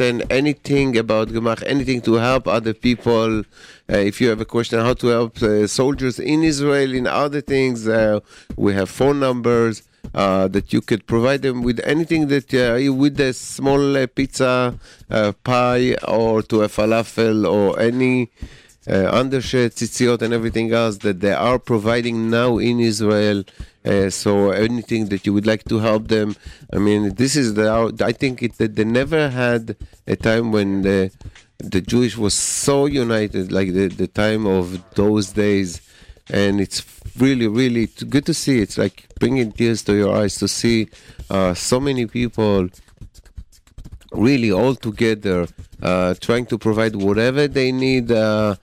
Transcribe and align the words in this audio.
anything 0.00 0.96
about 0.96 1.28
Gemach, 1.28 1.62
anything 1.66 2.00
to 2.02 2.14
help 2.14 2.48
other 2.48 2.72
people. 2.72 3.40
Uh, 3.40 3.96
if 3.96 4.20
you 4.20 4.28
have 4.28 4.40
a 4.40 4.44
question 4.44 4.80
how 4.80 4.94
to 4.94 5.06
help 5.08 5.42
uh, 5.42 5.66
soldiers 5.66 6.18
in 6.18 6.42
Israel, 6.42 6.94
in 6.94 7.06
other 7.06 7.40
things, 7.40 7.86
uh, 7.86 8.20
we 8.56 8.74
have 8.74 8.88
phone 8.88 9.20
numbers 9.20 9.82
uh, 10.14 10.48
that 10.48 10.72
you 10.72 10.80
could 10.80 11.06
provide 11.06 11.42
them 11.42 11.62
with 11.62 11.80
anything 11.84 12.28
that 12.28 12.52
uh, 12.54 12.92
with 12.92 13.20
a 13.20 13.32
small 13.32 13.96
uh, 13.96 14.06
pizza, 14.06 14.78
uh, 15.10 15.32
pie, 15.44 15.94
or 16.08 16.42
to 16.42 16.62
a 16.62 16.68
falafel 16.68 17.48
or 17.48 17.78
any 17.78 18.30
undershirt, 18.88 19.74
tzitziot, 19.74 20.22
and 20.22 20.32
everything 20.32 20.72
else 20.72 20.98
that 20.98 21.20
they 21.20 21.32
are 21.32 21.58
providing 21.58 22.30
now 22.30 22.58
in 22.58 22.80
Israel. 22.80 23.44
Uh, 23.84 24.10
so 24.10 24.50
anything 24.50 25.08
that 25.08 25.26
you 25.26 25.32
would 25.32 25.46
like 25.46 25.64
to 25.64 25.78
help 25.78 26.08
them, 26.08 26.36
I 26.72 26.78
mean, 26.78 27.14
this 27.14 27.36
is 27.36 27.54
the. 27.54 27.94
I 28.04 28.12
think 28.12 28.42
it, 28.42 28.58
that 28.58 28.76
they 28.76 28.84
never 28.84 29.30
had 29.30 29.76
a 30.06 30.16
time 30.16 30.52
when 30.52 30.82
the 30.82 31.10
the 31.58 31.80
Jewish 31.80 32.16
was 32.16 32.34
so 32.34 32.86
united 32.86 33.52
like 33.52 33.72
the 33.72 33.88
the 33.88 34.06
time 34.06 34.46
of 34.46 34.82
those 34.94 35.32
days, 35.32 35.80
and 36.30 36.60
it's 36.60 36.84
really 37.18 37.46
really 37.46 37.86
good 38.08 38.26
to 38.26 38.34
see. 38.34 38.60
It's 38.60 38.78
like 38.78 39.08
bringing 39.18 39.52
tears 39.52 39.82
to 39.84 39.94
your 39.94 40.14
eyes 40.14 40.36
to 40.36 40.48
see 40.48 40.88
uh, 41.28 41.54
so 41.54 41.80
many 41.80 42.06
people 42.06 42.68
really 44.12 44.50
all 44.50 44.74
together 44.74 45.46
uh, 45.82 46.14
trying 46.20 46.46
to 46.46 46.58
provide 46.58 46.96
whatever 46.96 47.48
they 47.48 47.72
need 47.72 48.10
uh, 48.10 48.56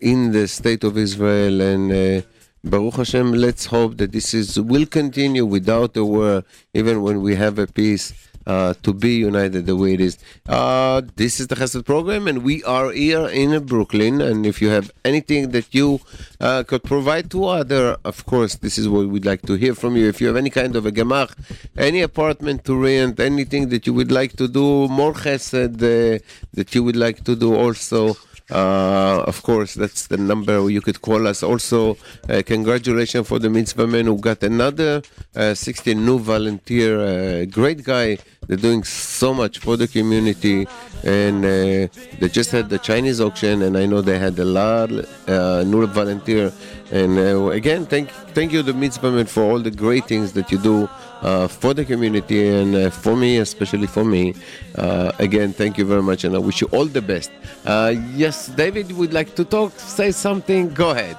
in 0.00 0.32
the 0.32 0.48
state 0.48 0.84
of 0.84 0.96
Israel. 0.98 1.60
And 1.60 1.92
uh, 1.92 2.26
Baruch 2.64 2.96
Hashem 2.96 3.32
let's 3.32 3.66
hope 3.66 3.96
that 3.98 4.12
this 4.12 4.34
is 4.34 4.60
will 4.60 4.86
continue 4.86 5.46
without 5.46 5.96
a 5.96 6.04
war 6.04 6.44
even 6.74 7.02
when 7.02 7.20
we 7.22 7.36
have 7.36 7.58
a 7.58 7.66
peace 7.66 8.12
uh, 8.48 8.72
to 8.82 8.92
be 8.92 9.16
united 9.16 9.66
the 9.66 9.76
way 9.76 9.92
it 9.94 10.00
is. 10.00 10.18
Uh, 10.48 11.02
this 11.16 11.38
is 11.38 11.46
the 11.48 11.54
Chesed 11.54 11.84
program, 11.84 12.26
and 12.26 12.42
we 12.42 12.64
are 12.64 12.90
here 12.90 13.28
in 13.28 13.50
Brooklyn. 13.66 14.20
And 14.20 14.46
if 14.46 14.60
you 14.62 14.70
have 14.70 14.90
anything 15.04 15.50
that 15.50 15.74
you 15.74 16.00
uh, 16.40 16.64
could 16.64 16.82
provide 16.82 17.30
to 17.32 17.44
other, 17.44 17.98
of 18.04 18.24
course, 18.24 18.56
this 18.56 18.78
is 18.78 18.88
what 18.88 19.06
we'd 19.08 19.26
like 19.26 19.42
to 19.42 19.54
hear 19.54 19.74
from 19.74 19.96
you. 19.96 20.08
If 20.08 20.20
you 20.20 20.26
have 20.26 20.36
any 20.36 20.50
kind 20.50 20.74
of 20.74 20.86
a 20.86 20.90
gemach, 20.90 21.30
any 21.76 22.00
apartment 22.00 22.64
to 22.64 22.74
rent, 22.74 23.20
anything 23.20 23.68
that 23.68 23.86
you 23.86 23.92
would 23.92 24.10
like 24.10 24.32
to 24.36 24.48
do, 24.48 24.88
more 24.88 25.12
Chesed 25.12 25.76
uh, 25.76 26.18
that 26.54 26.74
you 26.74 26.82
would 26.82 26.96
like 26.96 27.22
to 27.24 27.36
do 27.36 27.54
also. 27.54 28.16
Uh, 28.50 29.22
of 29.26 29.42
course, 29.42 29.74
that's 29.74 30.06
the 30.06 30.16
number 30.16 30.70
you 30.70 30.80
could 30.80 31.02
call 31.02 31.26
us. 31.26 31.42
Also, 31.42 31.96
uh, 32.28 32.42
congratulations 32.46 33.28
for 33.28 33.38
the 33.38 33.50
mitzvah 33.50 33.86
man 33.86 34.06
who 34.06 34.18
got 34.18 34.42
another 34.42 35.02
uh, 35.36 35.52
16 35.52 36.04
new 36.04 36.18
volunteer. 36.18 37.00
Uh, 37.00 37.44
great 37.44 37.84
guy. 37.84 38.18
They're 38.46 38.56
doing 38.56 38.84
so 38.84 39.34
much 39.34 39.58
for 39.58 39.76
the 39.76 39.86
community, 39.86 40.66
and 41.04 41.44
uh, 41.44 41.92
they 42.18 42.28
just 42.30 42.50
had 42.50 42.70
the 42.70 42.78
Chinese 42.78 43.20
auction, 43.20 43.60
and 43.60 43.76
I 43.76 43.84
know 43.84 44.00
they 44.00 44.18
had 44.18 44.38
a 44.38 44.44
lot 44.44 44.90
uh, 45.28 45.64
new 45.64 45.86
volunteer. 45.86 46.50
And 46.90 47.18
uh, 47.18 47.50
again, 47.50 47.84
thank 47.86 48.10
thank 48.32 48.52
you, 48.52 48.62
the 48.62 48.72
mitzvah 48.72 49.10
man, 49.10 49.26
for 49.26 49.42
all 49.42 49.58
the 49.58 49.70
great 49.70 50.06
things 50.06 50.32
that 50.32 50.50
you 50.50 50.58
do 50.58 50.88
uh, 51.20 51.46
for 51.46 51.74
the 51.74 51.84
community 51.84 52.48
and 52.48 52.74
uh, 52.74 52.90
for 52.90 53.14
me, 53.16 53.38
especially 53.38 53.86
for 53.86 54.04
me. 54.04 54.34
Uh, 54.74 55.12
again, 55.18 55.52
thank 55.52 55.76
you 55.76 55.84
very 55.84 56.02
much, 56.02 56.24
and 56.24 56.34
I 56.34 56.38
wish 56.38 56.60
you 56.60 56.68
all 56.72 56.86
the 56.86 57.02
best. 57.02 57.30
Uh, 57.66 57.94
yes, 58.14 58.48
David 58.48 58.92
would 58.92 59.12
like 59.12 59.34
to 59.36 59.44
talk, 59.44 59.78
say 59.78 60.12
something. 60.12 60.72
Go 60.72 60.90
ahead. 60.90 61.16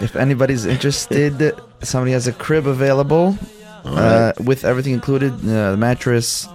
If 0.00 0.16
anybody's 0.16 0.66
interested, 0.66 1.52
somebody 1.82 2.12
has 2.12 2.26
a 2.26 2.32
crib 2.32 2.66
available 2.66 3.38
uh, 3.84 4.32
with 4.44 4.64
everything 4.64 4.94
included 4.94 5.32
uh, 5.44 5.72
the 5.72 5.76
mattress, 5.76 6.48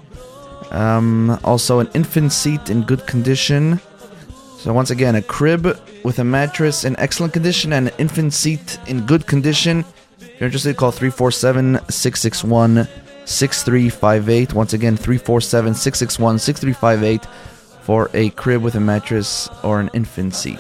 um, 0.71 1.39
also 1.43 1.79
an 1.79 1.89
infant 1.93 2.31
seat 2.33 2.69
in 2.69 2.83
good 2.83 3.05
condition. 3.07 3.79
So, 4.57 4.73
once 4.73 4.89
again, 4.89 5.15
a 5.15 5.21
crib 5.21 5.79
with 6.03 6.19
a 6.19 6.23
mattress 6.23 6.85
in 6.85 6.97
excellent 6.97 7.33
condition 7.33 7.73
and 7.73 7.89
an 7.89 7.93
infant 7.97 8.33
seat 8.33 8.79
in 8.87 9.05
good 9.05 9.27
condition. 9.27 9.85
If 10.19 10.39
you're 10.39 10.47
interested, 10.47 10.75
call 10.75 10.91
347 10.91 11.79
661 11.89 12.87
6358. 13.25 14.53
Once 14.53 14.73
again, 14.73 14.97
347 14.97 15.73
661 15.75 16.39
6358 16.39 17.25
for 17.83 18.09
a 18.13 18.31
crib 18.31 18.63
with 18.63 18.75
a 18.75 18.79
mattress 18.79 19.49
or 19.63 19.79
an 19.79 19.89
infant 19.93 20.33
seat. 20.33 20.59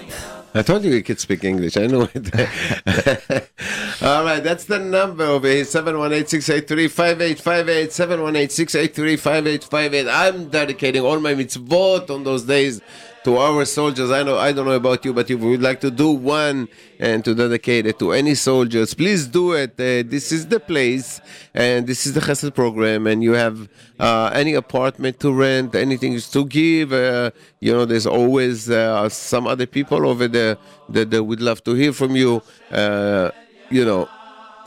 I 0.53 0.61
told 0.61 0.85
you 0.85 0.93
you 0.93 1.03
could 1.03 1.19
speak 1.19 1.43
English. 1.43 1.75
I 1.75 1.87
know 1.87 2.07
it. 2.13 2.33
All 4.01 4.23
right, 4.23 4.41
that's 4.41 4.65
the 4.65 4.79
number 4.79 5.25
over 5.25 5.47
here 5.47 5.65
718 5.65 6.41
683 6.41 6.87
5858. 6.87 7.91
718 7.91 8.49
683 8.49 9.17
5858. 9.17 10.07
I'm 10.07 10.49
dedicating 10.49 11.01
all 11.01 11.19
my 11.19 11.33
mitzvot 11.33 12.09
on 12.09 12.23
those 12.23 12.43
days 12.43 12.79
to 13.25 13.37
our 13.37 13.65
soldiers. 13.65 14.11
I 14.11 14.21
know 14.21 14.37
I 14.37 14.51
don't 14.51 14.65
know 14.65 14.79
about 14.83 15.03
you, 15.03 15.11
but 15.11 15.29
if 15.29 15.41
you 15.41 15.49
would 15.49 15.61
like 15.61 15.81
to 15.81 15.89
do 15.89 16.11
one 16.11 16.69
and 16.99 17.25
to 17.25 17.33
dedicate 17.33 17.87
it 17.87 17.97
to 17.99 18.13
any 18.13 18.35
soldiers, 18.35 18.93
please 18.93 19.25
do 19.27 19.53
it. 19.53 19.71
Uh, 19.71 20.07
this 20.07 20.31
is 20.31 20.47
the 20.47 20.59
place, 20.59 21.19
and 21.53 21.87
this 21.87 22.05
is 22.05 22.13
the 22.13 22.21
Chesed 22.21 22.53
program, 22.53 23.07
and 23.07 23.23
you 23.23 23.33
have 23.33 23.67
uh, 23.99 24.29
any 24.33 24.53
apartment 24.53 25.19
to 25.21 25.33
rent, 25.33 25.73
anything 25.73 26.19
to 26.19 26.45
give. 26.45 26.93
Uh, 26.93 27.31
you 27.59 27.73
know, 27.73 27.83
there's 27.83 28.05
always 28.05 28.69
uh, 28.69 29.09
some 29.09 29.47
other 29.47 29.65
people 29.65 30.07
over 30.07 30.27
there 30.27 30.57
that, 30.89 31.09
that 31.09 31.23
would 31.23 31.41
love 31.41 31.63
to 31.63 31.73
hear 31.73 31.93
from 31.93 32.15
you. 32.15 32.43
Uh, 32.71 33.31
you 33.71 33.83
know, 33.83 34.07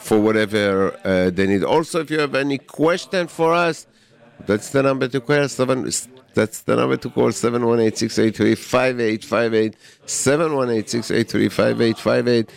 for 0.01 0.19
whatever 0.21 0.99
uh, 1.05 1.31
they 1.31 1.47
need. 1.47 1.63
Also, 1.63 2.01
if 2.01 2.11
you 2.11 2.19
have 2.19 2.35
any 2.35 2.59
question 2.59 3.29
for 3.29 3.55
us, 3.55 3.87
that's 4.47 4.71
the 4.71 4.83
number 4.83 5.07
to 5.07 5.21
call. 5.21 5.47
That's 6.39 6.63
the 6.63 6.77
number 6.77 6.97
to 6.97 7.11
call 7.11 7.31
718-683-5858. 7.31 9.75
718-683-5858. 10.07 12.49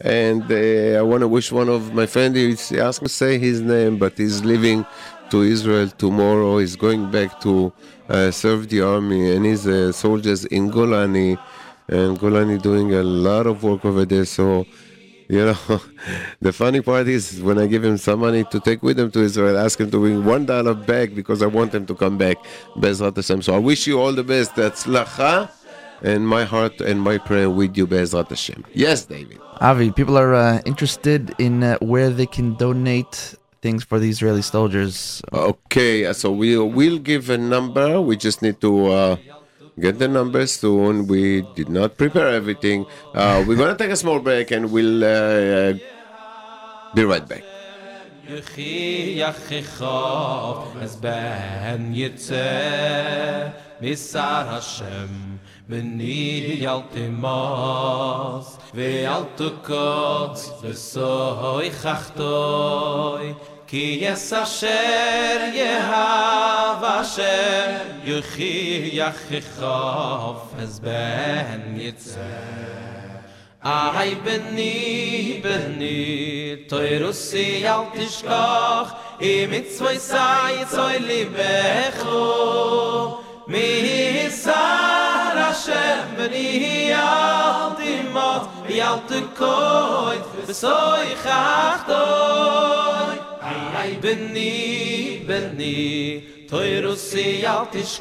And 0.00 0.42
uh, 0.50 0.98
I 0.98 1.02
want 1.02 1.20
to 1.22 1.28
wish 1.28 1.52
one 1.52 1.68
of 1.68 1.94
my 1.94 2.06
friends, 2.06 2.68
he 2.68 2.80
asked 2.80 3.02
me 3.02 3.08
to 3.08 3.14
say 3.14 3.38
his 3.38 3.60
name, 3.60 3.98
but 3.98 4.18
he's 4.18 4.44
leaving 4.44 4.84
to 5.30 5.42
Israel 5.42 5.88
tomorrow. 5.88 6.58
He's 6.58 6.76
going 6.76 7.10
back 7.10 7.40
to 7.40 7.72
uh, 8.08 8.30
serve 8.30 8.68
the 8.68 8.82
army, 8.82 9.34
and 9.34 9.44
he's 9.46 9.66
uh, 9.66 9.90
soldiers 9.92 10.44
in 10.46 10.70
Golani. 10.70 11.36
And 11.88 12.18
Golani 12.18 12.60
doing 12.60 12.94
a 12.94 13.02
lot 13.02 13.46
of 13.46 13.62
work 13.62 13.84
over 13.84 14.04
there. 14.04 14.24
So, 14.24 14.66
you 15.28 15.44
know, 15.44 15.80
the 16.40 16.52
funny 16.52 16.80
part 16.80 17.06
is 17.06 17.40
when 17.42 17.58
I 17.58 17.66
give 17.66 17.84
him 17.84 17.98
some 17.98 18.20
money 18.20 18.44
to 18.44 18.60
take 18.60 18.82
with 18.82 18.98
him 18.98 19.10
to 19.10 19.20
Israel, 19.20 19.58
I 19.58 19.64
ask 19.64 19.78
him 19.78 19.90
to 19.90 19.98
bring 19.98 20.24
one 20.24 20.46
dollar 20.46 20.74
back 20.74 21.14
because 21.14 21.42
I 21.42 21.46
want 21.46 21.74
him 21.74 21.86
to 21.86 21.94
come 21.94 22.16
back. 22.16 22.38
Bezrat 22.76 23.16
Hashem. 23.16 23.42
So 23.42 23.54
I 23.54 23.58
wish 23.58 23.86
you 23.86 24.00
all 24.00 24.12
the 24.12 24.24
best. 24.24 24.56
That's 24.56 24.86
lacha, 24.86 25.50
and 26.02 26.26
my 26.26 26.44
heart 26.44 26.80
and 26.80 27.00
my 27.00 27.18
prayer 27.18 27.50
with 27.50 27.76
you, 27.76 27.86
Bezrat 27.86 28.28
Hashem. 28.28 28.64
Yes, 28.72 29.04
David. 29.04 29.38
Avi, 29.60 29.90
people 29.90 30.16
are 30.16 30.34
uh, 30.34 30.62
interested 30.64 31.34
in 31.38 31.62
uh, 31.62 31.76
where 31.80 32.10
they 32.10 32.26
can 32.26 32.54
donate 32.54 33.34
things 33.60 33.84
for 33.84 33.98
the 33.98 34.08
Israeli 34.08 34.42
soldiers. 34.42 35.20
Okay, 35.32 36.10
so 36.14 36.32
we'll 36.32 36.66
we'll 36.66 36.98
give 36.98 37.28
a 37.28 37.36
number. 37.38 38.00
We 38.00 38.16
just 38.16 38.40
need 38.40 38.60
to 38.62 38.86
uh, 38.86 39.16
get 39.79 39.99
the 39.99 40.07
number 40.07 40.45
soon. 40.47 41.07
We 41.07 41.41
did 41.55 41.69
not 41.69 41.97
prepare 41.97 42.29
everything. 42.29 42.85
Uh, 43.13 43.43
we're 43.47 43.57
gonna 43.57 43.77
take 43.77 43.91
a 43.91 43.95
small 43.95 44.19
break 44.19 44.51
and 44.51 44.71
we'll 44.71 45.03
uh, 45.03 45.73
be 46.95 47.03
right 47.05 47.27
back. 47.27 47.43
יחי 48.29 49.13
יחיכו 49.17 50.55
אז 50.81 50.95
בן 50.95 51.91
יצא 51.93 53.47
משר 53.81 54.43
השם 54.47 55.07
מני 55.69 56.65
אל 56.67 56.79
תמוס 56.91 58.57
ואל 58.73 59.23
תקוץ 59.35 60.51
וסוי 60.61 61.71
חחתוי 61.71 63.33
ki 63.68 64.00
yes 64.00 64.32
asher 64.32 65.40
ye 65.52 65.72
hava 65.88 67.04
shem 67.04 68.00
yuchi 68.08 68.96
yachichof 68.98 70.40
ez 70.62 70.80
ben 70.80 71.76
yitze 71.76 72.30
Ahay 73.62 74.14
beni 74.24 75.42
beni 75.44 76.64
toy 76.70 76.90
rusi 77.02 77.66
al 77.74 77.84
tishkach 77.92 78.90
i 79.20 79.46
mit 79.50 79.68
zwei 79.76 79.98
sai 79.98 80.64
zwei 80.72 80.98
libecho 81.08 82.24
mi 83.48 84.30
sara 84.30 85.52
shem 85.52 86.16
beni 86.16 86.90
al 87.04 87.76
timot 87.76 88.44
yalt 88.80 89.10
koit 89.36 90.24
besoy 90.46 91.08
khachtoy 91.24 93.17
Ay 93.48 93.96
beni 94.02 95.24
beni 95.26 96.22
toy 96.50 96.96
si 96.96 97.46
alt 97.46 97.74
ich 97.74 98.00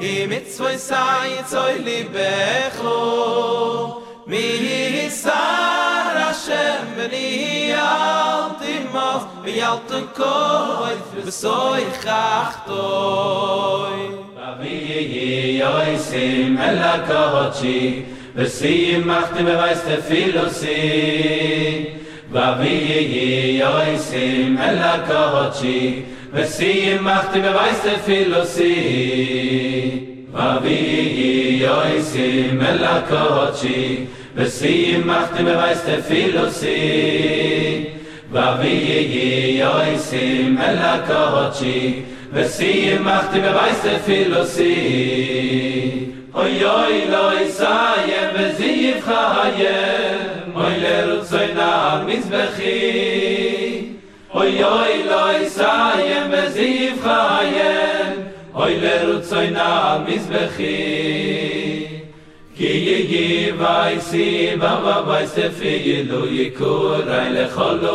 i 0.00 0.26
mit 0.26 0.46
zwei 0.54 0.76
sei 0.78 1.42
zwei 1.46 1.76
liebe 1.78 2.70
ho 2.78 4.02
mi 4.26 5.10
sara 5.10 6.32
schem 6.32 6.86
beni 6.96 7.72
alt 7.72 8.62
im 8.62 8.86
mas 8.92 9.22
mi 9.44 9.60
alt 9.60 9.90
koit 10.16 11.32
so 11.32 11.74
ich 11.76 12.06
ach 12.06 12.64
toi 12.66 13.98
ba 14.36 14.56
wie 14.60 15.98
sim 15.98 16.56
elakochi 16.56 17.26
kochi 17.32 18.18
Besiem 18.38 19.04
macht 19.04 19.34
mir 19.34 19.58
weiß 19.58 19.84
der 19.84 20.00
Philosophie 20.00 21.97
va 22.30 22.54
vi 22.60 22.68
ye 22.68 23.00
ye 23.56 23.64
oy 23.64 23.96
sim 23.96 24.58
ela 24.58 24.94
kochi 25.08 26.04
ve 26.32 26.44
sim 26.44 27.02
macht 27.02 27.32
be 27.32 27.40
filosi 28.06 28.74
va 30.32 30.60
vi 30.60 30.76
ye 31.18 31.30
ye 31.60 31.68
oy 31.68 32.02
sim 32.02 32.60
ela 32.60 33.02
kochi 33.08 34.08
ve 34.34 34.46
sim 34.50 35.06
macht 35.06 35.32
be 35.32 36.02
filosi 36.08 36.76
va 38.30 38.56
vi 38.60 38.74
ye 38.88 39.00
ye 39.56 39.64
oy 39.64 39.96
sim 39.96 40.58
ela 40.58 40.94
kochi 41.08 42.04
ve 42.30 42.44
sim 42.46 43.04
macht 43.04 43.32
be 43.32 43.98
filosi 44.06 44.74
oy 46.34 46.64
oy 46.64 47.06
loy 47.10 47.48
sai 47.48 48.10
be 48.34 48.52
zi 48.58 49.00
khaye 49.00 50.37
oi 50.58 50.74
ler 50.82 51.08
zoy 51.30 51.48
na 51.54 51.70
mis 52.06 52.24
bekhi 52.32 52.78
oi 54.40 54.52
oi 54.68 54.94
loy 55.10 55.38
sayem 55.56 56.26
bezif 56.32 57.04
khayem 57.04 58.16
oi 58.64 58.72
ler 58.84 59.06
zoy 59.30 59.50
na 59.58 59.68
mis 60.06 60.24
bekhi 60.32 60.74
ki 62.56 62.72
ye 62.86 62.98
ye 63.12 63.52
vay 63.62 64.00
si 64.08 64.26
va 64.64 64.72
va 64.86 64.96
vay 65.10 65.26
se 65.36 65.46
fe 65.60 65.76
ye 65.88 66.02
lo 66.10 66.24
ye 66.38 66.50
ko 66.58 66.72
ray 67.12 67.28
le 67.36 67.46
khol 67.54 67.88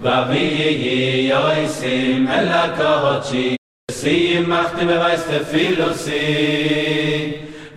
va 0.00 0.26
me 0.28 0.38
ye 0.38 0.70
ye 0.82 1.32
oy 1.34 1.66
sim 1.66 2.28
ela 2.28 2.64
kochi 2.78 3.56
sim 3.90 4.46
machte 4.46 4.84
me 4.86 4.96
weis 5.02 5.24
te 5.28 5.38
viel 5.50 5.80
und 5.82 5.96
se 5.96 6.20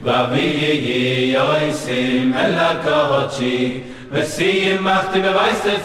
va 0.04 0.28
me 0.32 0.44
ye 0.62 0.74
ye 0.88 1.38
oy 1.40 1.72
sim 1.74 2.34
ela 2.44 2.70
kochi 2.86 3.84
ve 4.12 4.24
sim 4.36 4.84
machte 4.84 5.18
me 5.24 5.32
weis 5.38 5.62
te 5.66 5.76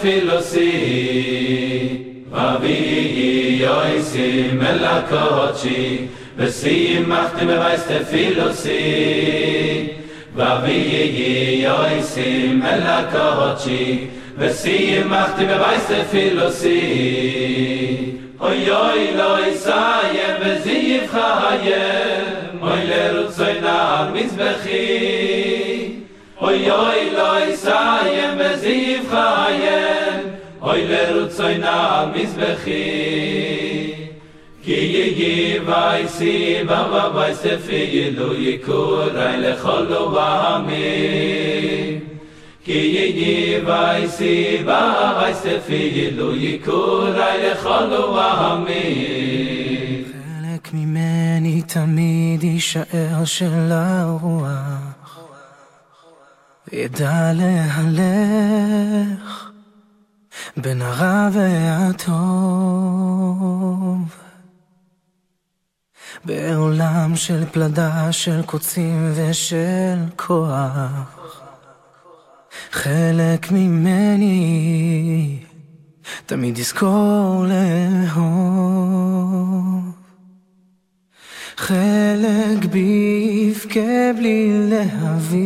ye 2.83 3.57
ye 3.61 4.03
sim 4.03 4.61
ela 4.61 4.97
kochi 5.09 6.11
ve 6.37 6.51
sim 6.51 7.09
machte 7.09 7.47
me 7.47 7.57
weis 7.65 7.83
te 7.89 7.99
ye 10.93 11.03
ye 11.19 12.03
sim 12.03 12.63
ela 12.75 13.01
וסיים 14.39 15.11
מחתי 15.11 15.45
בבייס 15.45 15.91
תפילוסי 15.91 17.37
אוי 18.41 18.71
אוי 18.71 19.17
לא 19.17 19.47
יסיים 19.47 20.35
וזיים 20.41 21.01
חיים 21.11 22.37
אוי 22.63 22.87
לרוצוי 22.87 23.61
נער 23.61 24.11
מזבחי. 24.13 24.77
אוי 26.41 26.71
אוי 26.71 27.11
לא 27.11 27.45
יסיים 27.45 28.39
וזיים 28.39 29.03
חיים 29.11 30.31
אוי 30.63 30.87
לרוצוי 30.89 31.59
נער 31.59 32.07
מזבחי. 32.15 33.93
כי 34.63 34.73
יגי 34.73 35.59
וייסי 35.67 36.59
ובא 36.65 37.11
וייסי 37.15 37.57
פיילו 37.67 38.35
יקור 38.35 39.03
אי 39.03 39.37
לכל 39.37 39.87
לא 39.91 40.19
כי 42.67 42.73
יהי 42.73 43.61
וייסי 43.67 44.65
וייספי 44.67 46.11
לו 46.11 46.37
יקורי 46.37 47.51
לכל 47.51 47.93
ועמי. 48.15 50.05
חלק 50.13 50.73
ממני 50.73 51.63
תמיד 51.63 52.45
יישאר 52.45 53.25
של 53.25 53.73
הרוח, 53.73 55.19
ידע 56.73 57.33
להלך 57.35 59.51
בין 60.57 60.83
הרע 60.83 61.29
והטוב. 61.33 62.17
בעולם 66.25 67.17
של 67.17 67.45
פלדה, 67.53 68.13
של 68.13 68.43
קוצים 68.43 69.13
ושל 69.15 69.99
כוח. 70.17 71.16
חלק 72.71 73.53
ממני 73.53 75.39
תמיד 76.27 76.59
יזכור 76.59 77.45
לאהוב. 77.49 78.87
חלק 81.57 82.65
בי 82.71 83.51
יבכה 83.51 84.13
בלי 84.17 84.69
להבין. 84.71 85.37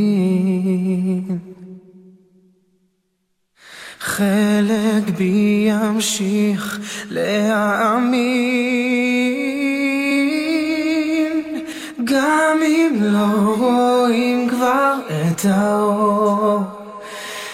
חלק 4.01 5.11
בי 5.17 5.69
ימשיך 5.69 6.81
להאמין. 7.11 8.41
גם 12.05 12.59
אם 12.67 12.97
לא 13.01 13.55
רואים 13.59 14.49
כבר 14.49 14.95
את 15.09 15.45
האור 15.45 16.80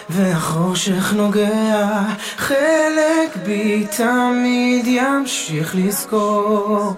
והחושך 0.10 1.14
נוגע 1.14 2.02
חלק 2.38 3.38
בי 3.46 3.86
תמיד 3.98 4.86
ימשיך 4.88 5.76
לזכור 5.76 6.94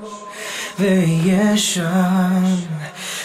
ויהיה 0.80 1.58
שם 1.58 2.44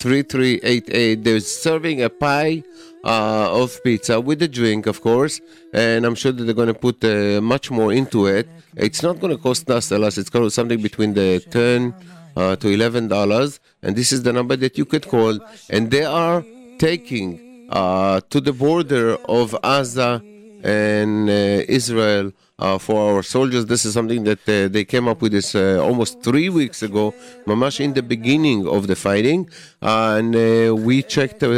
08610-3388. 0.00 1.24
They're 1.24 1.40
serving 1.40 2.02
a 2.02 2.10
pie 2.10 2.62
uh, 3.04 3.62
of 3.62 3.82
pizza 3.82 4.20
with 4.20 4.42
a 4.42 4.48
drink, 4.48 4.86
of 4.86 5.00
course, 5.00 5.40
and 5.72 6.04
I'm 6.04 6.14
sure 6.14 6.32
that 6.32 6.44
they're 6.44 6.54
going 6.54 6.68
to 6.68 6.74
put 6.74 7.04
uh, 7.04 7.40
much 7.40 7.70
more 7.70 7.92
into 7.92 8.26
it. 8.26 8.48
It's 8.76 9.02
not 9.02 9.20
going 9.20 9.36
to 9.36 9.42
cost 9.42 9.70
us 9.70 9.90
a 9.90 9.98
lot. 9.98 10.16
It's 10.18 10.30
going 10.30 10.44
to 10.44 10.50
something 10.50 10.80
between 10.82 11.14
the 11.14 11.40
10 11.50 11.94
uh, 12.36 12.56
to 12.56 12.68
11 12.68 13.08
dollars, 13.08 13.60
and 13.82 13.96
this 13.96 14.12
is 14.12 14.22
the 14.22 14.32
number 14.32 14.56
that 14.56 14.78
you 14.78 14.84
could 14.84 15.06
call, 15.08 15.38
and 15.68 15.90
they 15.90 16.04
are 16.04 16.44
taking 16.78 17.66
uh, 17.70 18.20
to 18.30 18.40
the 18.40 18.52
border 18.52 19.16
of 19.28 19.54
Gaza 19.62 20.22
and 20.62 21.28
uh, 21.28 21.32
Israel 21.68 22.32
for 22.78 23.16
our 23.16 23.22
soldiers. 23.22 23.66
This 23.66 23.84
is 23.84 23.92
something 23.94 24.24
that 24.24 24.48
uh, 24.48 24.68
they 24.68 24.84
came 24.84 25.06
up 25.08 25.22
with 25.22 25.32
this 25.32 25.54
uh, 25.54 25.78
almost 25.82 26.22
three 26.22 26.50
weeks 26.50 26.82
ago, 26.82 27.14
mamash 27.46 27.80
in 27.80 27.94
the 27.94 28.02
beginning 28.02 28.68
of 28.68 28.86
the 28.86 28.96
fighting, 28.96 29.48
uh, 29.82 30.16
and 30.18 30.36
uh, 30.36 30.74
we 30.74 31.02
checked 31.02 31.42
uh, 31.42 31.48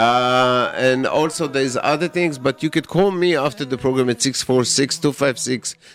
Uh, 0.00 0.64
and 0.88 1.00
also 1.20 1.42
there's 1.56 1.76
other 1.94 2.08
things, 2.18 2.34
but 2.46 2.56
you 2.64 2.70
could 2.74 2.88
call 2.96 3.10
me 3.24 3.30
after 3.46 3.64
the 3.72 3.78
program 3.84 4.08
at 4.14 4.18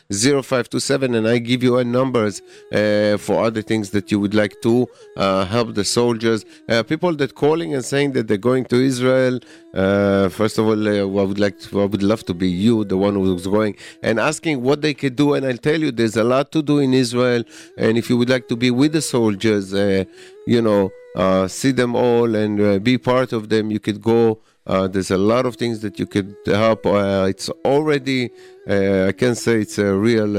646-256-0527 0.09 1.15
and 1.17 1.27
I 1.27 1.37
give 1.39 1.61
you 1.63 1.73
a 1.77 1.83
numbers 1.83 2.35
uh, 2.71 3.17
for 3.25 3.35
other 3.43 3.61
things 3.61 3.85
that 3.91 4.11
you 4.11 4.19
would 4.19 4.33
like 4.33 4.55
to 4.61 4.73
uh, 5.15 5.45
help 5.45 5.67
the 5.75 5.83
soldiers. 5.83 6.39
Uh, 6.69 6.83
people 6.83 7.13
that 7.21 7.31
calling 7.35 7.73
and 7.75 7.83
saying 7.93 8.09
that 8.13 8.27
they're 8.27 8.37
going 8.51 8.65
to 8.65 8.77
Israel, 8.91 9.39
uh, 9.73 10.29
first 10.29 10.57
of 10.57 10.65
all, 10.67 10.87
uh, 10.87 11.01
I 11.01 11.25
would 11.29 11.39
like 11.39 11.59
to, 11.61 11.81
I 11.81 11.85
would 11.85 12.03
love 12.03 12.23
to 12.25 12.33
be 12.33 12.49
you, 12.49 12.83
the 12.83 12.97
one 12.97 13.15
who's 13.15 13.47
going, 13.47 13.75
and 14.01 14.19
asking 14.19 14.61
what 14.63 14.81
they 14.81 14.93
could 14.93 15.15
do. 15.15 15.33
And 15.35 15.45
I'll 15.45 15.57
tell 15.69 15.79
you, 15.79 15.91
there's 15.91 16.17
a 16.17 16.23
lot 16.23 16.51
to 16.53 16.61
do 16.61 16.79
in 16.79 16.93
Israel. 16.93 17.43
And 17.77 17.97
if 17.97 18.09
you 18.09 18.17
would 18.17 18.29
like 18.29 18.47
to 18.49 18.55
be 18.55 18.69
with 18.71 18.91
the 18.93 19.01
soldiers, 19.01 19.73
uh, 19.73 20.03
you 20.45 20.61
know, 20.61 20.91
uh, 21.17 21.47
see 21.47 21.71
them 21.71 21.95
all 21.95 22.35
and 22.35 22.61
uh, 22.61 22.79
be 22.79 22.97
part 22.97 23.33
of 23.33 23.49
them. 23.49 23.71
You 23.71 23.79
could 23.79 24.01
go. 24.01 24.39
Uh, 24.67 24.87
there's 24.87 25.11
a 25.11 25.17
lot 25.17 25.45
of 25.45 25.55
things 25.55 25.79
that 25.79 25.97
you 25.97 26.05
could 26.05 26.35
help. 26.45 26.85
Uh, 26.85 27.25
it's 27.27 27.49
already, 27.65 28.29
uh, 28.69 29.05
I 29.07 29.11
can 29.13 29.33
say 29.33 29.61
it's 29.61 29.79
a 29.79 29.93
real 29.95 30.37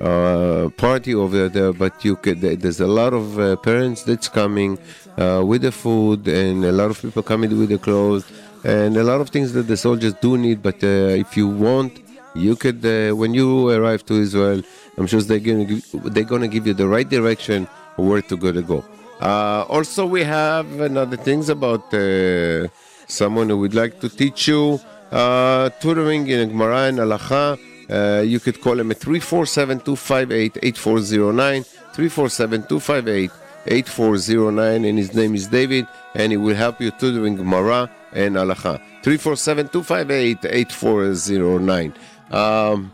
uh, 0.00 0.68
party 0.76 1.14
over 1.14 1.48
there, 1.48 1.72
but 1.72 2.04
you 2.04 2.16
could. 2.16 2.40
There's 2.40 2.80
a 2.80 2.86
lot 2.86 3.12
of 3.14 3.62
parents 3.62 4.04
that's 4.04 4.28
coming 4.28 4.78
with 5.16 5.62
the 5.62 5.72
food, 5.72 6.28
and 6.28 6.64
a 6.64 6.72
lot 6.72 6.90
of 6.90 7.00
people 7.00 7.22
coming 7.22 7.58
with 7.58 7.70
the 7.70 7.78
clothes, 7.78 8.30
and 8.62 8.96
a 8.96 9.02
lot 9.02 9.20
of 9.20 9.30
things 9.30 9.54
that 9.54 9.66
the 9.66 9.76
soldiers 9.76 10.14
do 10.20 10.36
need. 10.36 10.62
But 10.62 10.82
if 10.82 11.36
you 11.36 11.48
want, 11.48 12.00
you 12.34 12.54
could. 12.56 12.82
When 12.82 13.32
you 13.32 13.70
arrive 13.70 14.04
to 14.06 14.14
Israel, 14.14 14.62
I'm 14.98 15.06
sure 15.06 15.22
they're 15.22 15.38
gonna 15.38 15.64
give, 15.64 15.82
they're 16.12 16.24
gonna 16.24 16.48
give 16.48 16.66
you 16.66 16.74
the 16.74 16.86
right 16.86 17.08
direction 17.08 17.66
where 17.96 18.22
to 18.22 18.36
go 18.36 18.52
to 18.52 18.62
go. 18.62 18.84
Uh, 19.20 19.64
also, 19.68 20.06
we 20.06 20.22
have 20.24 20.80
another 20.80 21.16
things 21.16 21.48
about 21.48 21.92
uh, 21.94 22.68
someone 23.06 23.48
who 23.48 23.58
would 23.58 23.74
like 23.74 24.00
to 24.00 24.08
teach 24.08 24.48
you 24.48 24.80
uh, 25.12 25.70
tutoring 25.80 26.26
in 26.28 26.48
Gemara 26.48 26.88
and 26.88 26.98
Halacha. 26.98 27.58
Uh, 27.88 28.22
you 28.22 28.40
could 28.40 28.60
call 28.60 28.78
him 28.80 28.90
at 28.90 28.98
347 28.98 29.80
258 29.80 30.58
8409. 30.62 31.62
347 31.62 32.62
258 32.66 33.30
8409. 33.66 34.84
And 34.84 34.98
his 34.98 35.14
name 35.14 35.34
is 35.34 35.46
David, 35.46 35.86
and 36.14 36.32
he 36.32 36.36
will 36.36 36.56
help 36.56 36.80
you 36.80 36.90
tutoring 36.90 37.36
Gemara 37.36 37.90
and 38.12 38.36
Halacha. 38.36 38.80
347 39.02 39.68
258 39.68 40.38
8409. 40.50 41.94
Um, 42.30 42.92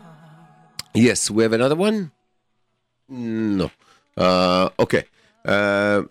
yes, 0.93 1.31
we 1.31 1.43
have 1.43 1.53
another 1.53 1.75
one? 1.75 2.11
No. 3.09 3.71
Uh, 4.17 4.69
okay. 4.79 5.05
Uh, 5.45 6.03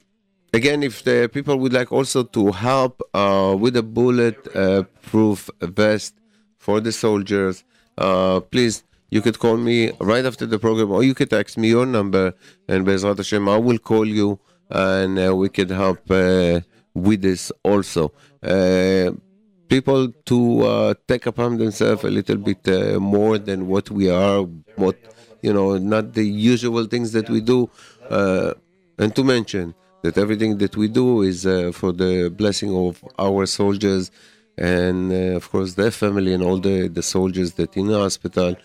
again, 0.52 0.82
if 0.82 1.02
the 1.04 1.30
people 1.32 1.56
would 1.58 1.72
like 1.72 1.92
also 1.92 2.22
to 2.22 2.52
help 2.52 3.00
uh, 3.14 3.56
with 3.58 3.76
a 3.76 3.82
bullet-proof 3.82 5.50
vest 5.60 6.14
for 6.58 6.80
the 6.80 6.92
soldiers, 6.92 7.64
uh, 7.98 8.40
please, 8.40 8.82
you 9.10 9.20
could 9.20 9.38
call 9.38 9.56
me 9.56 9.90
right 10.00 10.24
after 10.24 10.46
the 10.46 10.58
program, 10.58 10.90
or 10.90 11.02
you 11.02 11.14
could 11.14 11.30
text 11.30 11.58
me 11.58 11.68
your 11.68 11.86
number, 11.86 12.34
and 12.68 12.86
Bezrat 12.86 13.16
Hashem, 13.16 13.48
I 13.48 13.56
will 13.56 13.78
call 13.78 14.06
you, 14.06 14.38
and 14.70 15.18
uh, 15.18 15.34
we 15.34 15.48
could 15.48 15.70
help 15.70 16.10
uh, 16.10 16.60
with 16.94 17.22
this 17.22 17.52
also. 17.62 18.12
Uh, 18.42 19.10
people 19.68 20.12
to 20.26 20.62
uh, 20.62 20.94
take 21.06 21.26
upon 21.26 21.58
themselves 21.58 22.04
a 22.04 22.10
little 22.10 22.36
bit 22.36 22.66
uh, 22.68 22.98
more 22.98 23.38
than 23.38 23.66
what 23.68 23.90
we 23.90 24.10
are, 24.10 24.42
what 24.76 24.96
you 25.42 25.52
know, 25.52 25.78
not 25.78 26.14
the 26.14 26.24
usual 26.24 26.84
things 26.84 27.12
that 27.12 27.28
we 27.28 27.40
do, 27.40 27.70
uh, 28.08 28.54
and 28.98 29.14
to 29.16 29.24
mention 29.24 29.74
that 30.02 30.16
everything 30.16 30.58
that 30.58 30.76
we 30.76 30.88
do 30.88 31.22
is 31.22 31.46
uh, 31.46 31.72
for 31.72 31.92
the 31.92 32.30
blessing 32.30 32.74
of 32.74 33.04
our 33.18 33.46
soldiers 33.46 34.10
and 34.56 35.12
uh, 35.12 35.36
of 35.36 35.50
course 35.50 35.74
their 35.74 35.90
family 35.90 36.32
and 36.32 36.42
all 36.42 36.58
the, 36.58 36.88
the 36.88 37.02
soldiers 37.02 37.54
that 37.54 37.76
in 37.76 37.86
the 37.86 37.98
hospital. 37.98 38.56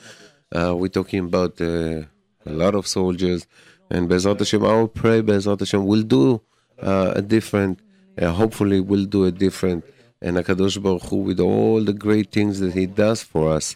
Uh, 0.55 0.75
we're 0.75 0.88
talking 0.88 1.20
about 1.20 1.60
uh, 1.60 2.03
a 2.46 2.51
lot 2.51 2.75
of 2.75 2.86
soldiers, 2.86 3.48
and 3.89 4.08
Bezrat 4.10 4.39
Hashem, 4.39 4.63
I 4.63 4.74
will 4.74 4.88
pray 4.88 5.22
Bezrat 5.22 5.60
Hashem 5.60 5.86
will 5.86 6.03
do 6.03 6.41
uh, 6.82 7.13
a 7.15 7.22
different, 7.22 7.79
hopefully 8.20 8.79
will 8.79 9.05
do 9.05 9.25
a 9.25 9.32
different, 9.32 9.84
and 10.22 10.38
Hakadosh 10.38 10.82
Baruch 10.82 11.03
Hu, 11.03 11.17
with 11.17 11.39
all 11.39 11.82
the 11.84 11.94
great 11.94 12.32
things 12.32 12.60
that 12.60 12.74
He 12.74 12.86
does 12.86 13.24
for 13.24 13.51
us, 13.51 13.75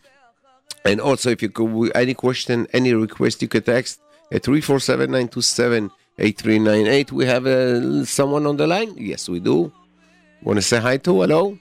and 0.85 0.99
also, 1.01 1.29
if 1.31 1.41
you 1.41 1.49
could, 1.49 1.91
any 1.95 2.13
question, 2.13 2.67
any 2.73 2.93
request, 2.93 3.41
you 3.41 3.47
could 3.47 3.65
text 3.65 3.99
at 4.31 4.43
347-927-8398. 4.43 7.11
We 7.11 7.25
have 7.25 7.47
uh, 7.47 8.05
someone 8.05 8.45
on 8.45 8.57
the 8.57 8.67
line? 8.67 8.93
Yes, 8.97 9.27
we 9.27 9.39
do. 9.39 9.71
Want 10.43 10.57
to 10.57 10.61
say 10.61 10.79
hi 10.79 10.97
to? 10.97 11.21
Hello? 11.21 11.57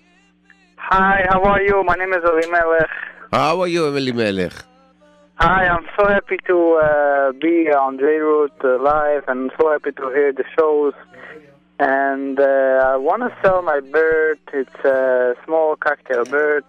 Hi, 0.77 1.25
how 1.31 1.41
are 1.43 1.63
you? 1.63 1.83
My 1.85 1.95
name 1.95 2.13
is 2.13 2.23
Elimelech. 2.23 2.91
How 3.35 3.63
are 3.63 3.67
you, 3.67 3.89
Emily? 3.89 4.49
Hi, 5.41 5.67
I'm 5.67 5.87
so 5.99 6.07
happy 6.07 6.37
to 6.47 6.81
uh, 6.81 7.33
be 7.33 7.69
on 7.69 7.99
J-Root 7.99 8.53
uh, 8.63 8.81
live 8.81 9.25
and 9.27 9.51
so 9.59 9.73
happy 9.73 9.91
to 9.91 10.09
hear 10.11 10.33
the 10.33 10.45
shows. 10.57 10.95
And 11.81 12.39
uh, 12.39 12.93
I 12.93 12.97
want 12.97 13.23
to 13.23 13.37
sell 13.43 13.61
my 13.61 13.81
bird. 13.81 14.39
It's 14.53 14.85
a 14.85 15.35
small 15.45 15.75
cocktail 15.75 16.25
bird. 16.25 16.63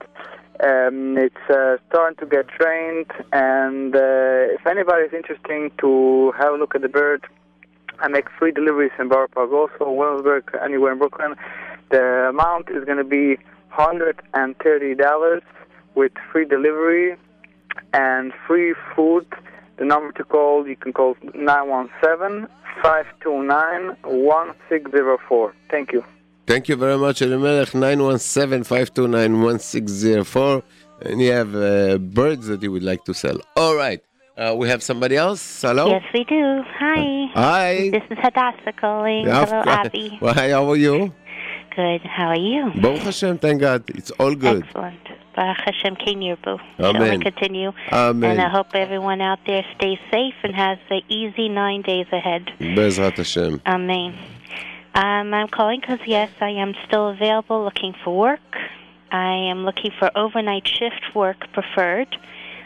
Um, 0.63 1.19
it's 1.19 1.35
uh, 1.51 1.77
starting 1.87 2.17
to 2.17 2.25
get 2.25 2.47
trained, 2.47 3.11
and 3.31 3.95
uh, 3.95 4.55
if 4.57 4.65
anybody's 4.65 5.13
interested 5.13 5.71
to 5.81 6.33
have 6.39 6.53
a 6.53 6.57
look 6.57 6.73
at 6.73 6.81
the 6.81 6.89
bird, 6.89 7.27
I 7.99 8.07
make 8.07 8.25
free 8.39 8.51
deliveries 8.51 8.93
in 8.97 9.07
Borough 9.07 9.27
Park, 9.27 9.51
also 9.51 9.91
Williamsburg, 9.91 10.49
anywhere 10.63 10.93
in 10.93 10.97
Brooklyn. 10.97 11.35
The 11.91 12.29
amount 12.29 12.69
is 12.71 12.83
going 12.85 12.97
to 12.97 13.03
be 13.03 13.37
$130 13.77 15.41
with 15.95 16.11
free 16.31 16.45
delivery 16.45 17.15
and 17.93 18.31
free 18.47 18.73
food. 18.95 19.25
The 19.77 19.85
number 19.85 20.11
to 20.13 20.23
call, 20.23 20.65
you 20.67 20.75
can 20.77 20.93
call 20.93 21.15
917 21.33 22.47
529 22.81 23.97
1604. 24.03 25.53
Thank 25.69 25.91
you. 25.91 26.03
Thank 26.47 26.69
you 26.69 26.75
very 26.75 26.97
much, 26.97 27.21
Elimelech. 27.23 27.69
917-529-1604. 27.69 30.63
And 31.01 31.19
you 31.19 31.31
have 31.31 31.55
uh, 31.55 31.97
birds 31.97 32.45
that 32.47 32.61
you 32.61 32.71
would 32.71 32.83
like 32.83 33.03
to 33.05 33.13
sell. 33.15 33.39
All 33.55 33.75
right. 33.75 33.99
Uh, 34.37 34.53
we 34.55 34.67
have 34.69 34.83
somebody 34.83 35.15
else. 35.15 35.61
Hello? 35.61 35.87
Yes, 35.87 36.03
we 36.13 36.23
do. 36.25 36.61
Hi. 36.77 37.25
Hi. 37.33 37.89
This 37.89 38.03
is 38.11 38.17
Hadassah 38.21 38.73
calling. 38.79 39.25
Yeah, 39.25 39.45
Hello. 39.45 39.63
Avi. 39.65 40.19
Well, 40.21 40.33
hi, 40.33 40.51
how 40.51 40.69
are 40.69 40.75
you? 40.75 41.13
Good. 41.75 42.01
How 42.03 42.27
are 42.27 42.37
you? 42.37 42.71
Baruch 42.81 43.01
Hashem, 43.01 43.37
thank 43.39 43.59
God. 43.59 43.83
It's 43.89 44.11
all 44.11 44.33
good. 44.33 44.63
Excellent. 44.63 44.99
Baruch 45.35 45.57
Hashem 45.65 45.95
Kinirbu. 45.97 46.59
Amen. 46.79 47.21
Shall 47.21 47.31
continue? 47.31 47.71
Amen. 47.91 48.31
And 48.31 48.41
I 48.41 48.49
hope 48.49 48.67
everyone 48.73 49.19
out 49.19 49.39
there 49.45 49.63
stays 49.75 49.97
safe 50.09 50.35
and 50.43 50.55
has 50.55 50.77
the 50.89 51.01
easy 51.09 51.49
nine 51.49 51.81
days 51.81 52.07
ahead. 52.13 52.45
Bezrat 52.59 53.17
Hashem. 53.17 53.61
Amen. 53.65 54.17
Um, 54.93 55.33
I'm 55.33 55.49
calling 55.49 55.81
because, 55.81 55.99
yes, 56.05 56.31
I 56.39 56.51
am 56.51 56.73
still 56.87 57.09
available 57.09 57.65
looking 57.65 57.93
for 58.05 58.15
work. 58.15 58.55
I 59.11 59.33
am 59.51 59.65
looking 59.65 59.91
for 59.99 60.09
overnight 60.15 60.65
shift 60.65 61.13
work 61.13 61.51
preferred. 61.51 62.15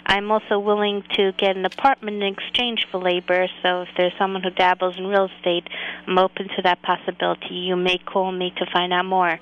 I'm 0.09 0.31
also 0.31 0.57
willing 0.57 1.03
to 1.17 1.33
get 1.33 1.55
an 1.55 1.65
apartment 1.65 2.23
in 2.23 2.33
exchange 2.33 2.87
for 2.89 2.99
labor, 2.99 3.45
so 3.61 3.83
if 3.83 3.89
there's 3.95 4.11
someone 4.17 4.41
who 4.41 4.49
dabbles 4.49 4.97
in 4.97 5.05
real 5.05 5.29
estate, 5.37 5.67
I'm 6.07 6.17
open 6.17 6.47
to 6.55 6.63
that 6.63 6.81
possibility. 6.81 7.53
You 7.53 7.75
may 7.75 7.99
call 7.99 8.31
me 8.31 8.51
to 8.57 8.65
find 8.73 8.91
out 8.91 9.05
more. 9.05 9.39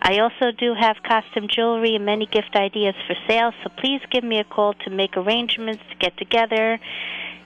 I 0.00 0.20
also 0.20 0.50
do 0.56 0.72
have 0.72 0.96
costume 1.06 1.46
jewelry 1.54 1.94
and 1.94 2.06
many 2.06 2.24
gift 2.24 2.56
ideas 2.56 2.94
for 3.06 3.16
sale, 3.28 3.52
so 3.62 3.68
please 3.76 4.00
give 4.10 4.24
me 4.24 4.38
a 4.38 4.44
call 4.44 4.72
to 4.86 4.90
make 4.90 5.14
arrangements 5.14 5.82
to 5.90 5.96
get 5.96 6.16
together 6.16 6.80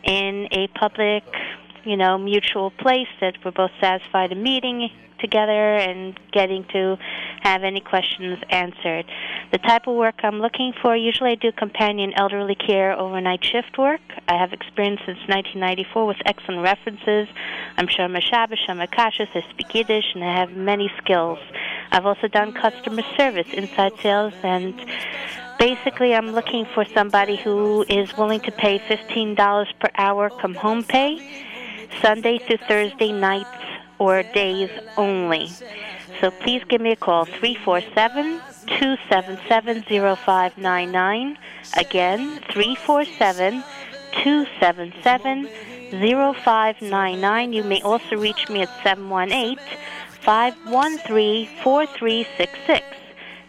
in 0.04 0.46
a 0.52 0.68
public, 0.68 1.24
you 1.82 1.96
know, 1.96 2.16
mutual 2.16 2.70
place 2.70 3.08
that 3.20 3.38
we're 3.44 3.50
both 3.50 3.72
satisfied 3.80 4.30
in 4.30 4.40
meeting 4.40 4.88
together 5.22 5.76
and 5.76 6.18
getting 6.32 6.64
to 6.72 6.98
have 7.40 7.62
any 7.62 7.80
questions 7.80 8.38
answered. 8.50 9.06
The 9.52 9.58
type 9.58 9.86
of 9.86 9.96
work 9.96 10.16
I'm 10.22 10.40
looking 10.40 10.72
for, 10.82 10.94
usually 10.94 11.30
I 11.30 11.34
do 11.36 11.50
companion 11.52 12.12
elderly 12.14 12.54
care 12.54 12.92
overnight 12.98 13.42
shift 13.42 13.78
work. 13.78 14.00
I 14.28 14.36
have 14.36 14.52
experience 14.52 15.00
since 15.06 15.18
1994 15.28 16.06
with 16.06 16.16
excellent 16.26 16.62
references. 16.62 17.28
I'm 17.76 17.88
Shama 17.88 18.20
Shabbos, 18.20 18.58
Shama 18.66 18.86
Kashas, 18.86 19.28
I 19.34 19.42
speak 19.50 19.74
Yiddish, 19.74 20.14
and 20.14 20.22
I 20.22 20.34
have 20.38 20.52
many 20.56 20.90
skills. 20.98 21.38
I've 21.90 22.06
also 22.06 22.28
done 22.28 22.52
customer 22.52 23.02
service, 23.16 23.48
inside 23.52 23.92
sales, 24.00 24.34
and 24.42 24.74
basically 25.58 26.14
I'm 26.14 26.32
looking 26.32 26.66
for 26.74 26.84
somebody 26.84 27.36
who 27.36 27.84
is 27.88 28.16
willing 28.16 28.40
to 28.40 28.52
pay 28.52 28.78
$15 28.78 29.66
per 29.78 29.88
hour 29.96 30.30
come 30.30 30.54
home 30.54 30.84
pay, 30.84 31.18
Sunday 32.00 32.38
through 32.38 32.58
Thursday 32.68 33.12
nights 33.12 33.71
or 34.02 34.22
days 34.34 34.70
only. 34.96 35.46
So 36.20 36.30
please 36.42 36.62
give 36.68 36.80
me 36.80 36.92
a 36.92 36.96
call, 36.96 37.24
347 37.24 38.40
277 38.66 39.82
0599. 40.16 41.38
Again, 41.76 42.40
347 42.50 43.62
277 44.24 45.48
0599. 45.92 47.52
You 47.52 47.64
may 47.64 47.80
also 47.82 48.16
reach 48.16 48.48
me 48.48 48.62
at 48.62 48.70
718 48.82 49.58
513 50.20 51.46
4366. 51.62 52.82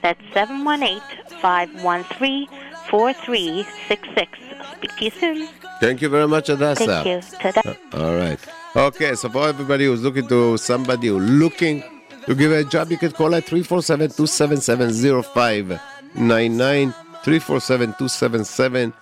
That's 0.01 0.21
718 0.33 1.01
513 1.41 2.47
4366. 2.89 4.39
Speak 4.77 4.91
to 4.97 5.05
you 5.05 5.11
soon. 5.11 5.47
Thank 5.79 6.01
you 6.01 6.09
very 6.09 6.27
much, 6.27 6.49
Adassa. 6.49 6.85
Thank 6.85 7.07
you. 7.07 7.21
Ta-da. 7.39 7.73
All 7.93 8.15
right. 8.15 8.39
Okay, 8.76 9.14
so 9.14 9.28
for 9.28 9.48
everybody 9.48 9.86
who's 9.86 10.02
looking 10.02 10.26
to 10.28 10.56
somebody 10.58 11.08
who 11.08 11.18
looking 11.18 11.82
to 12.26 12.34
give 12.34 12.52
a 12.52 12.64
job, 12.64 12.90
you 12.90 12.98
can 12.98 13.12
call 13.12 13.34
at 13.34 13.44
347 13.44 14.10
277 14.10 15.22
0599. 15.22 16.92
347 17.24 17.94
277 17.98 18.92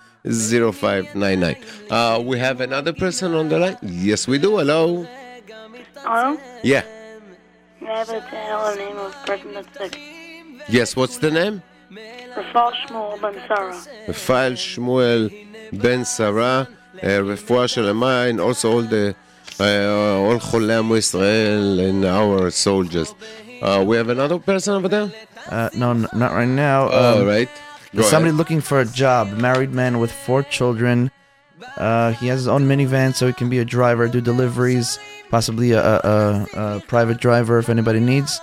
0599. 0.71 1.55
Uh, 1.89 2.21
we 2.23 2.39
have 2.39 2.61
another 2.61 2.93
person 2.93 3.33
on 3.33 3.49
the 3.49 3.59
line? 3.59 3.77
Yes, 3.81 4.27
we 4.27 4.37
do. 4.37 4.57
Hello? 4.57 5.05
Hello? 5.97 6.37
Yeah. 6.63 6.83
May 7.81 7.91
I 7.91 7.97
have 7.99 8.09
a 8.09 8.21
tell 8.21 8.71
the 8.71 8.75
name 8.77 8.97
of 8.97 9.11
the 9.11 9.17
person 9.27 9.53
that's 9.53 9.77
sick? 9.77 9.99
Yes, 10.69 10.95
what's 10.95 11.17
the 11.17 11.31
name? 11.31 11.61
Rafal 11.91 12.73
Shmuel 12.73 13.21
Ben 13.21 13.33
Sarah. 13.47 13.81
Rafael 14.07 14.51
Shmuel 14.53 15.31
Ben 15.71 16.05
Sarah, 16.05 16.67
uh, 17.01 17.07
רפואה 17.07 17.67
שלמה, 17.67 18.29
and 18.29 18.39
also 18.39 18.71
all 18.71 18.81
the, 18.83 19.09
uh, 19.09 19.20
uh, 19.62 20.18
all 20.18 20.40
Cholam 20.40 20.96
Israel 20.96 21.78
and 21.78 22.04
our 22.04 22.50
soldiers. 22.50 23.14
Uh, 23.62 23.84
we 23.86 23.96
have 23.96 24.08
another 24.08 24.40
person 24.40 24.74
over 24.74 24.88
there? 24.88 25.12
Uh, 25.48 25.70
no, 25.72 25.92
not 25.92 26.32
right 26.32 26.48
now. 26.48 26.88
All 26.88 27.18
um, 27.20 27.26
right. 27.26 27.48
um. 27.48 27.54
Go 27.94 28.02
somebody 28.02 28.30
ahead. 28.30 28.38
looking 28.38 28.60
for 28.60 28.80
a 28.80 28.84
job, 28.84 29.28
married 29.38 29.72
man 29.72 30.00
with 30.00 30.10
four 30.10 30.42
children. 30.42 31.12
Uh, 31.76 32.10
he 32.14 32.26
has 32.26 32.40
his 32.40 32.48
own 32.48 32.66
minivan, 32.66 33.14
so 33.14 33.28
he 33.28 33.32
can 33.32 33.48
be 33.48 33.60
a 33.60 33.64
driver, 33.64 34.08
do 34.08 34.20
deliveries, 34.20 34.98
possibly 35.30 35.70
a, 35.70 35.80
a, 35.80 36.46
a 36.56 36.82
private 36.88 37.18
driver 37.20 37.58
if 37.60 37.68
anybody 37.68 38.00
needs. 38.00 38.40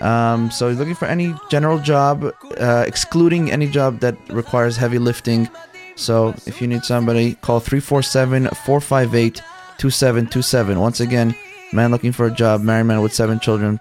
Um, 0.00 0.50
so 0.50 0.68
he's 0.68 0.78
looking 0.78 0.96
for 0.96 1.06
any 1.06 1.36
general 1.50 1.78
job, 1.78 2.34
uh, 2.58 2.84
excluding 2.84 3.52
any 3.52 3.68
job 3.68 4.00
that 4.00 4.16
requires 4.28 4.76
heavy 4.76 4.98
lifting. 4.98 5.48
So 5.94 6.34
if 6.46 6.60
you 6.60 6.66
need 6.66 6.82
somebody, 6.82 7.34
call 7.36 7.60
347 7.60 8.48
458 8.48 9.40
2727. 9.78 10.78
Once 10.78 11.00
again, 11.00 11.34
man 11.72 11.90
looking 11.90 12.12
for 12.12 12.26
a 12.26 12.30
job, 12.30 12.62
married 12.62 12.84
man 12.84 13.00
with 13.00 13.12
seven 13.12 13.40
children. 13.40 13.80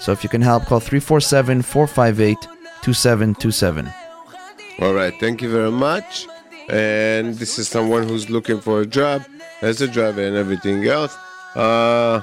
So 0.00 0.12
if 0.12 0.22
you 0.22 0.28
can 0.28 0.42
help, 0.42 0.66
call 0.66 0.80
347 0.80 1.62
458 1.62 2.38
2727. 2.82 3.88
All 4.80 4.94
right, 4.94 5.14
thank 5.18 5.42
you 5.42 5.50
very 5.50 5.72
much. 5.72 6.26
And 6.68 7.34
this 7.34 7.58
is 7.58 7.68
someone 7.68 8.06
who's 8.06 8.30
looking 8.30 8.60
for 8.60 8.82
a 8.82 8.86
job 8.86 9.24
as 9.62 9.80
a 9.80 9.88
driver 9.88 10.22
and 10.22 10.36
everything 10.36 10.86
else. 10.86 11.16
Uh, 11.56 12.20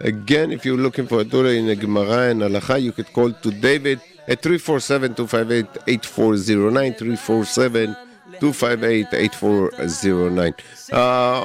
again, 0.00 0.52
if 0.52 0.64
you're 0.64 0.76
looking 0.76 1.06
for 1.06 1.20
a 1.20 1.24
Torah 1.24 1.50
in 1.50 1.68
a 1.68 1.76
Gemara 1.76 2.30
and 2.30 2.42
Halacha, 2.42 2.82
you 2.82 2.92
could 2.92 3.12
call 3.12 3.32
to 3.32 3.50
David 3.50 4.00
at 4.28 4.42
347 4.42 5.14
258 5.14 5.82
8409. 5.86 6.94
347 6.94 7.96
258 8.40 9.08
8409. 9.12 10.54
Uh, 10.92 10.96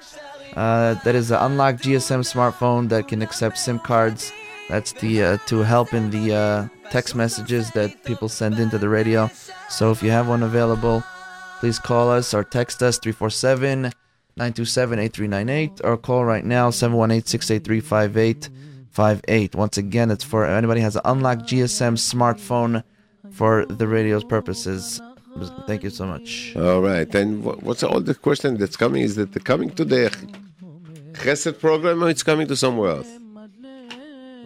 uh, 0.56 0.94
that 1.04 1.14
is 1.14 1.30
an 1.30 1.38
unlocked 1.40 1.82
GSM 1.82 2.20
smartphone 2.20 2.88
that 2.88 3.08
can 3.08 3.22
accept 3.22 3.58
SIM 3.58 3.78
cards. 3.78 4.32
That's 4.68 4.92
the 4.92 5.22
uh, 5.22 5.36
to 5.46 5.58
help 5.58 5.94
in 5.94 6.10
the 6.10 6.34
uh, 6.34 6.68
text 6.90 7.14
messages 7.14 7.70
that 7.72 8.04
people 8.04 8.28
send 8.28 8.58
into 8.58 8.78
the 8.78 8.88
radio. 8.88 9.30
So 9.68 9.90
if 9.90 10.02
you 10.02 10.10
have 10.10 10.28
one 10.28 10.42
available, 10.42 11.02
please 11.60 11.78
call 11.78 12.10
us 12.10 12.34
or 12.34 12.44
text 12.44 12.82
us 12.82 12.98
347 12.98 13.92
927 14.36 14.98
8398 14.98 15.80
or 15.84 15.96
call 15.96 16.24
right 16.24 16.44
now 16.44 16.70
718 16.70 17.26
683 17.26 17.80
5858. 18.90 19.54
Once 19.54 19.78
again, 19.78 20.10
it's 20.10 20.24
for 20.24 20.44
anybody 20.44 20.80
has 20.80 20.96
an 20.96 21.02
unlocked 21.04 21.42
GSM 21.42 21.94
smartphone 21.96 22.82
for 23.30 23.64
the 23.66 23.86
radio's 23.86 24.24
purposes. 24.24 25.00
Thank 25.66 25.84
you 25.84 25.90
so 25.90 26.06
much. 26.06 26.54
All 26.56 26.80
right. 26.80 27.12
And 27.14 27.44
what's 27.44 27.82
all 27.82 28.00
the 28.00 28.14
question 28.14 28.56
that's 28.56 28.76
coming? 28.76 29.02
Is 29.02 29.14
that 29.16 29.44
coming 29.44 29.70
to 29.70 29.84
the 29.84 30.10
Chesed 31.12 31.60
program 31.60 32.02
or 32.02 32.10
it's 32.10 32.24
coming 32.24 32.48
to 32.48 32.56
somewhere 32.56 32.90
else? 32.90 33.08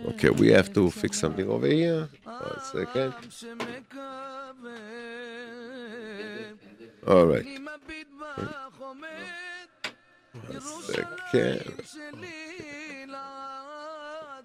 Okay, 0.07 0.29
we 0.29 0.49
have 0.49 0.71
to 0.75 0.91
fix 0.91 1.19
something 1.19 1.49
over 1.49 1.67
here. 1.67 2.11
One 2.25 2.61
second. 2.73 3.15
All 7.07 7.27
right. 7.27 7.47
One 10.49 10.61
second. 10.83 11.07
Okay. 11.35 11.63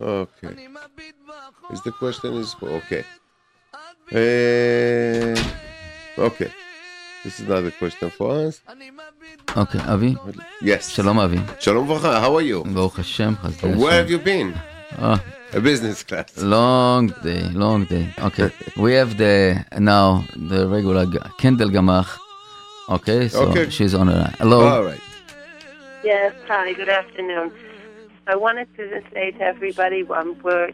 Okay. 0.02 0.56
Is 1.72 1.82
the 1.84 1.92
question 1.92 2.34
is 2.36 2.56
okay? 2.62 3.04
Okay. 6.18 6.52
This 7.24 7.40
is 7.42 7.48
not 7.48 7.66
a 7.66 7.72
question 7.72 8.10
for 8.10 8.32
us. 8.32 8.62
Okay, 9.58 9.80
Avi? 9.80 10.18
Yes. 10.62 10.90
Shalom, 10.90 11.20
Avi. 11.20 11.42
Shalom 11.60 11.86
v'cha, 11.88 12.22
how 12.22 12.36
are 12.36 12.42
you? 12.42 12.64
Where 12.64 13.94
have 13.94 14.10
you 14.10 14.20
been? 14.20 14.58
Oh. 15.00 15.22
A 15.52 15.60
business 15.60 16.04
class. 16.04 16.38
Long 16.38 17.08
day, 17.24 17.42
long 17.50 17.86
day. 17.86 18.14
Okay, 18.20 18.52
we 18.78 18.94
have 18.94 19.18
the 19.18 19.66
now 19.80 20.24
the 20.36 20.68
regular 20.68 21.08
candle 21.40 21.70
gemach. 21.70 22.08
Okay, 22.88 23.28
so 23.28 23.48
okay. 23.50 23.70
she's 23.70 23.96
on 23.96 24.08
her. 24.08 24.32
Hello. 24.38 24.68
All 24.68 24.84
right. 24.84 25.02
Yes, 26.04 26.34
hi, 26.48 26.74
good 26.74 26.90
afternoon. 26.90 27.52
I 28.30 28.36
wanted 28.36 28.68
to 28.78 29.02
say 29.12 29.32
to 29.32 29.42
everybody 29.42 30.06
um, 30.08 30.38
we're 30.44 30.70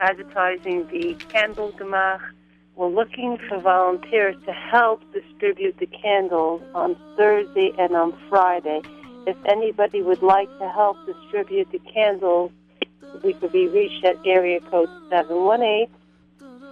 advertising 0.00 0.88
the 0.88 1.14
candle 1.28 1.70
gemach. 1.70 2.18
We're 2.74 2.88
looking 2.88 3.38
for 3.48 3.60
volunteers 3.60 4.34
to 4.46 4.52
help 4.52 5.00
distribute 5.12 5.78
the 5.78 5.86
candles 5.86 6.60
on 6.74 6.96
Thursday 7.16 7.72
and 7.78 7.94
on 7.94 8.18
Friday. 8.28 8.82
If 9.28 9.36
anybody 9.44 10.02
would 10.02 10.22
like 10.22 10.48
to 10.58 10.68
help 10.70 10.96
distribute 11.06 11.70
the 11.70 11.78
candles, 11.78 12.50
we 13.22 13.32
could 13.32 13.52
be 13.52 13.68
reached 13.68 14.04
at 14.04 14.16
area 14.26 14.58
code 14.58 14.90
718 15.08 15.86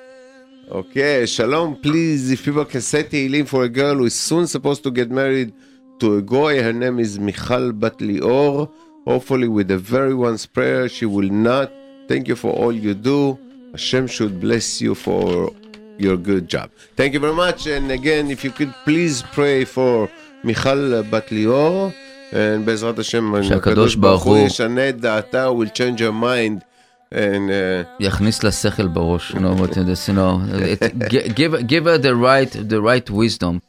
Okay, 0.70 1.26
Shalom. 1.26 1.76
Please, 1.76 2.30
if 2.30 2.44
people 2.44 2.64
can 2.64 2.80
say 2.80 3.04
Tehillim 3.04 3.46
for 3.46 3.64
a 3.64 3.68
girl 3.68 3.96
who 3.96 4.06
is 4.06 4.14
soon 4.14 4.46
supposed 4.46 4.82
to 4.84 4.90
get 4.90 5.10
married 5.10 5.52
to 6.00 6.16
a 6.16 6.22
goy, 6.22 6.62
her 6.62 6.72
name 6.72 6.98
is 6.98 7.18
Michal 7.18 7.72
Bat 7.72 7.98
Lior. 7.98 8.70
Hopefully, 9.06 9.48
with 9.48 9.68
the 9.68 9.76
very 9.76 10.14
one's 10.14 10.46
prayer, 10.46 10.88
she 10.88 11.04
will 11.04 11.28
not 11.28 11.70
Thank 12.06 12.28
you 12.28 12.36
for 12.36 12.52
all 12.52 12.72
you 12.72 12.94
do. 12.94 13.38
Hashem 13.72 14.06
should 14.08 14.40
bless 14.40 14.80
you 14.80 14.94
for 14.94 15.50
your 15.96 16.16
good 16.16 16.48
job. 16.48 16.70
Thank 16.96 17.14
you 17.14 17.20
very 17.20 17.32
much. 17.32 17.66
And 17.66 17.90
again, 17.90 18.30
if 18.30 18.44
you 18.44 18.50
could 18.50 18.74
please 18.84 19.22
pray 19.32 19.64
for 19.64 20.10
Michal 20.42 21.02
Bat 21.04 21.28
Lior, 21.28 21.94
and 22.31 22.35
בעזרת 22.65 22.99
השם, 22.99 23.43
שהקדוש 23.43 23.95
ברוך 23.95 24.23
הוא- 24.23 24.37
ישנה 24.37 24.89
את 24.89 24.99
דעתה, 25.01 25.47
will 25.49 25.69
change 25.77 25.99
her 25.99 26.11
mind. 26.23 26.63
And 27.11 27.15
uh, 27.49 27.87
יכניס 27.99 28.43
לה 28.43 28.51
שכל 28.51 28.87
בראש, 28.87 29.31
you 29.31 29.35
know, 29.39 29.59
what 29.61 29.73
this, 29.73 30.07
you 30.07 30.13
know, 30.13 30.39
it, 30.53 31.09
gi- 31.09 31.29
give, 31.29 31.67
give 31.67 31.85
her 31.85 31.97
the 31.97 32.13
right, 32.15 32.51
the 32.69 32.79
right 32.81 33.09
wisdom 33.09 33.61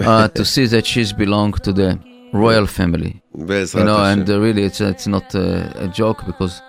uh, 0.00 0.28
to 0.28 0.42
see 0.44 0.66
that 0.66 0.86
she's 0.86 1.12
belong 1.12 1.52
to 1.52 1.72
the 1.72 1.98
royal 2.32 2.66
family. 2.66 3.12
בעזרת 3.34 3.82
you 3.82 3.86
know, 3.86 3.98
השם. 3.98 4.20
and 4.22 4.28
uh, 4.30 4.40
really, 4.40 4.64
it's 4.64 4.80
it's 4.80 5.06
not 5.06 5.34
uh, 5.34 5.84
a 5.84 5.88
joke 5.88 6.24
because 6.26 6.62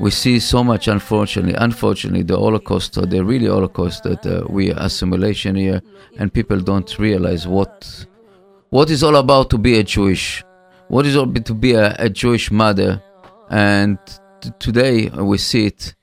we 0.00 0.10
see 0.10 0.38
so 0.40 0.64
much, 0.64 0.88
unfortunately, 0.88 1.54
unfortunately, 1.68 2.24
the 2.32 2.38
Holocaust, 2.46 2.98
or 2.98 3.06
the 3.06 3.20
really 3.24 3.46
Holocaust, 3.56 4.02
that 4.02 4.22
uh, 4.26 4.32
we 4.56 4.64
assimilation 4.86 5.54
here, 5.54 5.80
and 6.18 6.26
people 6.38 6.58
don't 6.70 6.90
realize 6.98 7.42
what 7.46 7.74
what 8.71 8.89
is 8.89 9.03
all 9.03 9.17
about 9.17 9.49
to 9.49 9.57
be 9.57 9.77
a 9.77 9.83
Jewish, 9.83 10.43
what 10.87 11.05
is 11.05 11.15
all 11.15 11.23
about 11.25 11.45
to 11.45 11.53
be 11.53 11.73
a, 11.73 11.93
a 11.99 12.09
Jewish 12.09 12.49
mother, 12.51 13.03
and 13.49 13.97
t- 14.39 14.49
today 14.59 15.09
we 15.09 15.37
see 15.37 15.65
it 15.65 15.93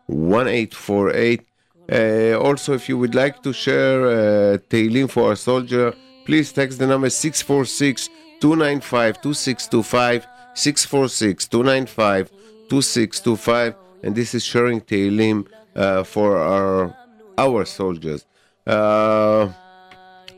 1848. 0.07 1.47
Uh, 1.91 2.39
also, 2.39 2.73
if 2.73 2.87
you 2.87 2.97
would 2.97 3.15
like 3.15 3.41
to 3.43 3.51
share 3.51 4.05
uh, 4.05 4.57
Tehillim 4.69 5.09
for 5.09 5.31
a 5.33 5.35
soldier, 5.35 5.93
please 6.31 6.53
text 6.53 6.79
the 6.79 6.87
number 6.87 7.09
646 7.09 8.07
295 8.39 9.21
2625 9.21 10.25
646 10.53 11.47
295 11.49 12.29
2625 12.69 13.75
and 14.03 14.15
this 14.15 14.33
is 14.33 14.41
sharing 14.45 14.79
Tehillim 14.79 15.45
uh, 15.75 16.05
for 16.05 16.37
our 16.37 16.95
our 17.37 17.65
soldiers. 17.65 18.25
Uh, 18.65 19.51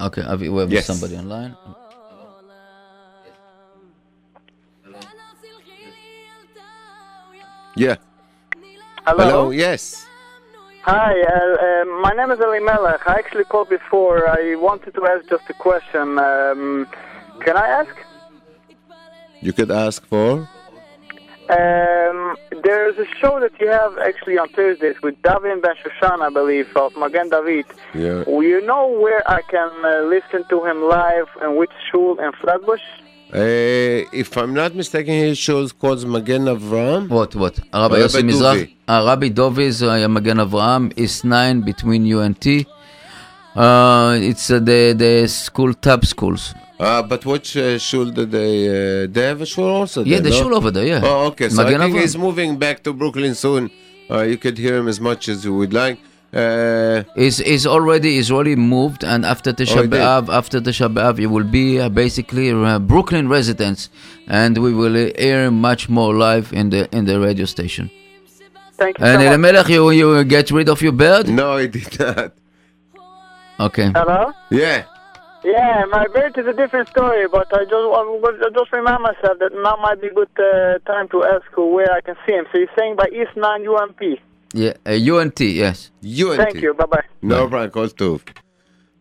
Okay, 0.02 0.24
Avi, 0.24 0.50
we 0.50 0.60
have 0.62 0.74
Yes. 0.74 0.88
somebody 0.88 1.16
online. 1.16 1.56
yeah. 7.76 7.96
Hello. 9.06 9.24
Hello. 9.24 9.50
Yes. 9.52 10.08
Hi, 10.86 11.14
uh, 11.22 11.64
uh, 11.64 12.02
my 12.02 12.12
name 12.12 12.30
is 12.32 12.42
Ali 12.42 12.60
Melech. 12.60 13.08
I 13.08 13.14
actually 13.14 13.46
called 13.46 13.70
before. 13.70 14.28
I 14.28 14.56
wanted 14.56 14.94
to 14.96 15.06
ask 15.06 15.30
just 15.30 15.50
a 15.50 15.54
question. 15.54 16.20
Um, 16.20 16.88
can 17.40 17.56
I 17.56 17.68
ask? 17.68 17.96
You 19.40 19.54
could 19.54 19.72
ask 19.72 20.06
for. 20.06 20.46
Um, 21.50 22.36
there's 22.64 22.98
a 22.98 23.06
show 23.22 23.40
that 23.40 23.54
you 23.62 23.70
have 23.70 23.98
actually 23.98 24.38
on 24.38 24.50
Thursdays 24.50 25.02
with 25.02 25.16
Davin 25.22 25.62
Ben 25.62 25.76
Shoshan, 25.82 26.20
I 26.20 26.30
believe, 26.30 26.68
of 26.76 26.98
Magen 26.98 27.30
David. 27.30 27.66
Yeah. 27.94 28.26
Will 28.28 28.44
you 28.44 28.60
know 28.66 28.88
where 28.88 29.24
I 29.26 29.42
can 29.44 29.72
uh, 29.86 30.02
listen 30.10 30.44
to 30.50 30.66
him 30.66 30.84
live 30.84 31.30
and 31.42 31.56
which 31.56 31.72
shul 31.92 32.20
in 32.20 32.34
Flatbush? 32.42 32.82
Uh, 33.34 34.06
if 34.14 34.38
I'm 34.38 34.54
not 34.54 34.76
mistaken, 34.76 35.12
his 35.16 35.40
show 35.40 35.62
is 35.62 35.72
called 35.72 36.08
Magen 36.08 36.44
Avram. 36.46 37.10
What, 37.10 37.34
what? 37.36 37.58
Rabbi 37.74 37.96
Yossi 37.96 38.22
Mizrahi, 38.30 38.72
uh, 38.88 39.04
Rabbi 39.08 39.30
Dovi's 39.30 39.82
uh, 39.82 40.08
Magen 40.08 40.38
Avraham 40.38 40.94
is 40.96 41.24
nine 41.24 41.62
between 41.62 42.06
you 42.06 42.20
and 42.20 42.40
T. 42.40 42.68
Uh, 43.56 44.20
it's 44.22 44.52
uh, 44.52 44.60
the 44.60 44.94
the 44.94 45.28
school 45.28 45.74
tab 45.74 46.06
schools. 46.06 46.54
Uh, 46.80 47.02
but 47.02 47.26
which 47.26 47.58
uh, 47.58 47.80
shul 47.80 48.06
did 48.12 48.30
they? 48.30 48.68
Uh, 48.68 49.08
they 49.10 49.24
have 49.24 49.42
a 49.42 49.48
shul 49.48 49.66
also. 49.66 50.04
Yeah, 50.04 50.20
there, 50.20 50.24
the 50.26 50.30
no? 50.30 50.36
shul 50.36 50.54
over 50.56 50.70
there. 50.70 50.86
Yeah. 50.86 51.02
Oh, 51.04 51.26
okay. 51.28 51.50
So 51.50 51.64
Magen 51.64 51.82
I 51.82 51.86
think 51.86 51.96
Avraham. 51.98 52.02
he's 52.02 52.18
moving 52.18 52.58
back 52.60 52.84
to 52.84 52.94
Brooklyn 52.94 53.34
soon. 53.34 53.72
Uh, 54.12 54.22
you 54.22 54.38
could 54.38 54.60
hear 54.60 54.78
him 54.78 54.88
as 54.88 55.00
much 55.00 55.28
as 55.28 55.44
you 55.44 55.56
would 55.56 55.74
like. 55.74 55.98
Uh, 56.34 57.04
is 57.16 57.40
is 57.40 57.68
already 57.68 58.18
is 58.18 58.32
already 58.32 58.56
moved, 58.56 59.04
and 59.04 59.24
after 59.24 59.52
Oh, 59.52 59.54
Tisha? 59.54 59.88
B'av, 59.88 60.30
after 60.30 60.60
Tisha 60.60 60.88
B'av, 60.92 61.20
it 61.20 61.28
will 61.28 61.44
be 61.44 61.80
uh, 61.80 61.90
basically 61.90 62.50
uh, 62.52 62.80
Brooklyn 62.80 63.30
residents, 63.30 63.90
and 64.28 64.58
we 64.58 64.74
will 64.74 64.96
uh, 64.98 65.12
air 65.16 65.52
much 65.52 65.90
more 65.90 66.14
live 66.16 66.52
in 66.52 66.70
the 66.72 66.82
in 66.98 67.06
the 67.06 67.20
radio 67.20 67.46
station. 67.46 67.92
Thank 68.82 68.98
you 69.00 69.06
And 69.06 69.22
so 69.22 69.26
much. 69.26 69.28
Elimelech, 69.34 69.70
you 69.70 69.92
you 69.92 70.24
get 70.24 70.50
rid 70.50 70.70
of 70.70 70.82
your 70.82 70.94
bird? 70.94 71.28
no, 71.30 71.54
I 71.64 71.68
did 71.68 72.00
not. 72.00 72.32
Okay. 73.60 73.92
Hello? 73.94 74.32
Yeah. 74.50 74.86
Yeah, 75.46 75.84
my 75.92 76.06
birth 76.08 76.38
is 76.38 76.48
a 76.48 76.54
different 76.54 76.88
story, 76.90 77.28
but 77.28 77.48
I 77.54 77.62
just 77.66 77.88
I 78.46 78.50
just 78.60 78.72
remind 78.72 79.04
myself 79.04 79.38
that 79.40 79.52
now 79.54 79.76
might 79.86 80.00
be 80.02 80.08
a 80.08 80.14
good 80.14 80.34
uh, 80.40 80.80
time 80.92 81.08
to 81.10 81.24
ask 81.26 81.46
where 81.58 81.92
I 81.92 82.02
can 82.02 82.16
see 82.26 82.34
him. 82.34 82.46
So 82.52 82.58
you're 82.60 82.76
saying 82.80 82.96
by 82.96 83.08
East 83.20 83.36
9 83.36 83.68
UMP. 83.68 84.02
Yeah, 84.54 84.74
uh, 84.86 84.92
UNT, 84.92 85.40
yes. 85.40 85.90
You 86.02 86.32
and 86.32 86.44
Thank 86.44 86.62
you. 86.62 86.74
Bye 86.76 86.86
bye. 86.86 87.04
No 87.24 87.48
problem. 87.48 87.72
Call 87.72 87.88
Tuv. 87.88 88.22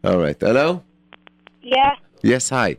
All 0.03 0.19
right. 0.19 0.37
Hello. 0.41 0.83
Yeah. 1.63 1.95
Yes. 2.23 2.49
Hi. 2.49 2.79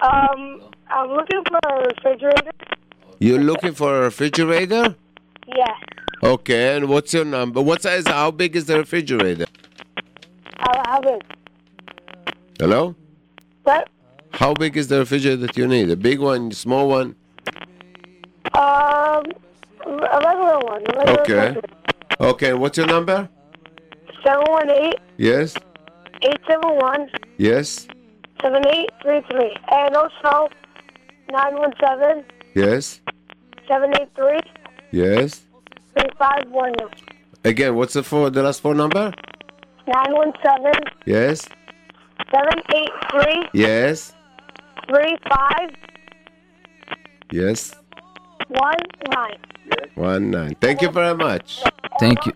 Um, 0.00 0.60
I'm 0.90 1.10
looking 1.10 1.42
for 1.48 1.60
a 1.70 1.86
refrigerator. 1.86 2.50
You're 3.20 3.38
looking 3.38 3.72
for 3.72 4.00
a 4.00 4.00
refrigerator? 4.02 4.96
Yeah. 5.46 5.74
Okay. 6.24 6.76
And 6.76 6.88
what's 6.88 7.14
your 7.14 7.24
number? 7.24 7.62
What 7.62 7.82
size? 7.82 8.08
How 8.08 8.32
big 8.32 8.56
is 8.56 8.64
the 8.66 8.78
refrigerator? 8.78 9.46
I'll 10.58 10.82
have 10.86 11.04
it. 11.06 11.22
Hello. 12.58 12.96
What? 13.62 13.88
How 14.32 14.54
big 14.54 14.76
is 14.76 14.88
the 14.88 14.98
refrigerator 14.98 15.46
that 15.46 15.56
you 15.56 15.68
need? 15.68 15.90
A 15.90 15.96
big 15.96 16.18
one, 16.18 16.50
small 16.50 16.88
one? 16.88 17.14
Um, 18.54 19.24
a 19.86 20.18
regular 20.26 20.58
one. 20.60 20.82
A 20.88 20.92
regular 20.98 21.20
Okay. 21.20 21.60
Okay. 22.20 22.52
What's 22.54 22.76
your 22.78 22.86
number? 22.86 23.28
718 24.24 24.92
Yes. 25.16 25.54
871 26.22 27.10
Yes. 27.38 27.86
7833. 28.40 29.56
And 29.72 29.96
also 29.96 30.48
917 31.30 32.24
Yes. 32.54 33.00
783 33.68 34.40
Yes. 34.92 35.42
3519. 35.94 36.88
Again, 37.44 37.74
what's 37.74 37.94
the 37.94 38.02
four? 38.02 38.30
The 38.30 38.42
last 38.42 38.60
four 38.62 38.74
number? 38.74 39.12
917 39.86 40.72
Yes. 41.06 41.48
783 42.30 43.48
Yes. 43.52 44.12
3519. 44.88 45.76
Yes. 47.32 47.74
One 49.95 50.29
nine. 50.31 50.55
Thank 50.61 50.81
you 50.81 50.89
very 50.89 51.15
much. 51.15 51.61
Thank 51.99 52.25
you. 52.25 52.31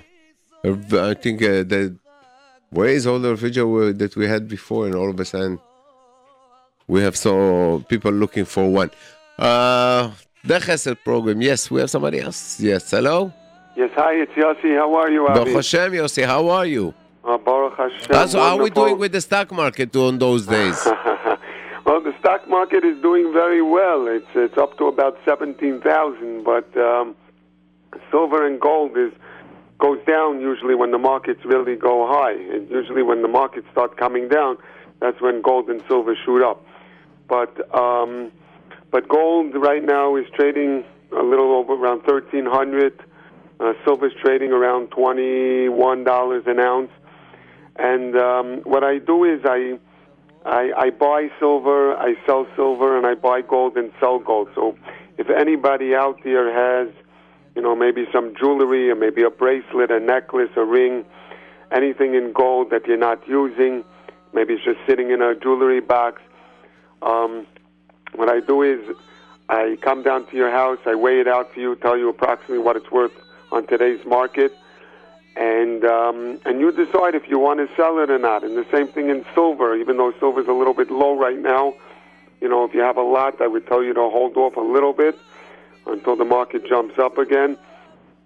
I 0.63 1.13
think 1.15 1.41
uh, 1.41 1.63
the 1.63 1.95
where 2.69 2.89
is 2.89 3.05
all 3.07 3.19
the 3.19 3.31
refrigerator 3.31 3.93
that 3.93 4.15
we 4.15 4.27
had 4.27 4.47
before, 4.47 4.85
and 4.85 4.95
all 4.95 5.09
of 5.09 5.19
a 5.19 5.25
sudden 5.25 5.59
we 6.87 7.01
have 7.01 7.15
so 7.15 7.83
people 7.89 8.11
looking 8.11 8.45
for 8.45 8.69
one. 8.69 8.91
Uh, 9.37 10.11
the 10.43 10.59
Chesed 10.59 10.97
program. 11.03 11.41
Yes, 11.41 11.71
we 11.71 11.79
have 11.79 11.89
somebody 11.89 12.19
else. 12.19 12.59
Yes, 12.59 12.91
hello. 12.91 13.31
Yes, 13.75 13.89
hi, 13.95 14.13
it's 14.13 14.31
Yossi. 14.33 14.77
How 14.77 14.93
are 14.95 15.09
you, 15.09 15.25
Baruch? 15.25 15.47
Hashem, 15.47 15.93
Yossi, 15.93 16.25
how 16.25 16.49
are 16.49 16.65
you? 16.65 16.93
Uh, 17.23 17.37
Baruch 17.37 17.77
Hashem. 17.77 18.15
Uh, 18.15 18.27
so 18.27 18.39
how 18.39 18.57
are 18.57 18.63
we 18.63 18.69
doing 18.69 18.97
with 18.99 19.13
the 19.13 19.21
stock 19.21 19.51
market 19.51 19.95
on 19.95 20.19
those 20.19 20.45
days? 20.45 20.79
well, 21.85 22.01
the 22.01 22.13
stock 22.19 22.47
market 22.49 22.83
is 22.83 23.01
doing 23.01 23.31
very 23.33 23.61
well. 23.61 24.07
It's 24.07 24.27
it's 24.35 24.57
up 24.57 24.77
to 24.77 24.87
about 24.87 25.17
seventeen 25.25 25.81
thousand, 25.81 26.43
but 26.43 26.67
um, 26.77 27.15
silver 28.11 28.45
and 28.45 28.59
gold 28.59 28.97
is 28.97 29.11
goes 29.79 29.99
down 30.05 30.39
usually 30.39 30.75
when 30.75 30.91
the 30.91 30.97
markets 30.97 31.41
really 31.43 31.75
go 31.75 32.07
high. 32.07 32.33
And 32.33 32.69
usually 32.69 33.03
when 33.03 33.21
the 33.21 33.27
markets 33.27 33.67
start 33.71 33.97
coming 33.97 34.29
down, 34.29 34.57
that's 34.99 35.19
when 35.19 35.41
gold 35.41 35.69
and 35.69 35.83
silver 35.87 36.15
shoot 36.25 36.41
up. 36.43 36.65
But 37.27 37.53
um, 37.77 38.31
but 38.91 39.07
gold 39.07 39.55
right 39.55 39.83
now 39.83 40.15
is 40.15 40.25
trading 40.35 40.85
a 41.11 41.23
little 41.23 41.53
over 41.55 41.73
around 41.73 42.03
thirteen 42.03 42.45
hundred. 42.45 42.93
Uh, 43.59 43.73
silver's 43.85 44.13
trading 44.21 44.51
around 44.51 44.89
twenty-one 44.89 46.03
dollars 46.03 46.43
an 46.47 46.59
ounce. 46.59 46.91
And 47.75 48.15
um, 48.15 48.61
what 48.63 48.83
I 48.83 48.99
do 48.99 49.23
is 49.23 49.41
I, 49.45 49.79
I 50.45 50.71
I 50.77 50.89
buy 50.91 51.29
silver, 51.39 51.95
I 51.95 52.15
sell 52.25 52.45
silver, 52.55 52.97
and 52.97 53.05
I 53.05 53.15
buy 53.15 53.41
gold 53.41 53.77
and 53.77 53.91
sell 53.99 54.19
gold. 54.19 54.49
So 54.53 54.77
if 55.17 55.29
anybody 55.29 55.95
out 55.95 56.19
there 56.23 56.51
has, 56.53 56.93
you 57.55 57.61
know, 57.61 57.75
maybe 57.75 58.07
some 58.11 58.35
jewelry 58.35 58.89
or 58.89 58.95
maybe 58.95 59.23
a 59.23 59.29
bracelet, 59.29 59.91
a 59.91 59.99
necklace, 59.99 60.49
a 60.55 60.63
ring, 60.63 61.05
anything 61.71 62.15
in 62.15 62.31
gold 62.33 62.69
that 62.71 62.87
you're 62.87 62.97
not 62.97 63.27
using, 63.27 63.83
maybe 64.33 64.53
it's 64.53 64.63
just 64.63 64.79
sitting 64.87 65.11
in 65.11 65.21
a 65.21 65.35
jewelry 65.35 65.79
box. 65.79 66.21
Um, 67.01 67.45
what 68.15 68.29
I 68.29 68.39
do 68.39 68.61
is 68.61 68.79
I 69.49 69.77
come 69.81 70.03
down 70.03 70.25
to 70.27 70.35
your 70.35 70.51
house, 70.51 70.79
I 70.85 70.95
weigh 70.95 71.19
it 71.19 71.27
out 71.27 71.53
for 71.53 71.59
you, 71.59 71.75
tell 71.75 71.97
you 71.97 72.09
approximately 72.09 72.59
what 72.59 72.75
it's 72.75 72.89
worth 72.91 73.11
on 73.51 73.67
today's 73.67 74.03
market, 74.05 74.51
and 75.35 75.83
um, 75.83 76.39
and 76.45 76.59
you 76.59 76.71
decide 76.71 77.15
if 77.15 77.27
you 77.27 77.39
want 77.39 77.59
to 77.59 77.75
sell 77.75 77.99
it 77.99 78.09
or 78.09 78.19
not. 78.19 78.43
And 78.43 78.55
the 78.55 78.65
same 78.71 78.87
thing 78.87 79.09
in 79.09 79.25
silver, 79.33 79.75
even 79.75 79.97
though 79.97 80.13
silver's 80.19 80.47
a 80.47 80.53
little 80.53 80.73
bit 80.73 80.91
low 80.91 81.17
right 81.17 81.39
now. 81.39 81.73
You 82.39 82.49
know, 82.49 82.65
if 82.65 82.73
you 82.73 82.81
have 82.81 82.97
a 82.97 83.03
lot, 83.03 83.41
I 83.41 83.47
would 83.47 83.65
tell 83.67 83.83
you 83.83 83.93
to 83.93 84.01
hold 84.01 84.37
off 84.37 84.57
a 84.57 84.61
little 84.61 84.93
bit 84.93 85.17
until 85.85 86.15
the 86.15 86.25
market 86.25 86.67
jumps 86.67 86.97
up 86.97 87.17
again. 87.17 87.57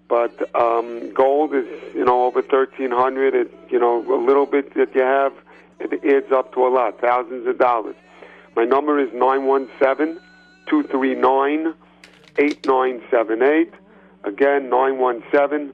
But 0.07 0.55
um, 0.55 1.11
gold 1.13 1.53
is, 1.53 1.65
you 1.93 2.05
know, 2.05 2.25
over 2.25 2.41
thirteen 2.41 2.91
hundred. 2.91 3.35
It, 3.35 3.53
you 3.69 3.79
know, 3.79 3.99
a 4.13 4.21
little 4.23 4.45
bit 4.45 4.73
that 4.75 4.95
you 4.95 5.01
have, 5.01 5.33
it 5.79 6.03
adds 6.05 6.31
up 6.31 6.53
to 6.53 6.65
a 6.65 6.69
lot, 6.69 7.01
thousands 7.01 7.45
of 7.45 7.57
dollars. 7.57 7.95
My 8.55 8.63
number 8.63 8.99
is 8.99 9.09
nine 9.13 9.45
one 9.45 9.69
seven 9.79 10.19
two 10.67 10.83
three 10.83 11.13
nine 11.13 11.73
eight 12.37 12.65
nine 12.65 13.01
seven 13.11 13.43
eight. 13.43 13.73
Again, 14.23 14.69
nine 14.69 14.97
one 14.97 15.23
seven 15.31 15.73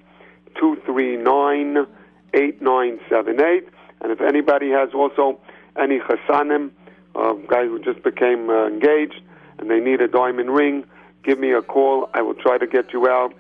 two 0.59 0.81
three 0.85 1.15
nine 1.15 1.85
eight 2.33 2.61
nine 2.61 2.99
seven 3.09 3.39
eight. 3.39 3.67
And 4.01 4.11
if 4.11 4.19
anybody 4.19 4.71
has 4.71 4.89
also 4.93 5.39
any 5.77 5.99
chasanim, 5.99 6.71
a 7.15 7.35
guy 7.47 7.65
who 7.65 7.79
just 7.79 8.03
became 8.03 8.49
uh, 8.49 8.67
engaged, 8.67 9.21
and 9.59 9.69
they 9.69 9.79
need 9.79 10.01
a 10.01 10.07
diamond 10.07 10.49
ring, 10.49 10.85
give 11.23 11.39
me 11.39 11.51
a 11.51 11.61
call. 11.61 12.09
I 12.13 12.21
will 12.21 12.35
try 12.35 12.57
to 12.57 12.67
get 12.67 12.93
you 12.93 13.07
out 13.07 13.33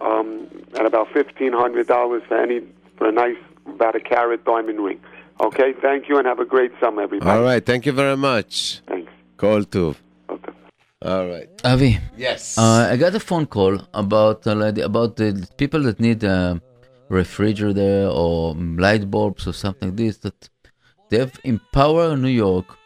um, 0.00 0.46
at 0.78 0.86
about 0.86 1.08
fifteen 1.12 1.52
hundred 1.52 1.86
dollars 1.86 2.22
for 2.28 2.36
any 2.36 2.60
for 2.96 3.08
a 3.08 3.12
nice 3.12 3.36
about 3.66 3.94
a 3.96 4.00
carat 4.00 4.44
diamond 4.44 4.80
ring. 4.80 5.00
Okay, 5.40 5.72
thank 5.82 6.08
you, 6.08 6.18
and 6.18 6.26
have 6.26 6.38
a 6.38 6.44
great 6.44 6.72
summer, 6.80 7.02
everybody. 7.02 7.30
All 7.30 7.42
right, 7.42 7.64
thank 7.64 7.86
you 7.86 7.92
very 7.92 8.16
much. 8.16 8.80
Thanks. 8.86 9.12
Call 9.36 9.64
too. 9.64 9.96
All 11.02 11.26
right. 11.28 11.50
Avi. 11.64 11.98
Yes. 12.16 12.56
Uh, 12.56 12.88
I 12.90 12.96
got 12.96 13.14
a 13.14 13.20
phone 13.20 13.46
call 13.46 13.78
about 13.92 14.46
uh, 14.46 14.54
like, 14.54 14.78
about 14.78 15.16
the 15.16 15.46
people 15.58 15.82
that 15.82 16.00
need 16.00 16.24
a 16.24 16.62
refrigerator 17.10 18.08
or 18.10 18.54
light 18.54 19.10
bulbs 19.10 19.46
or 19.46 19.52
something 19.52 19.90
like 19.90 19.98
this 19.98 20.16
that 20.18 20.48
they 21.10 21.18
have 21.18 21.38
Empower 21.44 22.16
New 22.16 22.28
York, 22.28 22.78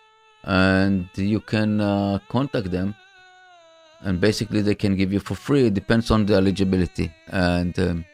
and 0.42 1.08
you 1.14 1.38
can 1.38 1.80
uh, 1.80 2.18
contact 2.28 2.72
them, 2.72 2.96
and 4.02 4.20
basically 4.20 4.62
they 4.62 4.74
can 4.74 4.96
give 4.96 5.12
you 5.12 5.20
for 5.20 5.34
free. 5.34 5.66
It 5.66 5.74
depends 5.74 6.10
on 6.10 6.26
the 6.26 6.34
eligibility, 6.34 7.12
and 7.28 7.78
um, 7.78 8.04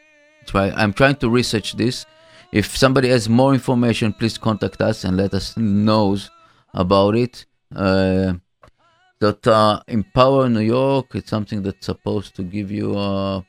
try. 0.45 0.71
I'm 0.71 0.93
trying 0.93 1.15
to 1.17 1.29
research 1.29 1.73
this. 1.73 2.05
If 2.51 2.77
somebody 2.77 3.09
has 3.09 3.27
more 3.27 3.53
information, 3.53 4.13
please 4.13 4.37
contact 4.37 4.81
us 4.81 5.03
and 5.03 5.17
let 5.17 5.33
us 5.33 5.57
knows 5.57 6.29
about 6.73 7.15
it. 7.15 7.45
Uh, 7.75 8.33
that 9.19 9.47
uh, 9.47 9.81
Empower 9.87 10.49
New 10.49 10.59
York. 10.59 11.15
It's 11.15 11.29
something 11.29 11.61
that's 11.63 11.85
supposed 11.85 12.35
to 12.35 12.43
give 12.43 12.71
you, 12.71 12.97
uh, 12.97 13.41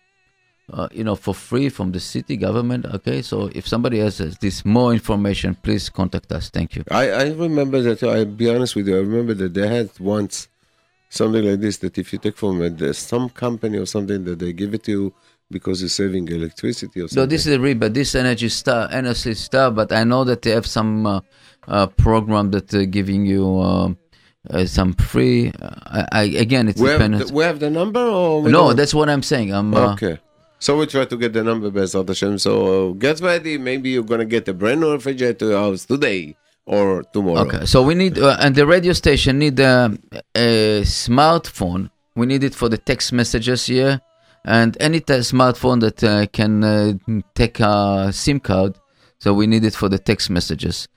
uh, 0.73 0.89
you 0.93 1.05
know, 1.05 1.17
for 1.17 1.35
free 1.35 1.69
from 1.69 1.93
the 1.93 2.01
city 2.01 2.37
government. 2.37 2.87
Okay, 2.87 3.23
so 3.23 3.51
if 3.55 3.67
somebody 3.67 3.99
has 3.99 4.19
this 4.19 4.65
more 4.65 4.93
information, 4.93 5.57
please 5.63 5.89
contact 5.89 6.33
us. 6.33 6.51
Thank 6.51 6.77
you. 6.77 6.85
I, 6.91 7.11
I 7.11 7.25
remember 7.33 7.81
that, 7.83 8.03
I'll 8.03 8.25
be 8.25 8.49
honest 8.49 8.77
with 8.77 8.89
you, 8.89 8.97
I 8.97 9.01
remember 9.01 9.35
that 9.35 9.55
they 9.55 9.69
had 9.69 9.91
once 10.01 10.49
something 11.09 11.45
like 11.45 11.61
this 11.61 11.79
that 11.79 11.99
if 11.99 12.13
you 12.13 12.19
take 12.19 12.37
from 12.37 12.63
a, 12.63 12.95
some 12.95 13.29
company 13.29 13.79
or 13.79 13.87
something 13.87 14.25
that 14.25 14.39
they 14.39 14.53
give 14.53 14.75
it 14.75 14.83
to 14.85 14.91
you 14.91 15.15
because 15.51 15.81
you're 15.81 15.89
saving 15.89 16.29
electricity 16.29 17.01
or 17.01 17.09
something. 17.09 17.23
No, 17.23 17.27
this 17.27 17.47
is 17.47 17.57
a 17.57 17.75
but 17.75 17.95
This 17.95 18.15
energy 18.15 18.49
star, 18.49 18.89
energy 18.91 19.35
star. 19.35 19.71
But 19.71 19.93
I 19.93 20.05
know 20.05 20.25
that 20.25 20.43
they 20.43 20.51
have 20.51 20.67
some 20.67 21.07
uh, 21.07 21.21
uh, 21.69 21.87
program 21.87 22.51
that 22.51 22.75
uh, 22.75 22.85
giving 22.85 23.27
you 23.27 23.61
um, 23.61 23.99
uh, 24.51 24.65
some 24.67 24.93
free. 24.95 25.53
Uh, 25.61 25.71
I, 25.87 26.07
I 26.13 26.23
again, 26.25 26.69
it's 26.69 26.81
we, 26.81 26.89
have 26.91 27.01
the, 27.01 27.31
we 27.33 27.45
have 27.45 27.61
the 27.61 27.71
number 27.71 28.01
or 28.01 28.43
no, 28.43 28.51
don't? 28.51 28.77
that's 28.77 28.95
what 28.95 29.09
I'm 29.09 29.23
saying. 29.23 29.55
I'm 29.55 29.75
uh, 29.75 29.93
okay. 29.93 30.19
So 30.59 30.79
we 30.79 30.87
try 30.87 31.05
to 31.05 31.17
get 31.17 31.35
the 31.35 31.45
number, 31.45 31.71
Bezat 31.71 32.09
Hashem. 32.09 32.39
So 32.39 32.95
get 32.95 33.21
ready. 33.21 33.59
Maybe 33.59 33.91
you're 33.91 34.03
gonna 34.05 34.25
get 34.25 34.49
a 34.49 34.55
brand 34.55 34.81
new 34.81 34.93
refrigerator 34.93 35.53
house 35.53 35.85
today 35.85 36.37
or 36.67 37.03
tomorrow. 37.13 37.47
Okay, 37.47 37.65
so 37.65 37.83
we 37.83 37.95
need, 37.95 38.19
uh, 38.19 38.37
and 38.41 38.55
the 38.55 38.67
radio 38.67 38.93
station 38.93 39.39
need 39.39 39.59
uh, 39.61 39.89
a 40.35 40.83
smartphone. 40.83 41.89
We 42.15 42.27
need 42.27 42.45
it 42.45 42.55
for 42.55 42.69
the 42.69 42.77
text 42.79 43.13
messages 43.13 43.65
here, 43.67 44.01
and 44.45 44.77
any 44.81 45.01
t- 45.01 45.15
smartphone 45.15 45.81
that 45.81 46.05
uh, 46.05 46.27
can 46.27 46.65
uh, 46.65 46.93
take 47.35 47.61
a 47.61 48.13
SIM 48.13 48.41
card. 48.41 48.79
So 49.19 49.33
we 49.33 49.47
need 49.47 49.65
it 49.65 49.75
for 49.75 49.89
the 49.89 49.99
text 49.99 50.29
messages, 50.29 50.89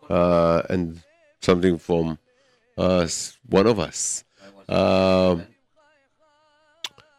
uh, 0.09 0.63
and 0.69 1.01
something 1.41 1.77
from 1.77 2.17
us, 2.77 3.37
one 3.47 3.67
of 3.67 3.79
us. 3.79 4.23
Uh, 4.67 5.37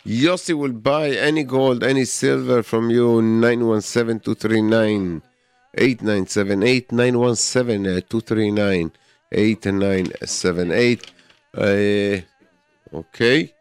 Yossi 0.07 0.55
will 0.57 0.73
buy 0.73 1.11
any 1.11 1.45
gold, 1.45 1.83
any 1.83 2.05
silver 2.05 2.63
from 2.63 2.91
you. 2.91 3.23
Nine 3.23 3.67
one 3.67 3.81
seven 3.81 4.21
two 4.21 4.35
three 4.35 4.61
nine. 4.61 5.23
8978, 5.77 6.93
917 6.93 8.03
239 8.09 8.93
8978. 9.33 11.13
Uh, 11.57 12.21
okay. 12.97 13.55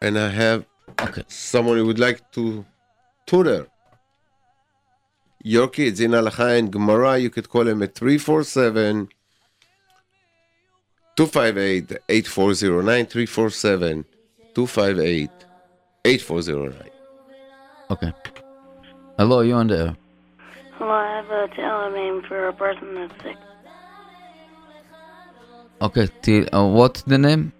And 0.00 0.18
I 0.18 0.28
have 0.30 0.64
okay. 1.00 1.24
someone 1.28 1.76
who 1.76 1.86
would 1.86 1.98
like 1.98 2.30
to 2.32 2.64
tutor 3.26 3.66
your 5.42 5.68
kids 5.68 6.00
in 6.00 6.12
Halacha 6.12 6.58
and 6.58 6.72
Gemara. 6.72 7.18
You 7.18 7.30
could 7.30 7.48
call 7.48 7.66
him 7.68 7.82
at 7.82 7.94
347 7.94 9.08
258 11.16 11.98
8409. 12.08 13.06
347 13.06 14.04
258 14.54 15.30
8409. 16.04 16.90
Okay. 17.90 18.12
Hello, 19.18 19.40
you 19.40 19.54
on 19.54 19.66
there? 19.66 19.96
Hello, 20.79 20.91
I 20.91 21.15
have 21.17 21.29
a 21.31 21.47
talent 21.55 21.95
name 21.95 22.21
for 22.27 22.47
a 22.47 22.53
person 22.53 22.95
that's 22.95 23.23
sick. 23.23 23.37
Okay, 25.81 26.07
t- 26.21 26.47
uh, 26.47 26.65
what's 26.65 27.01
the 27.03 27.17
name? 27.17 27.53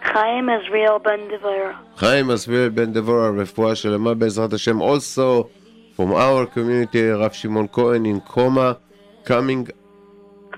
Chaim 0.00 0.48
Israel 0.48 0.98
Ben 0.98 1.28
Devera. 1.28 1.78
Chaim 1.96 2.28
Asviel 2.28 2.74
Ben 2.74 2.92
Devorah, 2.92 3.40
רפואה 3.40 3.74
שלמה 3.74 4.14
בעזרת 4.14 4.52
השם. 4.52 4.80
Also, 4.80 5.48
from 5.96 6.12
our 6.12 6.46
community, 6.46 7.08
Rav 7.08 7.34
Shimon 7.34 7.68
Cohen 7.68 8.06
in 8.06 8.20
coma, 8.20 8.78
coming 9.24 9.68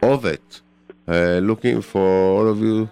of 0.03 0.25
it. 0.25 0.61
Uh, 1.09 1.41
looking 1.43 1.81
for 1.83 2.07
all 2.37 2.49
of 2.49 2.59
you. 2.61 2.89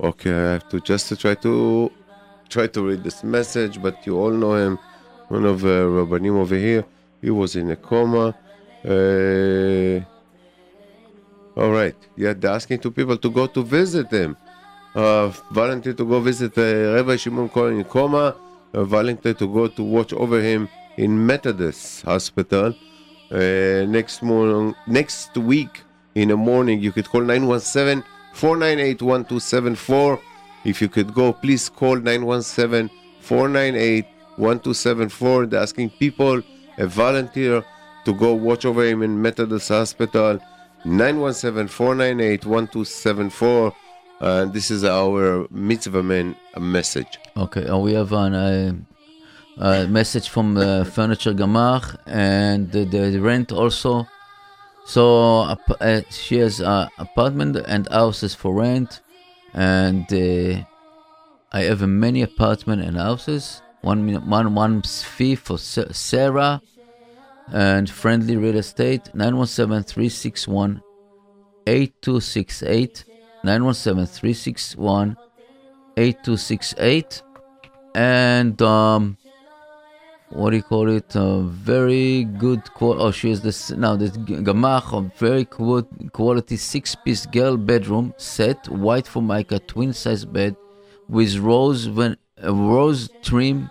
Okay, 0.00 0.32
I 0.32 0.52
have 0.52 0.68
to 0.70 0.80
just 0.80 1.08
to 1.08 1.16
try 1.16 1.34
to 1.34 1.90
try 2.49 2.67
to 2.67 2.87
read 2.87 3.03
this 3.03 3.23
message, 3.23 3.81
but 3.81 4.05
you 4.05 4.17
all 4.17 4.31
know 4.31 4.55
him. 4.55 4.79
One 5.29 5.45
of 5.45 5.63
uh, 5.63 5.67
Rabbanim 5.67 6.35
over 6.37 6.55
here. 6.55 6.85
He 7.21 7.29
was 7.29 7.55
in 7.55 7.71
a 7.71 7.75
coma. 7.75 8.35
Uh, 8.85 10.01
all 11.59 11.71
right. 11.71 11.95
Yeah, 12.15 12.33
they're 12.33 12.51
asking 12.51 12.79
to 12.79 12.91
people 12.91 13.17
to 13.17 13.29
go 13.29 13.47
to 13.47 13.63
visit 13.63 14.11
him. 14.11 14.35
Uh, 14.93 15.29
volunteer 15.51 15.93
to 15.93 16.05
go 16.05 16.19
visit 16.19 16.57
uh, 16.57 16.95
Rabbi 16.95 17.15
Shimon 17.15 17.49
Cohen 17.49 17.77
in 17.77 17.83
coma. 17.85 18.35
Uh, 18.73 18.83
volunteer 18.83 19.33
to 19.33 19.47
go 19.47 19.67
to 19.67 19.83
watch 19.83 20.13
over 20.13 20.41
him 20.41 20.67
in 20.97 21.25
Methodist 21.25 22.03
Hospital. 22.03 22.75
Uh, 23.31 23.85
next 23.87 24.21
morning, 24.21 24.75
next 24.85 25.35
week 25.37 25.81
in 26.13 26.27
the 26.29 26.37
morning, 26.37 26.79
you 26.81 26.91
could 26.91 27.07
call 27.09 27.21
917 27.21 28.03
498 28.33 29.01
1274. 29.01 30.19
If 30.65 30.81
you 30.81 30.89
could 30.89 31.13
go, 31.13 31.33
please 31.33 31.69
call 31.69 31.95
917 31.95 32.89
498 33.21 34.05
1274. 34.37 35.45
They're 35.47 35.61
asking 35.61 35.91
people, 35.91 36.41
a 36.77 36.87
volunteer, 36.87 37.63
to 38.05 38.13
go 38.13 38.33
watch 38.33 38.65
over 38.65 38.83
him 38.85 39.01
in 39.01 39.21
Methodist 39.21 39.69
Hospital. 39.69 40.39
917 40.85 41.67
498 41.67 42.45
1274. 42.45 43.73
And 44.21 44.53
this 44.53 44.71
is 44.71 44.85
our 44.85 45.47
mitzvah 45.51 46.03
man 46.03 46.35
message. 46.57 47.19
Okay, 47.35 47.65
uh, 47.67 47.77
we 47.77 47.93
have 47.93 48.13
an, 48.13 48.33
uh, 48.33 48.73
a 49.57 49.87
message 49.87 50.29
from 50.29 50.55
uh, 50.57 50.83
Furniture 50.85 51.33
Gemach 51.33 51.97
and 52.05 52.71
the, 52.71 52.85
the 52.85 53.19
rent 53.19 53.51
also. 53.51 54.07
So 54.85 55.55
uh, 55.79 56.01
she 56.09 56.37
has 56.37 56.61
uh, 56.61 56.87
apartment 56.97 57.57
and 57.67 57.87
houses 57.89 58.33
for 58.35 58.53
rent, 58.53 59.01
and 59.53 60.11
uh, 60.11 60.63
I 61.51 61.61
have 61.63 61.87
many 61.87 62.21
apartment 62.21 62.81
and 62.81 62.97
houses. 62.97 63.61
One 63.81 64.13
one 64.29 64.55
one 64.55 64.81
fee 64.81 65.35
for 65.35 65.57
Sarah, 65.57 66.61
and 67.51 67.89
friendly 67.89 68.37
real 68.37 68.55
estate 68.57 69.03
917-361 69.13 70.81
8268 71.67 73.05
917-361 73.43 75.15
8268 75.97 77.21
and 77.95 78.61
um 78.61 79.17
what 80.33 80.49
do 80.49 80.57
you 80.57 80.63
call 80.63 80.89
it 80.89 81.15
uh, 81.15 81.39
very 81.41 82.23
good 82.23 82.61
qual- 82.73 82.99
oh 83.01 83.11
she 83.11 83.29
has 83.29 83.41
this 83.41 83.69
now 83.71 83.95
this 83.95 84.11
gemach 84.47 84.91
of 84.91 85.13
very 85.17 85.45
qu- 85.45 85.87
quality 86.11 86.57
six 86.57 86.95
piece 86.95 87.25
girl 87.27 87.55
bedroom 87.55 88.13
set 88.17 88.67
white 88.69 89.07
formica 89.07 89.59
twin 89.59 89.93
size 89.93 90.25
bed 90.25 90.55
with 91.07 91.35
rose 91.37 91.85
ven- 91.85 92.17
uh, 92.43 92.53
rose 92.53 93.09
trim 93.21 93.69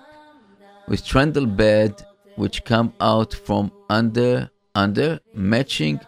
with 0.89 1.05
trundle 1.05 1.47
bed 1.47 1.93
which 2.37 2.65
come 2.65 2.93
out 3.01 3.35
from 3.35 3.73
under 3.91 4.49
under 4.75 5.21
matching 5.35 5.99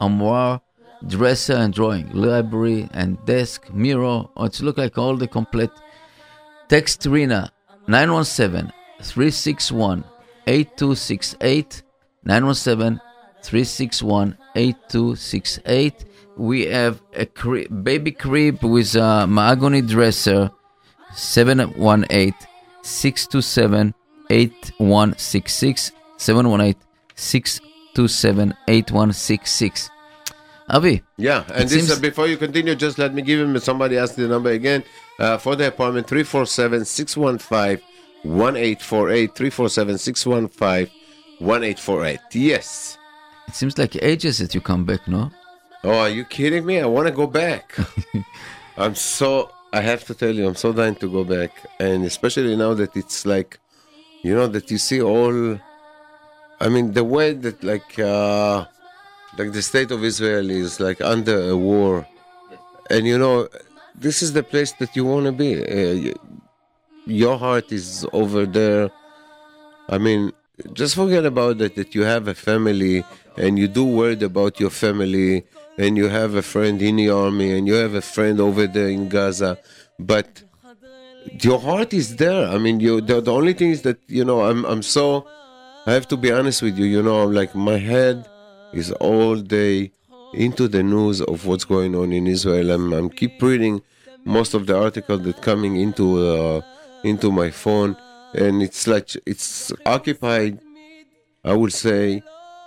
armoire 0.00 0.60
dresser 1.06 1.54
and 1.54 1.72
drawing 1.72 2.10
library 2.12 2.88
and 2.92 3.24
desk 3.24 3.72
mirror 3.72 4.24
oh, 4.36 4.44
it's 4.44 4.60
look 4.60 4.78
like 4.78 4.98
all 4.98 5.16
the 5.16 5.28
complete. 5.28 5.70
Text 6.68 7.06
Rina 7.06 7.50
917 7.86 8.72
361 9.02 10.04
8268 10.46 11.82
917 12.24 13.00
361 13.42 14.36
8268 14.54 16.04
we 16.36 16.66
have 16.66 17.00
a 17.14 17.26
baby 17.82 18.12
crib 18.12 18.62
with 18.64 18.94
a 18.94 19.26
mahogany 19.26 19.82
dresser 19.82 20.50
718 21.14 22.34
627 22.82 23.94
8166 24.30 25.92
718 26.16 26.80
627 27.14 28.54
8166 28.68 29.90
Avi. 30.70 31.02
Yeah, 31.16 31.44
and 31.54 31.66
this 31.68 31.72
seems- 31.86 31.90
uh, 31.90 31.98
before 31.98 32.26
you 32.26 32.36
continue, 32.36 32.74
just 32.74 32.98
let 32.98 33.14
me 33.14 33.22
give 33.22 33.40
him 33.40 33.58
somebody 33.58 33.96
asked 33.96 34.16
the 34.16 34.28
number 34.28 34.50
again 34.50 34.84
uh, 35.18 35.38
for 35.38 35.56
the 35.56 35.66
apartment 35.68 36.06
347 36.06 36.84
615 36.84 37.80
1848 38.22 39.34
347 39.34 39.98
615 39.98 40.90
1848. 41.38 42.20
Yes. 42.32 42.98
It 43.46 43.54
seems 43.54 43.78
like 43.78 43.96
ages 44.02 44.38
that 44.38 44.54
you 44.54 44.60
come 44.60 44.84
back, 44.84 45.06
no? 45.08 45.30
Oh, 45.84 45.98
are 45.98 46.08
you 46.08 46.24
kidding 46.24 46.66
me? 46.66 46.80
I 46.80 46.86
want 46.86 47.06
to 47.06 47.14
go 47.14 47.26
back. 47.26 47.76
I'm 48.76 48.94
so, 48.94 49.50
I 49.72 49.80
have 49.80 50.04
to 50.06 50.14
tell 50.14 50.34
you, 50.34 50.46
I'm 50.46 50.56
so 50.56 50.72
dying 50.72 50.96
to 50.96 51.10
go 51.10 51.24
back. 51.24 51.52
And 51.78 52.04
especially 52.04 52.56
now 52.56 52.74
that 52.74 52.96
it's 52.96 53.24
like, 53.24 53.58
you 54.22 54.34
know, 54.34 54.48
that 54.48 54.70
you 54.70 54.78
see 54.78 55.00
all, 55.00 55.58
I 56.60 56.68
mean, 56.68 56.92
the 56.92 57.04
way 57.04 57.32
that 57.32 57.62
like, 57.62 57.98
uh, 57.98 58.66
like 59.38 59.52
the 59.52 59.62
state 59.62 59.90
of 59.92 60.02
Israel 60.02 60.50
is 60.50 60.80
like 60.80 61.00
under 61.00 61.50
a 61.50 61.56
war. 61.56 62.06
And 62.90 63.06
you 63.06 63.18
know, 63.18 63.48
this 63.94 64.22
is 64.22 64.32
the 64.32 64.42
place 64.42 64.72
that 64.72 64.96
you 64.96 65.04
want 65.04 65.26
to 65.26 65.32
be. 65.32 65.50
Uh, 65.62 66.14
your 67.08 67.38
heart 67.38 67.72
is 67.72 68.06
over 68.12 68.46
there. 68.46 68.90
I 69.88 69.98
mean, 69.98 70.32
just 70.72 70.94
forget 70.94 71.24
about 71.24 71.60
it 71.60 71.74
that 71.76 71.94
you 71.94 72.02
have 72.02 72.28
a 72.28 72.34
family 72.34 73.04
and 73.36 73.58
you 73.58 73.68
do 73.68 73.84
worry 73.84 74.20
about 74.22 74.60
your 74.60 74.70
family 74.70 75.44
and 75.78 75.96
you 75.96 76.08
have 76.08 76.34
a 76.34 76.42
friend 76.42 76.82
in 76.82 76.96
the 76.96 77.08
army 77.08 77.56
and 77.56 77.66
you 77.66 77.74
have 77.74 77.94
a 77.94 78.02
friend 78.02 78.40
over 78.40 78.66
there 78.66 78.88
in 78.88 79.08
Gaza. 79.08 79.58
But 79.98 80.42
your 81.40 81.58
heart 81.58 81.94
is 81.94 82.16
there. 82.16 82.48
I 82.48 82.58
mean, 82.58 82.80
you 82.80 83.00
the, 83.00 83.20
the 83.20 83.32
only 83.32 83.54
thing 83.54 83.70
is 83.70 83.82
that, 83.82 83.98
you 84.06 84.24
know, 84.24 84.42
I'm 84.42 84.64
I'm 84.66 84.82
so 84.82 85.26
I 85.86 85.92
have 85.92 86.08
to 86.08 86.16
be 86.16 86.30
honest 86.30 86.62
with 86.62 86.76
you, 86.76 86.84
you 86.84 87.02
know, 87.02 87.22
I'm 87.22 87.32
like 87.32 87.54
my 87.54 87.78
head 87.78 88.28
is 88.72 88.92
all 88.92 89.36
day 89.36 89.92
into 90.34 90.68
the 90.68 90.82
news 90.82 91.22
of 91.22 91.46
what's 91.46 91.64
going 91.64 91.94
on 91.94 92.12
in 92.12 92.26
Israel. 92.26 92.70
I'm, 92.70 92.92
I'm 92.92 93.08
keep 93.08 93.40
reading 93.40 93.80
most 94.24 94.52
of 94.52 94.66
the 94.66 94.76
articles 94.76 95.22
that 95.22 95.40
coming 95.40 95.76
into 95.76 96.26
uh, 96.26 96.60
into 97.04 97.30
my 97.30 97.50
phone, 97.50 97.96
and 98.34 98.62
it's 98.62 98.86
like 98.86 99.10
it's 99.26 99.72
occupied. 99.86 100.58
I 101.44 101.54
would 101.54 101.72
say 101.72 102.22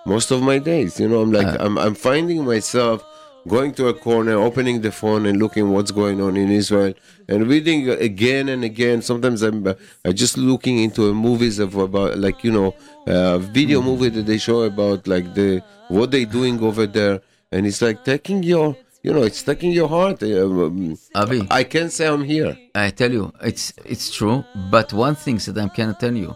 most 0.05 0.32
of 0.32 0.41
my 0.41 0.59
days. 0.59 0.99
You 0.99 1.09
know, 1.09 1.21
I'm 1.21 1.32
like 1.32 1.47
Uh. 1.47 1.57
I'm 1.59 1.77
I'm 1.77 1.95
finding 1.95 2.45
myself 2.45 3.03
going 3.47 3.73
to 3.73 3.88
a 3.88 3.93
corner, 3.93 4.34
opening 4.34 4.82
the 4.82 4.91
phone, 4.91 5.25
and 5.25 5.39
looking 5.39 5.71
what's 5.71 5.91
going 5.91 6.21
on 6.21 6.38
in 6.38 6.51
Israel, 6.51 6.93
and 7.27 7.47
reading 7.47 7.89
again 7.89 8.49
and 8.49 8.63
again. 8.63 9.01
Sometimes 9.01 9.41
I'm 9.41 9.67
I 10.05 10.11
just 10.11 10.38
looking 10.38 10.79
into 10.79 11.09
a 11.09 11.13
movies 11.13 11.59
of 11.59 11.75
about 11.75 12.17
like 12.17 12.43
you 12.43 12.51
know 12.51 12.75
uh, 13.07 13.38
video 13.39 13.82
movie 13.82 14.09
that 14.09 14.25
they 14.25 14.38
show 14.38 14.61
about 14.61 15.07
like 15.07 15.34
the 15.34 15.63
what 15.89 16.11
they 16.11 16.25
doing 16.25 16.61
over 16.63 16.86
there, 16.88 17.21
and 17.51 17.65
it's 17.65 17.82
like 17.82 18.03
taking 18.03 18.43
your 18.43 18.75
you 19.03 19.13
know 19.13 19.23
it's 19.23 19.43
taking 19.43 19.71
your 19.71 19.87
heart. 19.87 20.21
Um, 20.23 20.97
Avi. 21.15 21.47
I 21.49 21.63
can't 21.63 21.91
say 21.91 22.07
I'm 22.07 22.23
here. 22.23 22.57
I 22.75 22.89
tell 22.91 23.11
you, 23.11 23.31
it's 23.41 23.73
it's 23.85 24.11
true. 24.11 24.43
But 24.69 24.93
one 24.93 25.15
thing 25.15 25.37
that 25.37 25.57
I 25.57 25.67
can 25.69 25.95
tell 25.95 26.15
you, 26.15 26.35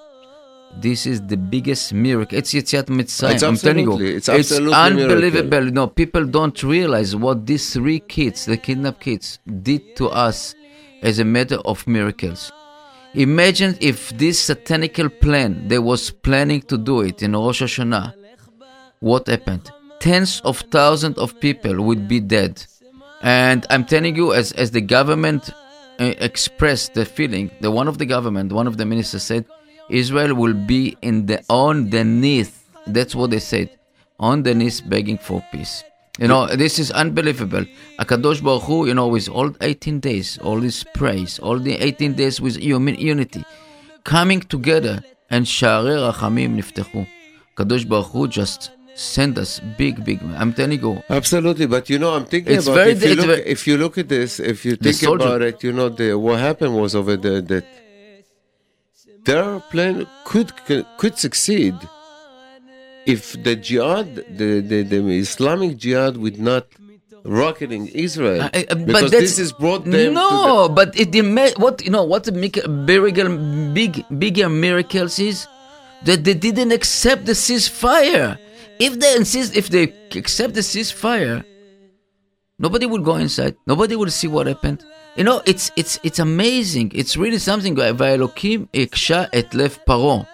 this 0.80 1.06
is 1.06 1.22
the 1.22 1.38
biggest 1.38 1.94
miracle. 1.94 2.38
It's 2.38 2.54
Yetziat 2.54 2.86
Mitzrayim. 2.86 3.34
It's 3.34 3.44
I'm 3.44 3.56
telling 3.58 3.90
you, 3.90 4.06
it's 4.18 4.30
absolutely 4.30 4.74
unbelievable. 4.74 5.66
No, 5.66 5.88
people 5.88 6.26
don't 6.26 6.62
realize 6.64 7.16
what 7.16 7.46
these 7.46 7.74
three 7.74 8.00
kids, 8.00 8.46
the 8.46 8.58
kidnapped 8.58 9.02
kids, 9.02 9.40
did 9.62 9.96
to 9.98 10.10
us 10.10 10.56
as 11.02 11.20
a 11.20 11.26
matter 11.26 11.58
of 11.66 11.86
miracles. 11.88 12.52
Imagine 13.14 13.78
if 13.80 14.10
this 14.18 14.40
satanical 14.40 15.08
plan, 15.08 15.70
they 15.70 15.80
was 15.80 16.12
planning 16.12 16.62
to 16.64 16.78
do 16.78 17.00
it 17.02 17.24
in 17.24 17.32
Rosh 17.32 17.62
Hashanah. 17.62 18.14
What 19.00 19.28
happened? 19.28 19.72
Tens 20.06 20.40
of 20.42 20.60
thousands 20.70 21.18
of 21.18 21.40
people 21.40 21.82
would 21.82 22.08
be 22.08 22.20
dead. 22.20 22.64
And 23.24 23.66
I'm 23.72 23.84
telling 23.86 24.16
you, 24.16 24.34
as, 24.34 24.52
as 24.52 24.70
the 24.70 24.80
government 24.80 25.50
uh, 26.00 26.14
expressed 26.20 26.94
the 26.94 27.06
feeling, 27.06 27.50
the 27.62 27.72
one 27.72 27.88
of 27.88 27.98
the 27.98 28.06
government, 28.06 28.52
one 28.52 28.68
of 28.68 28.78
the 28.78 28.86
ministers 28.86 29.24
said, 29.24 29.46
Israel 29.90 30.36
will 30.36 30.54
be 30.54 30.96
in 31.02 31.26
the 31.26 31.44
on 31.50 31.90
the 31.90 32.04
knees. 32.04 32.52
That's 32.86 33.16
what 33.16 33.32
they 33.32 33.40
said, 33.40 33.72
on 34.20 34.44
the 34.44 34.54
knees 34.54 34.80
begging 34.80 35.18
for 35.18 35.44
peace. 35.52 35.84
You 36.20 36.28
know, 36.28 36.46
this 36.56 36.78
is 36.78 36.92
unbelievable. 36.92 37.66
Akadosh 37.98 38.44
Baruch 38.44 38.62
Hu, 38.62 38.86
you 38.86 38.94
know, 38.94 39.08
with 39.08 39.28
all 39.28 39.56
18 39.60 40.02
days, 40.02 40.38
all 40.38 40.60
this 40.60 40.84
praise, 40.94 41.40
all 41.40 41.58
the 41.58 41.78
18 41.78 42.14
days 42.14 42.40
with 42.40 42.60
unity, 42.60 43.44
coming 44.04 44.42
together, 44.42 45.04
and 45.32 45.48
Sha'arei 45.48 46.14
Rachamim 46.14 46.58
niftechu. 46.58 47.08
Kadosh 47.58 47.90
Baruch 47.90 48.12
Hu 48.12 48.28
just 48.28 48.70
send 48.96 49.38
us 49.38 49.60
big, 49.78 50.04
big. 50.06 50.20
I'm 50.38 50.54
telling 50.54 50.80
you, 50.82 51.04
Absolutely, 51.10 51.66
but 51.68 51.90
you 51.90 52.00
know, 52.00 52.12
I'm 52.16 52.26
thinking 52.26 52.54
It's 52.56 52.66
about 52.68 52.76
very- 52.76 52.92
if 52.92 53.04
you 53.04 53.12
it's 53.12 53.18
look 53.22 53.28
very- 53.28 53.48
if 53.56 53.68
you 53.68 53.78
look 53.78 53.98
at 53.98 54.08
this, 54.10 54.40
if 54.40 54.66
you 54.66 54.76
think 54.78 55.04
about 55.04 55.42
it, 55.42 55.64
you 55.64 55.74
know, 55.74 55.90
the 55.90 56.14
what 56.18 56.40
happened 56.40 56.74
was 56.76 56.96
over 56.96 57.16
there 57.18 57.42
that 57.42 57.66
their 59.26 59.60
plan 59.72 60.08
could 60.24 60.50
could 60.98 61.18
succeed 61.18 61.76
if 63.06 63.22
the 63.44 63.56
jihad, 63.56 64.16
the, 64.16 64.62
the, 64.62 64.82
the 64.84 64.98
Islamic 65.28 65.78
jihad, 65.78 66.18
would 66.18 66.40
not 66.40 66.66
rocketing 67.24 67.88
Israel, 67.88 68.42
Uh, 68.42 68.50
uh, 68.54 68.76
but 68.76 68.86
because 68.86 69.12
this 69.12 69.38
has 69.38 69.52
brought 69.52 69.84
them. 69.86 70.14
no, 70.14 70.70
but 70.70 70.90
it 71.00 71.12
the 71.12 71.22
what 71.58 71.84
you 71.86 71.92
know 71.92 72.04
what 72.04 72.24
the 72.24 72.32
bigger 72.32 72.64
big 73.74 74.06
bigger 74.24 74.48
miracles 74.50 75.18
is 75.20 75.48
that 76.06 76.24
they 76.24 76.34
didn't 76.36 76.72
accept 76.72 77.26
the 77.26 77.34
ceasefire. 77.34 78.38
If 78.80 79.00
they 79.00 79.16
insist, 79.16 79.56
if 79.56 79.70
they 79.70 79.94
accept 80.16 80.54
the 80.54 80.62
ceasefire, 80.62 81.44
nobody 82.60 82.86
will 82.86 83.02
go 83.02 83.16
inside. 83.16 83.56
Nobody 83.66 83.96
will 83.96 84.10
see 84.10 84.28
what 84.28 84.48
happened. 84.48 84.84
You 85.16 85.24
know, 85.24 85.42
it's 85.46 85.72
it's 85.78 85.98
it's 86.04 86.20
amazing. 86.20 86.92
It's 86.94 87.16
really 87.16 87.38
something. 87.38 87.76
Va'elokim 87.76 88.68
iksha 88.74 89.30
et 89.32 89.54
lev 89.54 89.80
paro. 89.86 90.28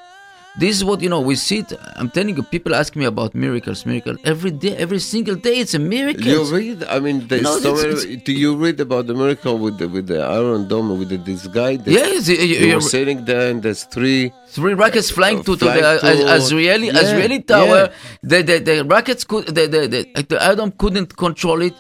This 0.59 0.75
is 0.75 0.83
what 0.83 0.99
you 1.01 1.07
know. 1.07 1.21
We 1.21 1.35
see 1.37 1.59
it. 1.59 1.71
I'm 1.95 2.09
telling 2.09 2.35
you, 2.35 2.43
people 2.43 2.75
ask 2.75 2.93
me 2.97 3.05
about 3.05 3.33
miracles, 3.33 3.85
miracle 3.85 4.17
every 4.25 4.51
day, 4.51 4.75
every 4.75 4.99
single 4.99 5.35
day. 5.35 5.59
It's 5.59 5.73
a 5.73 5.79
miracle. 5.79 6.25
You 6.25 6.43
read, 6.43 6.83
I 6.83 6.99
mean, 6.99 7.25
the 7.29 7.37
You 7.37 7.43
know, 7.43 7.55
it's- 7.55 8.01
story. 8.01 8.17
do 8.17 8.33
you 8.33 8.57
read 8.57 8.77
about 8.81 9.07
the 9.07 9.13
miracle 9.13 9.57
with 9.57 9.77
the 9.77 9.87
with 9.87 10.07
the 10.07 10.19
Iron 10.21 10.67
Dome 10.67 10.99
with 10.99 11.07
the, 11.07 11.17
this 11.17 11.47
guy? 11.47 11.77
That 11.77 11.89
Yes, 11.89 12.27
you- 12.27 12.35
you- 12.35 12.57
he 12.63 12.67
you- 12.67 12.75
was 12.75 12.91
sitting 12.91 13.23
there, 13.23 13.49
and 13.49 13.63
there's 13.63 13.83
three 13.85 14.33
Three 14.49 14.73
rockets 14.73 15.09
flying 15.09 15.41
to, 15.47 15.55
to 15.55 15.65
Flying 15.65 15.81
the 15.83 15.99
to- 15.99 16.31
uh, 16.33 16.35
Israeli 16.35 16.87
Yeah, 16.87 16.99
Israeli 17.05 17.39
tower. 17.53 17.81
yeah. 17.87 18.29
The, 18.31 18.39
the 18.49 18.55
the 18.69 18.75
rockets 18.95 19.23
could 19.23 19.45
the 19.57 19.63
the, 19.73 19.81
the 19.93 20.23
the 20.31 20.37
Adam 20.51 20.73
couldn't 20.81 21.15
control 21.15 21.61
it, 21.61 21.75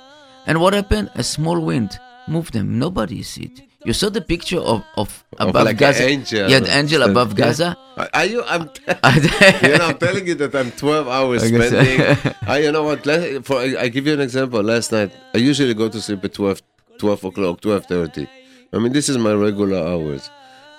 and 0.47 0.61
what 0.63 0.73
happened? 0.73 1.09
A 1.15 1.23
small 1.35 1.59
wind 1.59 1.99
moved 2.29 2.53
them. 2.53 2.79
Nobody 2.79 3.21
see 3.33 3.51
it. 3.51 3.57
You 3.83 3.93
saw 3.93 4.09
the 4.09 4.21
picture 4.21 4.59
of 4.59 4.83
of 4.95 5.23
of 5.39 5.49
above 5.49 5.65
like 5.65 5.77
Gaza. 5.77 6.03
an 6.03 6.09
angel. 6.09 6.49
Yeah, 6.49 6.59
the 6.59 6.75
angel 6.77 7.01
above 7.01 7.29
Yeah. 7.37 7.45
Gaza. 7.45 7.77
Are 8.13 8.25
you? 8.25 8.43
I'm. 8.43 8.63
you 9.63 9.77
know, 9.77 9.87
I'm 9.89 9.97
telling 9.97 10.27
you 10.27 10.35
that 10.35 10.53
I'm 10.55 10.71
12 10.71 11.07
hours 11.07 11.41
spending. 11.43 12.17
I, 12.47 12.59
you 12.59 12.71
know 12.71 12.83
what? 12.83 13.05
Let, 13.05 13.43
for 13.45 13.57
I, 13.57 13.75
I 13.79 13.87
give 13.89 14.05
you 14.05 14.13
an 14.13 14.21
example. 14.21 14.61
Last 14.61 14.91
night, 14.91 15.11
I 15.33 15.39
usually 15.39 15.73
go 15.73 15.89
to 15.89 15.99
sleep 15.99 16.23
at 16.23 16.33
12, 16.33 16.61
12 16.99 17.23
o'clock, 17.25 17.61
12:30. 17.61 18.27
I 18.73 18.77
mean, 18.77 18.93
this 18.93 19.09
is 19.09 19.17
my 19.17 19.33
regular 19.33 19.79
hours. 19.79 20.29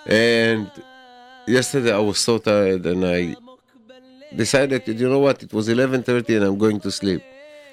And 0.07 0.71
yesterday, 1.47 1.93
I 1.93 1.99
was 1.99 2.19
so 2.19 2.39
tired, 2.39 2.87
and 2.87 3.05
I 3.05 3.35
decided, 4.37 4.87
you 4.87 5.09
know 5.09 5.19
what? 5.19 5.43
It 5.43 5.53
was 5.53 5.69
11:30, 5.69 6.37
and 6.37 6.45
I'm 6.45 6.59
going 6.59 6.79
to 6.81 6.91
sleep. 6.91 7.23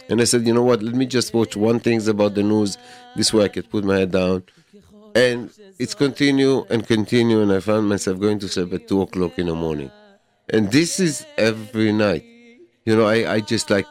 And 0.10 0.20
I 0.22 0.24
said, 0.24 0.48
you 0.48 0.56
know 0.56 0.64
what? 0.64 0.82
Let 0.82 0.96
me 0.96 1.06
just 1.06 1.36
watch 1.36 1.56
one 1.56 1.80
things 1.80 2.08
about 2.08 2.34
the 2.34 2.42
news. 2.42 2.80
This 3.16 3.32
way, 3.32 3.46
I 3.46 3.48
could 3.48 3.70
put 3.70 3.84
my 3.84 4.00
head 4.00 4.12
down. 4.12 4.42
And 5.16 5.52
it's 5.78 5.94
continue 5.94 6.66
and 6.70 6.86
continue, 6.86 7.42
and 7.42 7.52
I 7.52 7.60
found 7.60 7.90
myself 7.90 8.20
going 8.20 8.40
to 8.40 8.48
sleep 8.48 8.74
at 8.74 8.88
two 8.88 9.02
o'clock 9.02 9.40
in 9.40 9.48
the 9.48 9.56
morning. 9.56 9.92
And 10.50 10.72
this 10.72 11.00
is 11.00 11.26
every 11.38 11.92
night. 11.92 12.24
You 12.86 12.96
know, 12.96 13.06
I, 13.06 13.34
I 13.36 13.40
just 13.40 13.70
like 13.70 13.86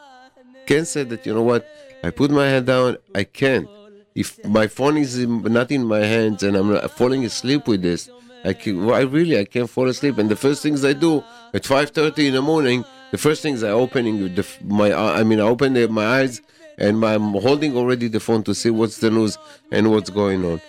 can't 0.65 0.87
say 0.87 1.03
that, 1.03 1.25
you 1.25 1.33
know 1.33 1.41
what, 1.41 1.67
I 2.03 2.11
put 2.11 2.29
my 2.29 2.45
head 2.45 2.65
down, 2.65 2.97
I 3.15 3.23
can't. 3.23 3.67
If 4.13 4.43
my 4.45 4.67
phone 4.67 4.97
is 4.97 5.17
in, 5.17 5.41
not 5.43 5.71
in 5.71 5.85
my 5.85 5.99
hands 5.99 6.43
and 6.43 6.55
I'm 6.55 6.87
falling 6.89 7.25
asleep 7.25 7.67
with 7.67 7.81
this, 7.81 8.09
I 8.43 8.53
can, 8.53 8.85
well, 8.85 8.95
I 8.95 9.01
really 9.01 9.39
I 9.39 9.45
can't 9.45 9.69
fall 9.69 9.87
asleep. 9.87 10.17
And 10.17 10.29
the 10.29 10.35
first 10.35 10.61
things 10.61 10.85
I 10.85 10.93
do 10.93 11.23
at 11.53 11.63
5:30 11.63 12.27
in 12.27 12.33
the 12.33 12.41
morning, 12.41 12.85
the 13.11 13.17
first 13.17 13.41
things 13.41 13.63
I 13.63 13.69
opening 13.69 14.35
the, 14.35 14.45
my 14.63 14.91
uh, 14.91 15.13
I 15.13 15.23
mean 15.23 15.39
I 15.39 15.43
open 15.43 15.73
the, 15.73 15.87
my 15.87 16.05
eyes 16.05 16.41
and 16.77 17.03
I'm 17.03 17.33
holding 17.33 17.75
already 17.75 18.07
the 18.07 18.19
phone 18.19 18.43
to 18.43 18.53
see 18.53 18.69
what's 18.69 18.97
the 18.99 19.09
news 19.09 19.37
and 19.71 19.91
what's 19.91 20.09
going 20.09 20.45
on. 20.45 20.61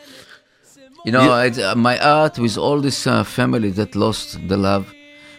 You 1.04 1.12
know, 1.12 1.40
it's, 1.40 1.58
uh, 1.58 1.74
my 1.74 1.96
heart 1.96 2.38
with 2.38 2.58
all 2.58 2.80
this 2.80 3.06
uh, 3.06 3.24
family 3.24 3.70
that 3.70 3.96
lost 3.96 4.38
the 4.48 4.56
love 4.56 4.92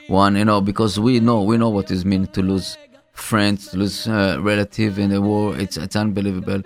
one. 0.08 0.36
You 0.36 0.46
know, 0.46 0.62
because 0.62 1.00
we 1.00 1.20
know 1.20 1.44
we 1.44 1.58
know 1.58 1.70
what 1.70 1.92
it 1.92 2.04
means 2.06 2.30
to 2.30 2.42
lose 2.42 2.78
friends, 3.14 3.68
to 3.70 3.78
lose 3.78 4.08
uh, 4.08 4.38
relative 4.42 4.98
in 4.98 5.10
the 5.12 5.22
war. 5.22 5.56
It's 5.58 5.78
it's 5.78 5.96
unbelievable. 5.96 6.64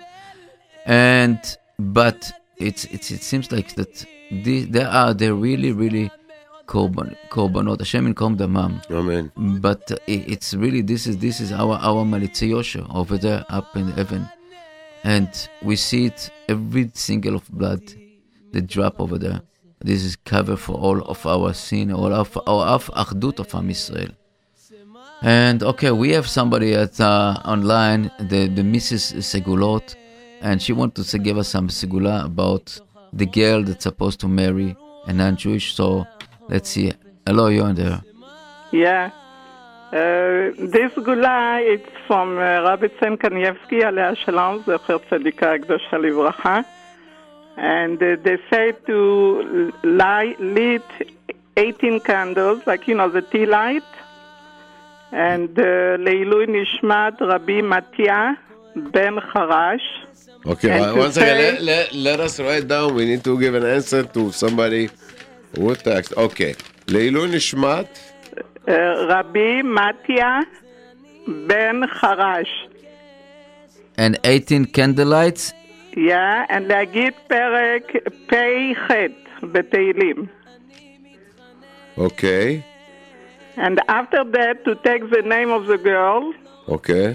And 0.86 1.38
but 1.78 2.32
it's 2.56 2.84
it's 2.86 3.10
it 3.10 3.22
seems 3.22 3.52
like 3.52 3.74
that 3.74 4.06
the, 4.30 4.64
there 4.64 4.88
are 4.88 5.12
they 5.12 5.30
really 5.30 5.72
really 5.72 6.10
korban 6.66 7.16
korbanot. 7.30 7.78
Hashem 7.80 8.14
yikom 8.14 8.36
damam. 8.38 8.80
Amen. 8.90 9.30
But 9.60 9.90
uh, 9.92 9.96
it, 10.06 10.30
it's 10.30 10.54
really 10.54 10.80
this 10.80 11.06
is 11.06 11.18
this 11.18 11.40
is 11.40 11.52
our 11.52 11.76
our 11.82 12.04
Malitzi 12.04 12.48
Yosher 12.50 12.86
over 12.94 13.18
there 13.18 13.44
up 13.50 13.76
in 13.76 13.88
heaven, 13.92 14.28
and 15.04 15.28
we 15.62 15.76
see 15.76 16.06
it 16.06 16.30
every 16.48 16.90
single 16.94 17.36
of 17.36 17.48
blood, 17.50 17.82
the 18.51 18.61
drop 18.61 18.99
over 18.99 19.17
there. 19.17 19.41
This 19.79 20.03
is 20.03 20.15
cover 20.15 20.55
for 20.55 20.75
all 20.75 21.01
of 21.01 21.25
our 21.25 21.53
sin, 21.53 21.91
all 21.91 22.13
of 22.13 22.37
our 22.47 22.65
of 22.65 22.89
achdut 22.93 23.39
of 23.39 23.53
Am 23.55 23.69
Israel. 23.69 24.11
And 25.23 25.63
okay, 25.63 25.91
we 25.91 26.11
have 26.11 26.27
somebody 26.27 26.73
at 26.73 26.99
uh, 26.99 27.41
online, 27.45 28.11
the 28.19 28.47
the 28.47 28.61
Mrs. 28.61 29.03
Segulot, 29.31 29.95
and 30.41 30.61
she 30.61 30.73
wanted 30.73 31.05
to 31.05 31.17
give 31.19 31.37
us 31.37 31.49
some 31.49 31.67
segula 31.67 32.25
about 32.25 32.79
the 33.13 33.25
girl 33.25 33.63
that's 33.63 33.83
supposed 33.83 34.19
to 34.21 34.27
marry 34.27 34.75
a 35.07 35.13
non-Jewish. 35.13 35.73
So 35.73 36.05
let's 36.49 36.69
see. 36.69 36.93
Hello, 37.25 37.47
you're 37.47 37.65
on 37.65 37.75
there. 37.75 38.01
Yeah. 38.71 39.11
Uh, 39.91 40.55
this 40.57 40.93
gula, 40.95 41.59
it's 41.61 41.89
from 42.07 42.37
uh, 42.37 42.61
Rabbi 42.63 42.87
Tzen 42.87 43.17
Kanievsky, 43.17 43.83
עליה 43.85 44.15
שלום, 44.15 44.61
זכר 44.65 44.97
צדיקה 45.09 45.53
הקדושה 45.53 45.97
לברכה. 45.97 46.61
and 47.56 48.02
uh, 48.02 48.16
they 48.22 48.38
say 48.50 48.72
to 48.86 49.72
light, 49.82 50.38
lit 50.40 50.82
18 51.56 52.00
candles, 52.00 52.66
like, 52.66 52.86
you 52.86 52.94
know, 52.94 53.08
the 53.08 53.22
tea 53.22 53.46
light, 53.46 53.82
and 55.12 55.58
uh, 55.58 55.96
Leilui 55.96 56.46
Nishmat 56.48 57.20
Rabbi 57.20 57.62
matia 57.62 58.36
Ben 58.74 59.16
Harash. 59.16 59.80
Okay, 60.44 60.92
once 60.92 61.16
again, 61.16 61.54
Let, 61.54 61.62
let, 61.62 61.92
let, 61.94 62.20
us 62.20 62.38
write 62.38 62.68
down. 62.68 62.94
We 62.94 63.06
need 63.06 63.24
to 63.24 63.38
give 63.38 63.54
an 63.54 63.64
answer 63.64 64.04
to 64.04 64.30
somebody 64.30 64.90
who 65.56 65.74
text. 65.74 66.12
Okay. 66.16 66.54
Leilu 66.86 67.26
Nishmat? 67.28 67.88
Uh, 68.68 69.06
Rabbi 69.08 69.62
Matya 69.62 70.44
Ben 71.26 71.82
Harash. 71.82 72.54
And 73.96 74.18
18 74.22 74.66
candlelights 74.66 75.52
Yeah, 75.95 76.45
and 76.49 76.67
להגיד 76.67 77.13
פרק 77.27 77.85
פ"ח 78.27 78.91
בתהילים. 79.43 80.25
Okay. 81.97 82.63
And 83.57 83.75
after 83.99 84.23
that, 84.37 84.63
to 84.65 84.75
take 84.87 85.03
the 85.15 85.21
name 85.35 85.51
of 85.51 85.63
the 85.71 85.77
girl 85.77 86.33
Okay. 86.75 87.07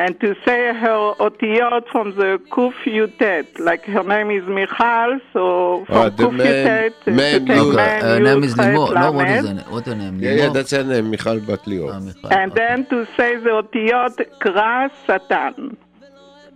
and 0.00 0.12
to 0.20 0.28
say 0.44 0.60
her 0.82 1.00
otiyot 1.26 1.84
from 1.92 2.06
the 2.20 2.30
Kuf 2.54 2.74
Yutet. 2.98 3.46
Like 3.68 3.84
her 3.96 4.04
name 4.14 4.30
is 4.38 4.44
Michal, 4.58 5.10
so 5.32 5.42
from 5.88 5.96
Ah, 5.96 6.08
the 6.08 6.22
Kuf 6.24 6.32
mem- 6.32 6.46
Yutet 6.46 6.92
to 7.04 7.10
mem- 7.10 7.46
take 7.46 7.58
Okay, 7.58 7.76
mem, 7.76 8.02
Her 8.10 8.20
name 8.28 8.42
is 8.48 8.54
Yud, 8.54 8.62
Chet, 8.62 8.74
Limor. 8.76 8.94
No, 9.02 9.10
what 9.18 9.28
is 9.36 9.44
Lamed. 9.44 9.60
her, 9.62 9.70
what 9.74 9.86
her 9.90 9.96
name? 10.02 10.16
Yeah, 10.20 10.30
yeah, 10.30 10.46
Limor? 10.46 10.54
that's 10.54 10.70
her 10.78 10.84
name, 10.92 11.06
Michal 11.14 11.38
Bat 11.48 11.62
Lior. 11.70 11.90
Ah, 11.94 12.00
Michal. 12.08 12.28
And 12.40 12.48
then 12.60 12.78
to 12.92 12.98
say 13.16 13.30
the 13.46 13.52
otiyot 13.62 14.16
Kra 14.42 14.72
Satan. 15.06 15.76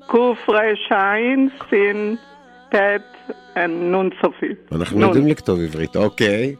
Kuf 0.08 0.38
Resh 0.48 0.88
Ayin, 0.90 1.50
Sin, 1.70 2.18
Tet, 2.70 3.02
and 3.56 3.90
Nun 3.92 4.10
Sofit. 4.22 4.74
אנחנו 4.76 4.98
נון. 5.00 5.08
יודעים 5.08 5.26
לכתוב 5.28 5.60
עברית, 5.60 5.96
אוקיי. 5.96 6.54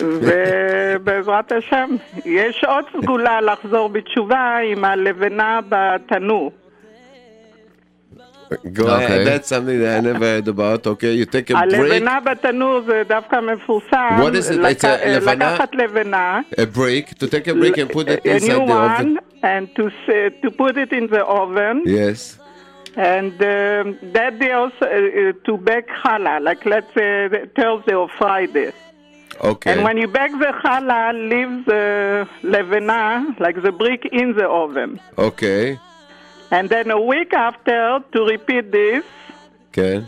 ובעזרת 0.00 1.52
השם, 1.52 1.90
יש 2.24 2.64
עוד 2.64 2.84
סגולה 3.02 3.40
לחזור 3.40 3.88
בתשובה 3.88 4.56
עם 4.72 4.84
הלבנה 4.84 5.60
בתנור. 5.68 6.52
Go 8.50 8.84
Okay. 8.86 8.96
ahead, 8.98 9.26
that's 9.28 9.48
something 9.54 9.78
that 9.82 9.92
I 9.98 10.00
never 10.00 10.24
heard 10.32 10.48
about. 10.48 10.86
Okay, 10.86 11.12
you 11.20 11.26
take 11.26 11.50
a 11.50 11.52
break, 11.54 11.56
הלבנה 11.62 12.18
בתנור 12.20 12.80
זה 12.86 13.02
דווקא 13.08 13.40
מפורסם. 13.40 14.16
What 14.20 14.34
is 14.34 14.50
it? 14.50 14.54
לק- 14.56 14.84
It's 14.84 15.04
a 15.04 15.08
לבנה? 15.08 15.32
לקחת 15.34 15.74
לבנה, 15.74 16.40
a 16.52 16.76
break, 16.78 17.08
to 17.18 17.26
take 17.26 17.46
a 17.48 17.54
break 17.54 17.76
and 17.78 17.92
put 17.92 18.06
it 18.08 18.26
a 18.26 18.30
inside 18.36 18.48
new 18.48 18.66
the 18.66 18.70
one, 18.70 19.00
oven. 19.00 19.16
and 19.42 19.76
to, 19.76 19.82
s- 19.86 20.32
to 20.42 20.50
put 20.50 20.76
it 20.76 20.92
in 20.92 21.06
the 21.14 21.22
oven. 21.40 21.82
Yes. 21.86 22.38
And 22.95 23.33
um, 23.33 23.97
that 24.13 24.37
day 24.39 24.51
also 24.51 24.85
uh, 24.85 24.87
uh 24.87 25.33
to 25.45 25.57
bake 25.57 25.87
challah, 25.87 26.41
like 26.43 26.65
let's 26.65 26.93
say 26.93 27.27
Thursday 27.55 27.95
or 27.95 28.07
Friday. 28.09 28.71
Okay. 29.41 29.71
And 29.71 29.83
when 29.83 29.97
you 29.97 30.07
bake 30.07 30.31
the 30.33 30.53
challah, 30.63 31.13
leave 31.13 31.65
the 31.65 32.27
levena, 32.43 33.39
like 33.39 33.61
the 33.61 33.71
brick, 33.71 34.05
in 34.11 34.35
the 34.35 34.47
oven. 34.47 34.99
Okay. 35.17 35.79
And 36.51 36.69
then 36.69 36.91
a 36.91 37.01
week 37.01 37.33
after, 37.33 37.99
to 38.11 38.25
repeat 38.25 38.71
this. 38.71 39.03
Okay. 39.69 40.05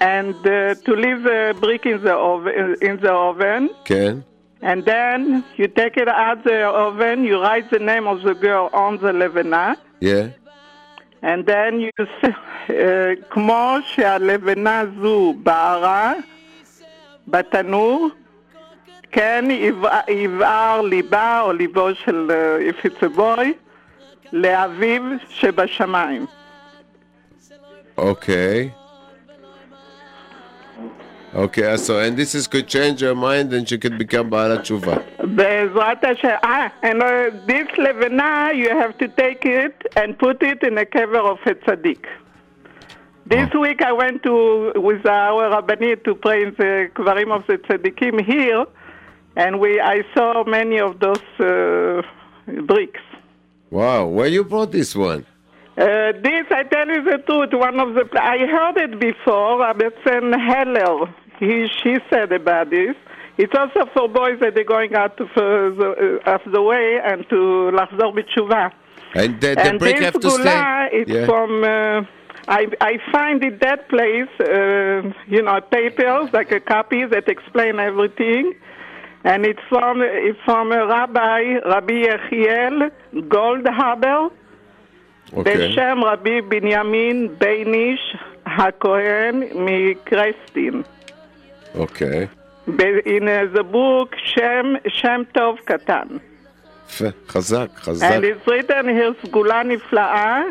And 0.00 0.34
uh, 0.46 0.74
to 0.76 0.92
leave 0.94 1.24
the 1.24 1.56
brick 1.60 1.86
in 1.86 2.02
the 2.04 2.14
oven. 2.14 2.76
Uh, 2.80 2.86
in 2.86 3.00
the 3.00 3.12
oven. 3.12 3.70
Okay. 3.80 4.22
And 4.62 4.84
then 4.84 5.44
you 5.56 5.66
take 5.66 5.96
it 5.96 6.08
out 6.08 6.44
the 6.44 6.66
oven. 6.66 7.24
You 7.24 7.42
write 7.42 7.70
the 7.70 7.80
name 7.80 8.06
of 8.06 8.22
the 8.22 8.34
girl 8.34 8.70
on 8.72 8.98
the 8.98 9.12
levena. 9.12 9.76
Yeah. 10.00 10.30
And 11.22 11.46
then 11.46 11.80
you 11.80 11.90
uh, 12.24 12.72
כמו 13.30 13.76
שהלבנה 13.84 14.82
זו 15.00 15.34
בערה 15.42 16.12
בתנור, 17.28 18.08
כן 19.12 19.44
יבע- 19.50 20.10
יבער 20.10 20.80
ליבה 20.82 21.40
או 21.40 21.52
ליבו 21.52 21.94
של, 21.94 22.30
a 23.02 23.16
boy, 23.18 23.40
לאביו 24.32 25.02
שבשמיים. 25.28 26.26
Okay. 27.98 28.87
Okay, 31.34 31.76
so 31.76 31.98
and 31.98 32.16
this 32.16 32.34
is 32.34 32.46
could 32.46 32.66
change 32.66 33.02
your 33.02 33.14
mind 33.14 33.52
and 33.52 33.68
she 33.68 33.76
could 33.76 33.98
become 33.98 34.30
Bala 34.30 34.58
Tshuva. 34.58 35.04
Bezrat 35.18 36.02
Hashem. 36.02 36.38
Ah, 36.42 36.72
and 36.82 37.02
uh, 37.02 37.30
this 37.46 37.68
Levena, 37.76 38.56
you 38.56 38.70
have 38.70 38.96
to 38.96 39.08
take 39.08 39.44
it 39.44 39.82
and 39.94 40.18
put 40.18 40.42
it 40.42 40.62
in 40.62 40.78
a 40.78 40.86
cover 40.86 41.18
of 41.18 41.38
a 41.44 41.54
tzaddik. 41.54 42.06
This 43.26 43.50
oh. 43.54 43.60
week 43.60 43.82
I 43.82 43.92
went 43.92 44.22
to 44.22 44.72
with 44.76 45.04
our 45.04 45.50
rabbinate 45.50 46.04
to 46.04 46.14
pray 46.14 46.44
in 46.44 46.54
the 46.56 46.90
Kvarim 46.94 47.30
of 47.30 47.46
the 47.46 47.58
Tzaddikim 47.58 48.24
here, 48.24 48.64
and 49.36 49.60
we 49.60 49.80
I 49.80 50.02
saw 50.14 50.44
many 50.44 50.80
of 50.80 50.98
those 50.98 51.20
uh, 51.38 52.00
bricks. 52.62 53.02
Wow, 53.70 54.06
where 54.06 54.28
you 54.28 54.44
bought 54.44 54.72
this 54.72 54.96
one? 54.96 55.26
Uh, 55.78 56.10
this, 56.24 56.44
I 56.50 56.64
tell 56.64 56.88
you 56.88 57.04
the 57.04 57.18
truth, 57.24 57.50
one 57.52 57.78
of 57.78 57.94
the, 57.94 58.04
I 58.20 58.38
heard 58.38 58.78
it 58.78 58.98
before, 58.98 59.62
uh, 59.62 59.72
Rebbetzin 59.72 60.34
Heller, 60.36 61.06
he, 61.38 61.68
she 61.80 61.98
said 62.10 62.32
about 62.32 62.70
this. 62.70 62.96
It's 63.36 63.54
also 63.56 63.88
for 63.94 64.08
boys 64.08 64.40
that 64.40 64.56
they're 64.56 64.64
going 64.64 64.96
out 64.96 65.20
of, 65.20 65.28
the, 65.36 66.18
uh, 66.26 66.34
of 66.34 66.40
the 66.52 66.60
way 66.60 66.98
and 67.04 67.24
to 67.28 67.70
Lachzor 67.78 68.12
בתשובה. 68.12 68.72
And 69.14 69.40
the, 69.40 69.54
the 69.54 69.60
and 69.60 69.78
break 69.78 70.00
have 70.00 70.18
to 70.18 70.30
stay. 70.30 71.04
Yeah. 71.06 71.26
from, 71.26 71.62
uh, 71.62 72.02
I, 72.48 72.66
I 72.80 72.98
find 73.12 73.44
in 73.44 73.58
that 73.60 73.88
place, 73.88 74.28
uh, 74.40 75.12
you 75.28 75.42
know, 75.42 75.60
papers, 75.60 76.30
like 76.32 76.50
a 76.50 76.58
copy 76.58 77.04
that 77.04 77.28
explain 77.28 77.78
everything. 77.78 78.52
And 79.22 79.46
it's 79.46 79.60
from, 79.68 80.02
it's 80.02 80.40
from 80.44 80.72
a 80.72 80.84
rabbi, 80.88 81.60
Rabbi 81.64 82.02
Yechiel 82.02 82.90
Goldhaber. 83.14 84.32
Okay. 85.32 85.40
בשם 85.58 85.98
רבי 86.04 86.40
בנימין 86.40 87.28
בייניש 87.38 88.16
הכהן 88.46 89.42
מקרסטין. 89.54 90.82
Okay. 91.76 92.26
ב- 92.76 92.98
In 93.06 93.22
uh, 93.22 93.56
the 93.58 93.62
book 93.72 94.16
שם, 94.24 94.74
שם 94.88 95.22
טוב 95.32 95.58
קטן. 95.64 96.06
יפה, 96.88 97.04
חזק, 97.28 97.66
חזק. 97.76 98.06
And 98.10 98.24
it's 98.24 98.48
written 98.50 98.84
here 98.88 99.26
סגולה 99.26 99.62
נפלאה, 99.62 100.42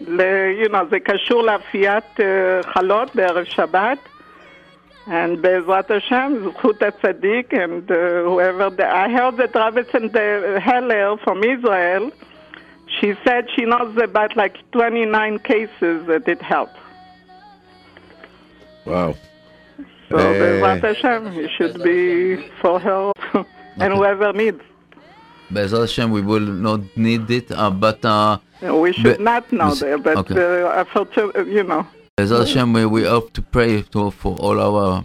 ל, 0.00 0.20
you 0.64 0.68
know, 0.68 0.84
זה 0.90 1.00
קשור 1.00 1.42
לאפיית 1.42 2.04
uh, 2.16 2.22
חלות 2.72 3.16
בערב 3.16 3.44
שבת. 3.44 3.98
And 5.06 5.36
בעזרת 5.40 5.90
השם, 5.90 6.32
זכות 6.44 6.82
הצדיק, 6.82 7.54
and 7.54 7.90
uh, 7.90 7.94
whoever, 8.28 8.70
the, 8.76 8.84
I 8.84 9.08
heard 9.08 9.36
that 9.36 9.52
Ravitson 9.54 10.10
Heller 10.58 11.16
from 11.24 11.38
Israel, 11.44 12.10
She 13.00 13.14
said 13.24 13.48
she 13.54 13.64
knows 13.64 13.96
about 13.96 14.36
like 14.36 14.56
29 14.72 15.38
cases 15.40 16.06
that 16.06 16.28
it 16.28 16.40
helped. 16.40 16.76
Wow. 18.84 19.16
So 20.08 20.16
eh. 20.18 20.32
hey. 20.32 20.60
Bezrat 20.60 20.82
Hashem, 20.82 21.26
it 21.26 21.50
should 21.56 21.82
be 21.82 22.48
for 22.60 22.78
her 22.78 23.12
and 23.76 23.92
whoever 23.92 24.32
needs. 24.32 24.62
Bezrat 25.52 25.80
Hashem, 25.80 26.10
we 26.10 26.22
will 26.22 26.40
not 26.40 26.80
need 26.96 27.30
it, 27.30 27.50
uh, 27.50 27.70
but... 27.70 28.04
Uh, 28.04 28.38
we 28.62 28.92
should 28.92 29.18
be- 29.18 29.24
not 29.24 29.50
know 29.52 29.74
that, 29.74 30.02
but 30.02 30.16
okay. 30.18 30.62
uh, 30.62 30.84
for, 30.84 31.06
uh, 31.36 31.42
you 31.42 31.62
know. 31.64 31.86
Bezrat 32.16 32.46
Hashem, 32.46 32.72
we, 32.72 32.86
we 32.86 33.02
have 33.02 33.32
to 33.32 33.42
pray 33.42 33.82
to, 33.82 34.10
for 34.12 34.36
all 34.36 34.60
our 34.60 35.04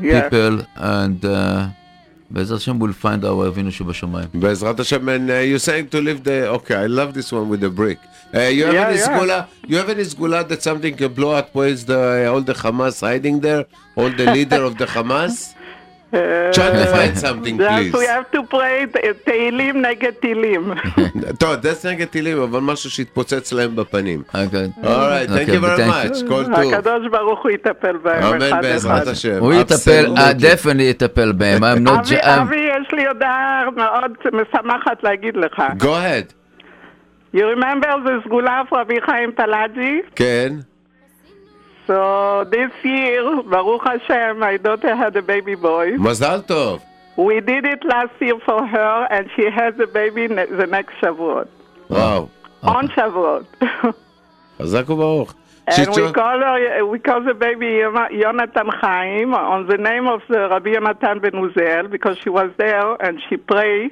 people 0.00 0.62
and... 0.76 1.24
Uh, 1.24 1.68
בעזרת 2.29 2.57
השם, 2.57 2.79
we'll 2.81 3.03
find 3.05 3.23
our 3.23 3.47
אבינו 3.47 3.71
שבשמיים. 3.71 4.27
בעזרת 4.33 4.79
השם, 4.79 5.09
and 5.09 5.29
uh, 5.29 5.33
you're 5.43 5.65
saying 5.67 5.89
to 5.91 5.99
leave 6.01 6.23
the, 6.23 6.47
okay, 6.49 6.75
I 6.75 6.87
love 6.87 7.13
this 7.13 7.31
one 7.31 7.49
with 7.49 7.59
the 7.59 7.69
brick. 7.69 7.99
Uh, 8.33 8.39
you 8.57 8.63
have 8.65 8.73
Yeah, 8.73 8.87
any 8.87 8.97
yeah. 8.99 9.07
sgula? 9.07 9.39
You 9.67 9.75
have 9.81 9.89
any 9.89 10.03
sgula 10.11 10.47
that 10.47 10.63
something 10.63 10.93
can 10.95 11.11
blow 11.13 11.31
up? 11.39 11.47
Where 11.57 11.67
is 11.75 11.81
the 11.91 12.01
all 12.31 12.41
the 12.51 12.53
Hamas 12.63 13.01
hiding 13.01 13.37
there? 13.47 13.63
All 13.99 14.09
the 14.21 14.27
leader 14.37 14.61
of 14.69 14.73
the 14.81 14.85
Hamas? 14.95 15.35
Uh, 16.12 16.16
Try 16.52 16.70
to 16.70 16.86
find 16.96 17.18
something, 17.18 17.56
Yes, 17.58 17.68
please. 17.68 17.92
we 18.00 18.06
have 18.06 18.30
to 18.30 18.40
pray 18.54 18.86
ת- 18.92 19.24
תהילים 19.24 19.82
נגד 19.82 20.10
טילים. 20.20 20.72
טוב, 21.38 21.54
דס 21.54 21.86
נגד 21.86 22.04
טילים, 22.06 22.42
אבל 22.42 22.60
משהו 22.60 22.90
שהתפוצץ 22.90 23.52
להם 23.52 23.76
בפנים. 23.76 24.22
Alright, 24.32 25.28
thank 25.28 25.48
you 25.48 25.60
very 25.60 25.86
much. 25.90 26.28
כל 26.28 26.44
טוב. 26.44 26.74
הקדוש 26.74 27.08
ברוך 27.10 27.42
הוא 27.42 27.50
יטפל 27.50 27.96
בהם 27.96 28.22
אמן 28.24 28.42
אחד 28.42 28.62
בעזרת 28.62 29.02
אחד. 29.02 29.08
השם. 29.08 29.38
הוא 29.38 29.54
יטפל, 29.54 30.06
uh, 30.16 30.18
definitely 30.18 30.82
יטפל 30.82 31.32
בהם. 31.32 31.64
אבי, 31.64 32.56
יש 32.56 32.92
לי 32.92 33.06
הודעה 33.06 33.62
מאוד 33.76 34.10
משמחת 34.32 35.02
להגיד 35.02 35.36
לך. 35.36 35.62
Go 35.78 35.84
ahead. 35.84 36.32
You 37.36 37.42
remember 37.56 37.88
the 38.06 38.24
סגולה 38.24 38.62
of 38.70 38.74
רבי 38.76 38.94
חיים 39.06 39.30
פלאג'י? 39.36 40.00
כן. 40.16 40.52
So 41.86 42.46
this 42.50 42.70
year, 42.82 43.42
Baruch 43.42 43.82
Hashem, 43.84 44.38
my 44.38 44.56
daughter 44.56 44.94
had 44.96 45.16
a 45.16 45.22
baby 45.22 45.54
boy. 45.54 45.92
Mazal 45.92 46.44
tov. 46.46 46.82
We 47.16 47.40
did 47.40 47.64
it 47.64 47.84
last 47.84 48.12
year 48.20 48.38
for 48.44 48.66
her, 48.66 49.08
and 49.10 49.30
she 49.36 49.44
has 49.50 49.74
a 49.78 49.86
baby 49.86 50.28
ne- 50.28 50.46
the 50.46 50.66
next 50.66 50.94
Shavuot. 51.00 51.48
Wow. 51.88 52.28
On 52.62 52.88
Shavuot. 52.88 53.46
חזק 54.58 54.90
וברוך. 54.90 55.34
And 55.68 55.88
we 55.96 56.12
call 56.12 56.38
her, 56.40 56.86
we 56.86 56.98
call 57.00 57.22
the 57.24 57.34
baby 57.34 57.66
Yonatan 58.22 58.68
Chaim 58.80 59.34
on 59.34 59.66
the 59.66 59.76
name 59.76 60.06
of 60.06 60.22
the 60.28 60.48
Rabbi 60.48 60.70
Yonatan 60.76 61.20
Ben 61.20 61.32
Uziel 61.32 61.90
because 61.90 62.16
she 62.22 62.30
was 62.30 62.50
there 62.56 62.94
and 63.04 63.20
she 63.28 63.36
prayed 63.36 63.90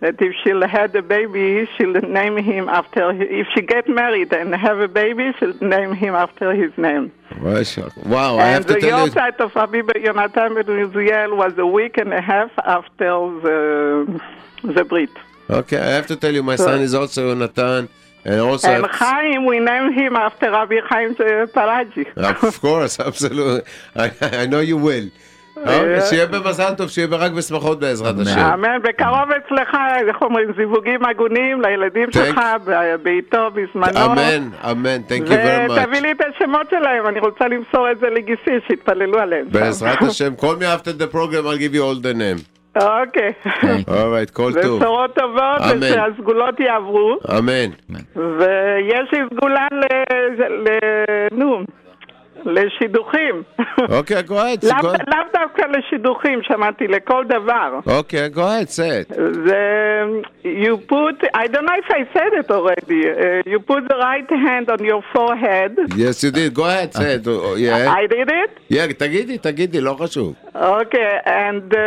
that 0.00 0.20
if 0.22 0.32
she'll 0.42 0.66
have 0.66 0.94
a 0.94 1.02
baby, 1.02 1.68
she'll 1.76 1.92
name 2.20 2.36
him 2.36 2.68
after. 2.68 3.10
If 3.40 3.46
she 3.54 3.62
get 3.62 3.88
married 3.88 4.32
and 4.32 4.54
have 4.54 4.78
a 4.78 4.88
baby, 4.88 5.32
she'll 5.38 5.54
name 5.60 5.92
him 5.92 6.14
after 6.14 6.52
his 6.54 6.72
name. 6.78 7.10
Wow, 7.40 8.36
I 8.36 8.44
and 8.46 8.54
have 8.54 8.66
to 8.66 8.74
the 8.74 8.80
tell 8.80 9.06
you. 9.06 9.12
of 9.44 9.54
Rabbi 9.54 9.80
Yonatan 10.06 10.54
Ben 10.54 10.64
Uziel 10.64 11.36
was 11.36 11.56
a 11.58 11.66
week 11.66 11.98
and 11.98 12.12
a 12.12 12.20
half 12.20 12.50
after 12.64 13.10
the 13.46 14.20
the 14.64 14.84
Brit. 14.84 15.10
Okay, 15.50 15.78
I 15.78 15.86
have 15.98 16.06
to 16.08 16.16
tell 16.16 16.32
you, 16.34 16.42
my 16.42 16.56
So- 16.56 16.64
son 16.66 16.80
is 16.80 16.94
also 16.94 17.30
Jonathan, 17.32 17.88
And 18.24 18.40
also, 18.40 18.68
And 18.68 18.84
Chaim, 18.86 19.46
we 19.46 19.58
named 19.60 19.94
him 19.94 20.16
after 20.16 20.50
Rabbi 20.50 20.80
Chaim 20.88 21.14
Palaji. 21.14 22.04
of 22.42 22.60
course, 22.60 22.98
absolutely. 23.08 23.62
I, 23.96 24.10
I 24.42 24.46
know 24.46 24.60
you 24.60 24.76
will. 24.76 25.08
אוקיי, 25.66 26.00
שיהיה 26.00 26.26
במזל 26.26 26.74
טוב, 26.76 26.88
שיהיה 26.88 27.08
רק 27.10 27.32
בשמחות 27.32 27.80
בעזרת 27.80 28.14
השם. 28.22 28.40
אמן, 28.40 28.78
בקרוב 28.82 29.30
אצלך, 29.36 29.76
איך 30.08 30.22
אומרים, 30.22 30.48
זיווגים 30.56 31.04
הגונים 31.04 31.60
לילדים 31.62 32.12
שלך, 32.12 32.40
ב- 32.64 32.94
ביתו, 33.02 33.50
בזמנו. 33.54 34.06
אמן, 34.12 34.48
אמן, 34.70 35.00
thank 35.08 35.28
you 35.28 35.30
very 35.30 35.70
much. 35.70 35.80
ותביא 35.80 36.00
לי 36.00 36.10
את 36.12 36.20
השמות 36.20 36.70
שלהם, 36.70 37.06
אני 37.06 37.20
רוצה 37.20 37.44
למסור 37.48 37.90
את 37.90 37.98
זה 38.00 38.06
לגיסי, 38.10 38.58
שיתפללו 38.66 39.18
עליהם. 39.18 39.46
בעזרת 39.50 40.02
השם, 40.08 40.32
call 40.40 40.60
me 40.60 40.64
after 40.78 40.92
the 41.02 41.14
program, 41.14 41.44
I'll 41.46 41.58
give 41.58 41.74
you 41.74 41.82
all 41.82 42.02
the 42.02 42.14
name. 42.18 42.58
אוקיי. 42.82 43.32
All 43.64 43.88
right, 43.88 44.30
כל 44.32 44.52
טוב. 44.62 44.80
בשורות 44.80 45.14
טובות. 45.14 45.60
ושהסגולות 45.80 46.60
יעברו. 46.60 47.18
אמן. 47.38 47.70
ויש 48.16 49.12
לי 49.12 49.18
סגולה 49.34 49.66
ל... 49.72 49.84
ל... 50.52 50.68
נו, 51.32 51.60
לשידוכים. 52.46 53.42
אוקיי, 53.90 54.16
go 54.28 54.32
ahead, 54.32 54.66
לאו 55.06 55.22
דווקא 55.32 55.62
לשידוכים, 55.66 56.42
שמעתי, 56.42 56.86
לכל 56.88 57.24
דבר. 57.28 57.78
אוקיי, 57.86 58.28
go 58.34 58.38
ahead, 58.38 58.68
say 58.68 58.90
it. 59.02 59.08
The, 59.48 60.22
you 60.44 60.76
put, 60.92 61.16
I 61.34 61.46
don't 61.46 61.66
know 61.66 61.78
if 61.84 61.90
I 61.90 62.02
said 62.14 62.32
it 62.40 62.50
already, 62.50 63.00
uh, 63.08 63.42
you 63.52 63.58
put 63.60 63.82
the 63.88 63.98
right 64.08 64.30
hand 64.46 64.66
on 64.70 64.80
your 64.84 65.02
forehead. 65.14 65.72
Yes, 65.96 66.22
you 66.24 66.30
did, 66.30 66.54
go 66.54 66.64
ahead, 66.64 66.94
say 66.94 67.14
it. 67.14 67.26
Oh, 67.26 67.54
Yeah, 67.54 67.92
I 68.00 68.06
did 68.06 68.28
it? 68.42 68.50
yeah, 68.70 68.86
תגידי, 68.98 69.38
תגידי, 69.38 69.80
לא 69.80 69.94
חשוב. 69.98 70.34
Okay, 70.54 71.12
and 71.24 71.72
uh, 71.72 71.78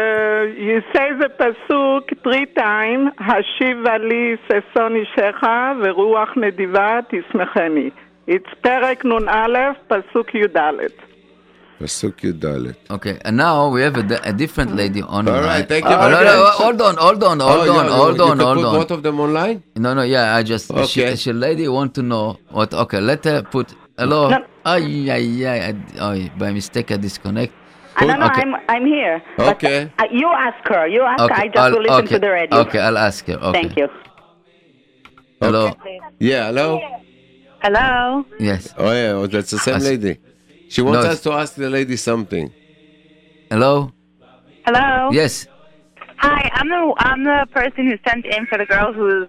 you 0.68 0.78
say 0.94 1.08
the 1.22 1.30
pasuk 1.40 2.06
three 2.24 2.46
times, 2.58 3.12
השיבה 3.20 3.98
לי 3.98 4.36
ששון 4.48 4.96
אישך 4.96 5.38
ורוח 5.84 6.30
נדיבה 6.38 7.00
תשמחני. 7.10 7.90
It's 8.29 8.51
פרק 8.61 9.05
נ"א, 9.05 9.57
פסוק 9.89 10.35
י"ד. 10.35 10.59
פסוק 11.83 12.25
י"ד. 12.25 12.45
Okay, 12.91 13.17
and 13.25 13.37
now 13.37 13.69
we 13.69 13.81
have 13.83 13.97
a, 13.97 14.03
di- 14.03 14.23
a 14.31 14.33
different 14.33 14.75
lady 14.75 15.03
on. 15.03 15.29
All 15.29 15.43
right, 15.43 15.69
thank 15.69 15.85
you 15.85 15.95
Oh, 15.95 15.99
very 16.01 16.25
no, 16.25 16.33
no, 16.33 16.43
much. 16.45 16.55
hold 16.63 16.81
on, 16.89 16.95
hold 16.97 17.23
on, 17.31 17.37
hold 17.41 17.69
Oh, 17.69 17.79
on, 17.79 17.87
you- 17.87 17.93
hold 18.03 18.17
you 18.17 18.25
on, 18.25 18.37
can 18.39 18.47
hold 18.47 18.59
put 18.59 18.67
on. 18.67 18.75
both 18.79 18.91
of 18.97 19.01
them 19.07 19.21
online? 19.21 19.63
No, 19.77 19.91
no, 19.95 20.03
yeah, 20.03 20.35
I 20.39 20.43
just 20.43 20.71
Okay. 20.71 20.87
she, 20.87 21.17
she 21.23 21.33
lady 21.33 21.69
want 21.69 21.95
to 21.99 22.03
know 22.03 22.27
what. 22.51 22.73
Okay, 22.85 23.01
let 23.01 23.25
her 23.31 23.43
put 23.43 23.67
hello. 23.99 24.21
No. 24.31 24.39
Ay, 24.65 25.11
ay, 25.17 25.47
ay, 25.53 25.61
ay, 25.69 25.75
ay, 26.09 26.19
by 26.41 26.51
mistake 26.59 26.89
I 26.91 26.97
disconnect. 26.97 27.53
I 27.99 28.07
don't 28.07 28.21
know. 28.21 28.27
Okay. 28.27 28.43
I'm 28.43 28.53
I'm 28.75 28.85
here. 28.97 29.17
But, 29.37 29.49
Okay. 29.57 29.79
uh, 30.03 30.05
you 30.21 30.29
ask 30.49 30.63
her. 30.75 30.85
You 30.97 31.03
ask 31.13 31.21
her. 31.23 31.37
I 31.45 31.47
just 31.47 31.59
I'll- 31.63 31.73
will 31.75 31.85
listen 31.89 32.05
okay, 32.07 32.15
to 32.17 32.19
the 32.27 32.31
radio. 32.39 32.57
Okay, 32.65 32.81
I'll 32.87 32.99
ask 33.09 33.21
her. 33.31 33.39
Okay. 33.49 33.53
Thank 33.59 33.73
you. 33.81 33.87
Hello. 35.41 35.65
Yeah, 36.19 36.43
hello? 36.49 36.69
Hello. 37.62 38.26
Yes. 38.40 38.74
Oh, 38.78 38.92
yeah, 38.92 39.12
oh, 39.12 39.28
that's 39.28 39.52
the 39.52 39.60
same 39.60 39.76
As- 39.76 39.84
lady. 39.86 40.18
She 40.70 40.82
wants 40.82 41.04
No, 41.06 41.12
us 41.12 41.22
to 41.24 41.32
ask 41.34 41.56
the 41.56 41.70
lady 41.70 41.98
something. 41.98 42.52
Hello. 43.50 43.92
Hello. 44.66 45.10
Yes. 45.12 45.48
Hi, 46.18 46.50
I'm 46.54 46.70
the 46.70 46.94
I'm 47.00 47.24
the 47.24 47.46
person 47.52 47.88
who 47.88 47.98
sent 48.08 48.26
in 48.26 48.46
for 48.46 48.58
the 48.58 48.66
girl 48.66 48.94
who 48.94 49.28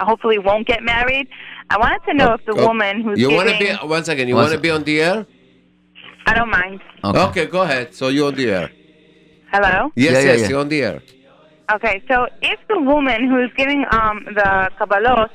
hopefully 0.00 0.38
won't 0.38 0.66
get 0.66 0.82
married. 0.82 1.28
I 1.70 1.78
wanted 1.78 2.00
to 2.08 2.14
know 2.14 2.34
if 2.34 2.44
the 2.46 2.54
Oh, 2.56 2.66
woman 2.66 3.02
who's 3.02 3.18
You 3.20 3.30
want 3.30 3.48
to 3.48 3.56
giving. 3.58 3.76
be, 3.80 3.86
one 3.86 4.02
second, 4.04 4.26
you 4.28 4.34
One 4.34 4.44
want 4.44 4.54
to 4.54 4.60
be 4.60 4.70
on 4.70 4.82
the 4.82 5.00
air? 5.00 5.26
I 6.26 6.34
don't 6.34 6.50
mind. 6.50 6.80
Okay. 7.04 7.46
go 7.46 7.62
ahead. 7.62 7.94
So 7.94 8.08
you're 8.08 8.26
on 8.28 8.34
the 8.34 8.50
air. 8.50 8.70
Hello. 9.52 9.92
Yes, 9.94 10.12
Yeah, 10.12 10.18
yeah, 10.18 10.24
yes, 10.32 10.40
yeah. 10.40 10.48
you're 10.48 10.60
on 10.60 10.68
the 10.68 10.82
air. 10.82 11.02
Okay, 11.72 12.02
so 12.10 12.26
if 12.42 12.58
the 12.68 12.80
woman 12.80 13.28
who's 13.30 13.50
giving 13.56 13.84
um 13.92 14.24
the 14.34 14.70
kabbalot 14.80 15.30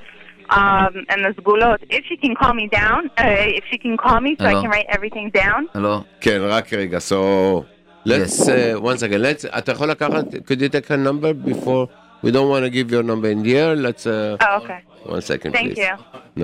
um 0.50 0.92
and 1.10 1.18
the 1.24 1.30
sgulot, 1.38 1.78
if 1.90 2.02
she 2.08 2.16
can 2.16 2.34
call 2.34 2.54
me 2.54 2.66
down, 2.68 3.00
uh, 3.18 3.58
if 3.58 3.64
she 3.70 3.78
can 3.78 3.96
call 3.96 4.20
me 4.20 4.36
so 4.38 4.44
I 4.44 4.48
Hello? 4.50 4.62
can 4.62 4.70
write 4.70 4.86
everything 4.96 5.30
down. 5.30 5.60
Hello. 5.74 6.04
כן, 6.20 6.40
רק 6.42 6.72
רגע. 6.72 6.98
So, 7.00 7.64
let's, 8.04 8.48
uh, 8.48 8.80
one 8.80 8.98
second. 8.98 9.20
Let's, 9.22 9.44
אתה 9.58 9.72
יכול 9.72 9.88
לקחת, 9.90 10.24
could 10.46 10.60
you 10.60 10.68
take 10.68 10.90
a 10.90 10.96
number 10.96 11.32
before, 11.34 11.88
we 12.22 12.30
don't 12.30 12.48
want 12.48 12.64
to 12.64 12.70
give 12.70 12.90
your 12.90 13.02
number 13.02 13.28
in 13.30 13.42
the 13.42 13.56
air. 13.56 13.76
Let's, 13.76 14.06
uh, 14.06 14.36
Oh, 14.40 14.56
okay. 14.62 14.80
one 15.04 15.22
second, 15.22 15.52
Thank 15.52 15.74
please. 15.74 15.78
you. 15.78 15.92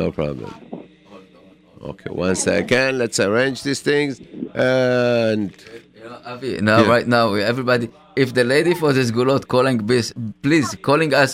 No 0.00 0.10
problem. 0.12 0.50
Okay, 1.90 2.10
one 2.10 2.34
second. 2.34 2.98
Let's 2.98 3.18
arrange 3.20 3.62
these 3.62 3.80
things. 3.90 4.12
And, 4.54 5.50
Avi, 6.32 6.50
now 6.70 6.78
Yeah. 6.82 6.88
right 6.94 7.06
now 7.16 7.26
everybody 7.52 7.86
if 8.24 8.28
the 8.38 8.44
lady 8.54 8.72
for 8.74 8.90
this 8.98 9.08
gulot 9.16 9.42
calling 9.54 9.78
this 9.90 10.06
please 10.44 10.68
calling 10.88 11.12
us 11.22 11.32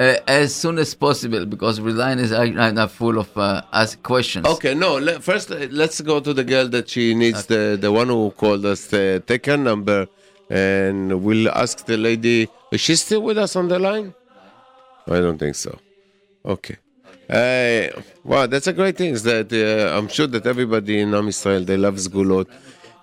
uh, 0.00 0.16
as 0.26 0.54
soon 0.54 0.78
as 0.78 0.94
possible 0.94 1.44
because 1.54 1.76
the 1.76 1.82
line 2.04 2.18
is 2.18 2.30
right 2.32 2.74
now 2.78 2.86
full 2.86 3.18
of 3.18 3.30
uh, 3.36 3.62
ask 3.72 4.02
questions 4.02 4.46
okay, 4.46 4.74
no, 4.74 4.90
let, 4.98 5.22
first, 5.22 5.50
uh, 5.50 5.66
let's 5.70 6.00
go 6.00 6.20
to 6.20 6.32
the 6.32 6.44
girl 6.52 6.66
that 6.68 6.88
she 6.88 7.14
needs, 7.14 7.46
the, 7.46 7.76
the 7.80 7.92
one 7.92 8.08
who 8.08 8.30
called 8.30 8.64
us, 8.64 8.92
uh, 8.92 9.20
take 9.26 9.44
her 9.46 9.56
number, 9.56 10.06
and 10.48 11.22
we'll 11.22 11.48
ask 11.50 11.84
the 11.84 11.96
lady, 11.96 12.48
is 12.72 12.80
she 12.80 12.96
still 12.96 13.22
with 13.22 13.38
us 13.38 13.54
on 13.56 13.68
the 13.68 13.78
line? 13.78 14.14
I 15.06 15.18
don't 15.20 15.38
think 15.38 15.54
so. 15.54 15.78
Okay. 16.44 16.76
Uh, 17.28 18.00
wow, 18.24 18.46
that's 18.46 18.66
a 18.66 18.72
great 18.72 18.96
thing. 18.96 19.12
Is 19.12 19.22
that 19.22 19.52
uh, 19.52 19.96
I'm 19.96 20.08
sure 20.08 20.26
that 20.26 20.46
everybody 20.46 21.00
in 21.00 21.14
Am 21.14 21.28
Israel 21.28 21.62
they 21.64 21.76
love 21.76 21.94
Zgulot, 21.94 22.48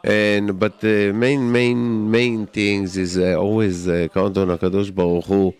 and 0.03 0.59
but 0.59 0.81
the 0.81 1.11
main, 1.13 1.51
main, 1.51 2.11
main 2.11 2.47
things 2.47 2.97
is 2.97 3.17
uh, 3.17 3.35
always 3.35 3.87
uh, 3.87 4.07
count 4.13 4.37
on 4.37 4.47
Hakadosh 4.49 4.93
Baruch 4.93 5.25
Hu. 5.25 5.53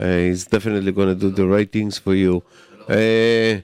Uh, 0.00 0.16
he's 0.16 0.46
definitely 0.46 0.92
going 0.92 1.08
to 1.08 1.14
do 1.14 1.30
the 1.30 1.46
right 1.46 1.70
things 1.70 1.98
for 1.98 2.14
you. 2.14 2.42
Uh, 2.88 3.60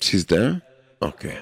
she's 0.00 0.26
there. 0.26 0.60
Okay. 1.02 1.38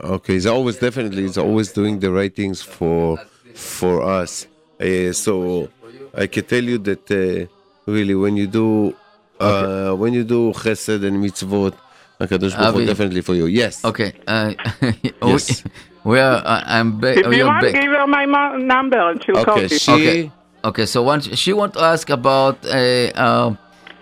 Okay. 0.00 0.32
He's 0.34 0.46
always 0.46 0.76
definitely. 0.78 1.22
He's 1.22 1.38
always 1.38 1.72
doing 1.72 2.00
the 2.00 2.10
right 2.12 2.34
things 2.34 2.62
for 2.62 3.18
for 3.54 4.02
us. 4.02 4.46
Uh, 4.80 5.12
so 5.12 5.68
I 6.14 6.26
can 6.26 6.44
tell 6.44 6.62
you 6.62 6.78
that 6.78 7.10
uh, 7.10 7.90
really 7.90 8.14
when 8.14 8.36
you 8.36 8.46
do 8.46 8.94
uh, 9.40 9.92
when 9.94 10.12
you 10.14 10.24
do 10.24 10.52
chesed 10.52 11.04
and 11.04 11.22
mitzvot, 11.22 11.74
Hakadosh 12.20 12.52
Baruch 12.56 12.74
Hu 12.74 12.76
Avi. 12.80 12.86
definitely 12.86 13.20
for 13.22 13.34
you. 13.34 13.46
Yes. 13.46 13.84
okay 13.84 14.12
uh, 14.26 14.52
Yes. 15.22 15.62
we, 16.04 16.12
we 16.12 16.18
are 16.20 16.36
uh, 16.44 16.62
I'm 16.66 17.00
back 17.00 17.16
If 17.18 17.32
you 17.34 17.44
want, 17.46 17.62
back. 17.62 17.72
give 17.74 17.90
her 17.92 18.06
my 18.06 18.26
mo- 18.26 18.56
number 18.56 18.98
and 19.10 19.22
she'll 19.22 19.44
call 19.44 19.58
you. 19.60 19.66
okay 19.66 20.30
okay 20.68 20.86
so 20.92 20.98
once 21.12 21.24
she 21.40 21.50
want 21.60 21.72
to 21.76 21.82
ask 21.92 22.06
about 22.20 22.56
a 22.82 23.12
uh, 23.26 23.48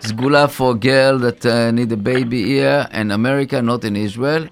sgula 0.07 0.43
for 0.57 0.69
girl 0.91 1.13
that 1.25 1.41
uh, 1.45 1.71
need 1.77 1.91
a 1.99 2.01
baby 2.11 2.41
here 2.53 2.79
in 2.99 3.07
America 3.19 3.57
not 3.71 3.81
in 3.89 3.95
Israel 4.07 4.43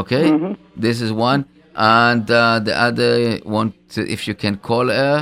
okay 0.00 0.24
Mm-hmm. 0.30 0.52
this 0.84 0.96
is 1.06 1.10
one 1.30 1.40
and 1.76 2.26
uh, 2.30 2.58
the 2.66 2.74
other 2.88 3.10
want 3.54 3.70
to, 3.94 4.00
if 4.16 4.20
you 4.28 4.34
can 4.44 4.54
call 4.68 4.86
her 5.00 5.16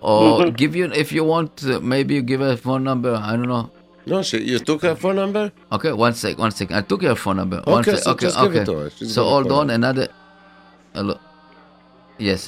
or 0.00 0.20
Mm-hmm. 0.22 0.48
Mhm. 0.50 0.56
give 0.60 0.72
you 0.80 0.84
if 1.04 1.08
you 1.16 1.22
want 1.34 1.52
uh, 1.64 1.78
maybe 1.92 2.12
you 2.18 2.22
give 2.32 2.40
her 2.46 2.52
a 2.58 2.60
phone 2.66 2.82
number 2.90 3.12
I 3.30 3.32
don't 3.38 3.50
know 3.56 3.66
No, 4.12 4.18
she, 4.28 4.36
you 4.52 4.58
took 4.68 4.80
her 4.88 4.94
phone 5.02 5.16
number. 5.22 5.42
Okay, 5.76 5.92
one 6.04 6.14
sec, 6.20 6.34
one 6.44 6.52
second. 6.58 6.74
I 6.80 6.82
took 6.90 7.00
your 7.08 7.14
phone 7.24 7.36
number. 7.40 7.58
One 7.74 7.80
Okay, 7.84 7.94
sec- 7.96 8.04
so 8.06 8.10
okay, 8.14 8.30
okay. 8.44 8.62
her. 8.72 8.88
So 9.16 9.20
hold 9.32 9.50
on, 9.58 9.66
her. 9.68 9.74
another. 9.80 10.06
Hello. 10.96 11.14
Yes, 12.28 12.40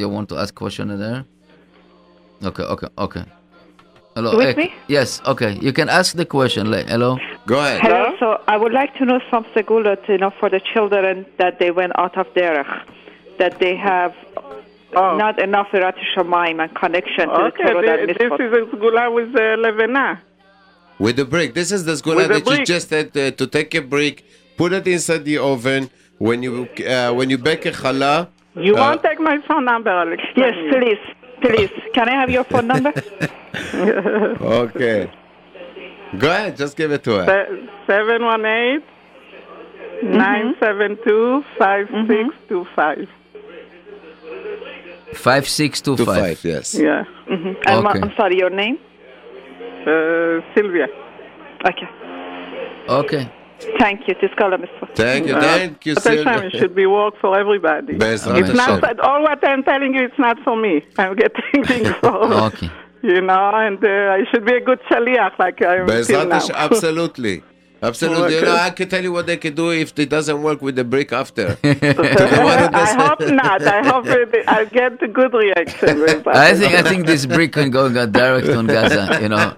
you 0.00 0.06
want 0.16 0.28
to 0.32 0.36
ask 0.42 0.54
question 0.62 0.86
there? 1.04 1.24
Okay, 2.42 2.62
okay, 2.62 2.88
okay. 2.98 3.24
Hello. 4.14 4.36
With 4.36 4.56
eh, 4.56 4.60
me? 4.60 4.74
Yes. 4.88 5.20
Okay, 5.26 5.58
you 5.60 5.72
can 5.72 5.88
ask 5.88 6.16
the 6.16 6.24
question. 6.24 6.72
Hello. 6.72 7.18
Go 7.46 7.60
ahead. 7.60 7.80
Hello. 7.80 8.14
So 8.18 8.42
I 8.48 8.56
would 8.56 8.72
like 8.72 8.94
to 8.96 9.04
know 9.04 9.20
some 9.30 9.44
segulot, 9.54 10.08
you 10.08 10.18
know, 10.18 10.30
for 10.40 10.48
the 10.50 10.60
children 10.60 11.26
that 11.38 11.58
they 11.58 11.70
went 11.70 11.92
out 11.98 12.16
of 12.18 12.26
derech, 12.34 12.84
that 13.38 13.58
they 13.60 13.76
have 13.76 14.14
not 14.92 15.40
enough 15.40 15.68
Rat 15.72 15.96
Shemaim 16.14 16.62
and 16.62 16.74
connection 16.74 17.28
to 17.28 17.34
Okay, 17.34 17.64
the 17.64 17.70
Torah 17.70 17.82
thi- 17.82 18.00
and 18.02 18.08
this 18.10 18.16
is 18.16 18.52
a 18.52 18.76
sgula 18.76 19.14
with 19.14 19.34
uh, 19.36 19.56
levena. 19.64 20.18
With 20.98 21.16
the 21.16 21.24
brick. 21.24 21.54
This 21.54 21.72
is 21.72 21.84
the 21.84 21.92
With 21.92 22.02
sgula 22.02 22.28
the 22.28 22.40
that 22.40 22.58
you 22.58 22.64
just 22.64 22.90
had 22.90 23.16
uh, 23.16 23.30
to 23.30 23.46
take 23.46 23.74
a 23.74 23.82
brick, 23.82 24.24
put 24.56 24.72
it 24.72 24.86
inside 24.86 25.24
the 25.24 25.38
oven. 25.38 25.90
When 26.18 26.42
you 26.42 26.68
uh, 26.86 27.12
when 27.14 27.30
you 27.30 27.38
bake 27.38 27.64
a 27.64 27.72
challah. 27.72 28.28
You 28.54 28.76
uh, 28.76 28.80
won't 28.80 29.02
take 29.02 29.20
my 29.20 29.38
phone 29.48 29.64
number, 29.64 29.90
Alex. 29.90 30.22
Yes, 30.36 30.54
please, 30.70 30.98
please. 31.40 31.70
Can 31.94 32.08
I 32.08 32.12
have 32.20 32.30
your 32.30 32.44
phone 32.44 32.66
number? 32.66 32.92
Okay. 34.40 35.10
Go 36.18 36.30
ahead. 36.30 36.56
Just 36.56 36.76
give 36.76 36.92
it 36.92 37.02
to 37.04 37.12
her. 37.18 37.66
Seven 37.86 38.24
one 38.24 38.44
eight 38.44 38.82
nine 40.02 40.54
seven 40.60 40.96
two 41.06 41.44
five 41.58 41.88
six 42.08 42.34
two 42.48 42.64
five. 42.76 43.08
Five 45.14 45.48
six 45.48 45.80
two 45.80 45.96
Two 45.96 46.04
five. 46.06 46.20
five, 46.20 46.44
yes. 46.44 46.74
Yeah. 46.74 47.04
hmm 47.26 47.52
And 47.66 47.82
ma- 47.84 47.90
Okay. 47.90 48.00
I'm 48.02 48.12
sorry, 48.16 48.36
your 48.38 48.50
name? 48.50 48.78
Uh, 49.86 50.40
Sylvia. 50.54 50.86
Okay. 51.66 51.88
Okay. 52.88 53.30
Thank 53.78 54.08
you. 54.08 54.14
Tiskala 54.14 54.58
mitzvah. 54.60 54.88
Thank 54.94 55.26
you. 55.28 55.34
Uh, 55.36 55.40
Thank 55.42 55.86
you, 55.86 55.92
at 55.92 56.02
that 56.04 56.24
time, 56.24 56.40
Sylvia. 56.40 56.48
it 56.48 56.58
should 56.60 56.74
be 56.74 56.86
work 56.86 57.14
for 57.20 57.38
everybody. 57.38 57.94
Bezrat 57.98 58.40
It's 58.40 58.54
not 58.54 58.82
Hashem. 58.82 59.00
all 59.02 59.22
what 59.22 59.46
I'm 59.46 59.62
telling 59.62 59.94
you. 59.94 60.02
It's 60.04 60.18
not 60.18 60.38
for 60.44 60.56
me. 60.56 60.82
I'm 60.98 61.14
getting 61.16 61.64
things 61.70 61.88
for 62.00 62.16
Okay. 62.48 62.70
you 63.02 63.20
know, 63.20 63.50
and 63.54 63.82
uh, 63.84 64.16
I 64.18 64.24
should 64.30 64.44
be 64.44 64.54
a 64.54 64.60
good 64.60 64.80
shaliach 64.90 65.38
like 65.38 65.62
I 65.62 65.76
am 65.78 65.86
till 65.86 65.96
Be'ezrat 65.96 66.28
now. 66.28 66.34
Hashem, 66.40 66.56
absolutely. 66.56 67.42
Absolutely. 67.82 68.34
You 68.34 68.42
know, 68.42 68.54
I 68.56 68.68
can 68.70 68.90
tell 68.90 69.02
you 69.02 69.10
what 69.10 69.26
they 69.26 69.38
can 69.38 69.54
do 69.54 69.70
if 69.70 69.98
it 69.98 70.10
doesn't 70.10 70.42
work 70.42 70.60
with 70.60 70.76
the 70.76 70.84
brick 70.84 71.14
after. 71.14 71.56
I 71.64 72.94
hope 72.98 73.20
not. 73.32 73.62
I 73.62 73.82
hope 73.88 74.04
it, 74.06 74.44
I'll 74.46 74.66
get 74.66 75.02
a 75.02 75.08
good 75.08 75.32
reaction. 75.32 76.02
I 76.26 76.52
think 76.52 76.74
I 76.74 76.82
think 76.82 77.06
this 77.06 77.24
brick 77.24 77.52
can 77.54 77.70
go 77.70 77.88
go 77.88 78.04
direct 78.04 78.48
on 78.50 78.66
Gaza. 78.66 79.18
You 79.22 79.30
know. 79.30 79.54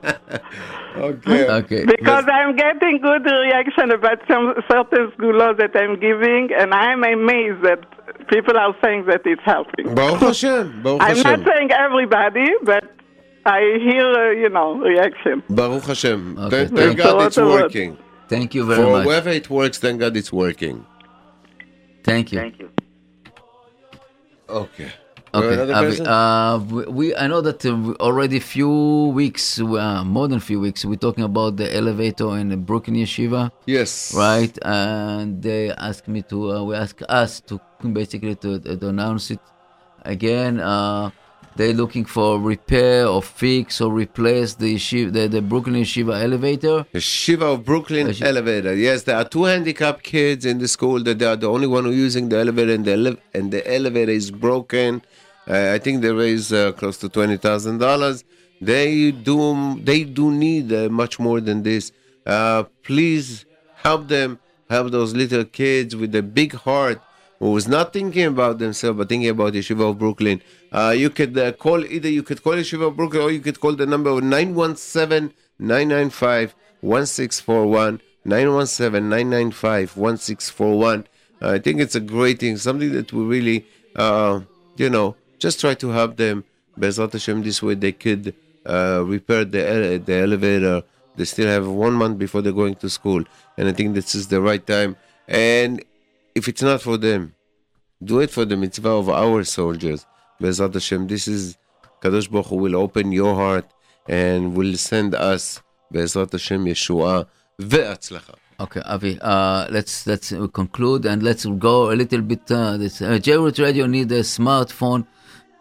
Okay. 0.97 1.49
Okay. 1.49 1.85
Because 1.87 2.25
I'm 2.31 2.57
getting 2.57 3.01
good 3.01 3.25
reaction 3.25 3.91
about 3.91 4.19
some 4.29 4.55
certain 4.71 5.11
schools 5.15 5.57
that 5.59 5.71
I'm 5.75 5.99
giving, 5.99 6.51
and 6.57 6.75
I'm 6.75 7.03
amazed 7.05 7.63
that 7.63 7.81
people 8.29 8.57
are 8.57 8.75
saying 8.83 9.07
that 9.07 9.23
it's 9.25 9.43
helping. 9.45 9.95
Baruch 9.95 10.21
Hashem. 10.21 10.83
Baruch 10.83 11.03
I'm 11.03 11.17
Hashem. 11.17 11.41
not 11.45 11.49
saying 11.55 11.71
everybody, 11.73 12.47
but 12.63 12.85
I 13.47 13.61
hear, 13.83 14.07
uh, 14.13 14.31
you 14.31 14.49
know, 14.49 14.77
reaction. 14.79 15.43
Baruch 15.49 15.85
Hashem. 15.85 16.39
Okay, 16.39 16.51
Thank, 16.51 16.69
thank 16.77 16.79
thank 16.79 16.99
God 16.99 17.27
it's 17.27 17.37
working. 17.37 17.99
Thank 18.29 18.55
you 18.55 18.65
very 18.65 18.83
For 18.83 18.91
much. 18.91 19.07
wherever 19.07 19.31
it 19.31 19.51
works, 19.51 19.79
thank 19.79 20.01
God 20.01 20.17
it's 20.17 20.33
working. 20.33 20.87
Thank 22.05 22.33
you. 22.33 22.39
Thank 22.39 22.59
you. 22.59 22.71
Okay. 24.49 24.93
Okay, 25.35 25.73
Avi, 25.73 26.01
uh, 26.03 26.59
we, 26.91 27.17
I 27.17 27.27
know 27.27 27.41
that 27.41 27.65
uh, 27.65 27.95
already 28.03 28.39
few 28.39 29.13
weeks, 29.15 29.59
uh, 29.59 30.05
more 30.05 30.29
than 30.29 30.41
few 30.41 30.61
weeks, 30.61 30.85
we're 30.85 30.97
talking 30.97 31.25
about 31.25 31.57
the 31.57 31.75
elevator 31.75 32.37
in 32.37 32.51
the 32.51 32.59
Brooklyn 32.59 32.97
Yeshiva, 32.97 33.51
yes. 33.65 34.15
right? 34.15 34.57
And 34.61 35.43
they 35.43 35.71
asked 35.71 36.07
me 36.07 36.21
to, 36.23 36.53
uh, 36.53 36.63
we 36.65 36.75
asked 36.75 37.03
us 37.09 37.41
to 37.49 37.59
basically 37.93 38.35
to, 38.37 38.59
to 38.59 38.89
announce 38.89 39.31
it 39.31 39.41
again. 40.05 40.61
Uh, 40.61 41.11
they're 41.57 41.75
looking 41.75 42.05
for 42.05 42.41
repair 42.41 43.07
or 43.07 43.23
fix 43.23 43.81
or 43.81 43.93
replace 43.93 44.55
the 44.55 44.75
yeshiva, 44.75 45.13
the, 45.13 45.29
the 45.29 45.43
Brooklyn 45.43 45.83
Yeshiva 45.83 46.23
elevator. 46.23 46.87
The 46.93 47.01
Shiva 47.01 47.47
of 47.47 47.65
Brooklyn 47.65 48.15
elevator. 48.23 48.75
Yes, 48.75 49.03
there 49.03 49.17
are 49.17 49.25
two 49.25 49.45
handicapped 49.45 50.03
kids 50.03 50.47
in 50.47 50.59
the 50.59 50.69
school 50.69 51.03
that 51.03 51.19
they 51.19 51.27
are 51.27 51.37
the 51.37 51.51
only 51.51 51.67
one 51.67 51.85
who 51.85 51.91
using 51.91 52.31
the 52.31 52.39
elevator, 52.39 52.73
and 52.73 52.85
the 52.85 52.93
ele- 52.93 53.17
and 53.35 53.53
the 53.53 53.71
elevator 53.71 54.13
is 54.13 54.31
broken. 54.31 55.03
I 55.47 55.79
think 55.79 56.03
they 56.03 56.13
raised 56.13 56.53
uh, 56.53 56.73
close 56.73 56.99
to 56.99 57.09
twenty 57.09 57.37
thousand 57.37 57.79
dollars. 57.79 58.25
They 58.61 59.11
do 59.11 59.81
they 59.83 60.05
do 60.05 60.31
need 60.31 60.73
uh, 60.73 60.89
much 60.89 61.19
more 61.19 61.41
than 61.41 61.63
this. 61.63 61.93
Uh, 62.25 62.65
please 62.83 63.45
help 63.75 64.09
them. 64.09 64.39
Help 64.71 64.91
those 64.91 65.13
little 65.15 65.45
kids 65.45 65.95
with 65.95 66.15
a 66.15 66.23
big 66.23 66.55
heart 66.55 67.01
who 67.41 67.51
was 67.51 67.67
not 67.69 67.93
thinking 67.93 68.25
about 68.25 68.59
themselves 68.59 68.97
but 68.97 69.09
thinking 69.09 69.29
about 69.29 69.53
Yeshiva 69.53 69.91
of 69.91 69.99
Brooklyn. 69.99 70.41
Uh, 70.71 70.95
you 70.97 71.11
could 71.11 71.37
uh, 71.37 71.53
call 71.53 71.85
either 71.85 72.09
you 72.09 72.23
could 72.23 72.43
call 72.43 72.55
Yeshiva 72.55 72.87
of 72.87 72.97
Brooklyn 72.97 73.23
or 73.23 73.31
you 73.31 73.41
could 73.41 73.61
call 73.61 73.75
the 73.75 73.85
number 73.85 74.11
of 74.11 74.23
917 74.23 75.35
995 75.59 76.55
1641. 76.81 78.01
917 78.25 79.09
995 79.09 79.97
1641. 79.97 81.07
I 81.41 81.59
think 81.59 81.81
it's 81.81 81.97
a 81.97 82.01
great 82.01 82.39
thing, 82.39 82.57
something 82.57 82.93
that 82.93 83.13
we 83.13 83.25
really, 83.25 83.67
you 84.77 84.91
know, 84.91 85.17
just 85.43 85.61
try 85.61 85.75
to 85.75 85.89
help 85.91 86.17
them. 86.17 86.45
Bezrat 86.79 87.13
Hashem, 87.13 87.43
this 87.43 87.63
way 87.63 87.75
they 87.75 87.93
could 87.93 88.35
uh, 88.65 89.03
repair 89.05 89.45
the, 89.45 90.01
the 90.09 90.17
elevator. 90.27 90.83
They 91.17 91.27
still 91.27 91.49
have 91.49 91.67
one 91.69 91.95
month 91.95 92.17
before 92.25 92.41
they're 92.43 92.61
going 92.65 92.77
to 92.77 92.89
school. 92.89 93.23
And 93.59 93.69
I 93.69 93.73
think 93.73 93.95
this 93.95 94.15
is 94.15 94.29
the 94.29 94.41
right 94.41 94.65
time. 94.75 94.97
And 95.29 95.85
if 96.35 96.49
it's 96.49 96.63
not 96.63 96.81
for 96.81 96.97
them, 96.97 97.35
do 98.03 98.21
it 98.21 98.31
for 98.31 98.45
the 98.45 98.57
mitzvah 98.57 98.95
of 99.03 99.09
our 99.11 99.45
soldiers. 99.45 100.07
Bezrat 100.41 100.73
Hashem, 100.73 101.09
this 101.09 101.29
is 101.29 101.59
Kadosh 102.01 102.31
Baruch 102.31 102.47
Hu 102.47 102.57
will 102.57 102.77
open 102.77 103.13
your 103.13 103.35
heart 103.35 103.67
and 104.09 104.57
will 104.57 104.77
send 104.77 105.15
us 105.15 105.61
Bezrat 105.93 106.33
Hashem 106.33 106.65
Yeshua 106.65 107.27
ve'atzlacha. 107.61 108.37
Okay, 108.61 108.83
Avi. 108.85 109.19
Uh, 109.21 109.67
let's 109.71 110.07
let's 110.07 110.29
conclude 110.53 111.05
and 111.07 111.23
let's 111.23 111.45
go 111.47 111.91
a 111.91 111.97
little 112.03 112.23
bit. 112.23 112.51
Uh, 112.51 112.77
this 112.77 113.03
uh, 113.03 113.19
Radio 113.59 113.87
need 113.87 114.11
a 114.13 114.21
smartphone 114.21 115.07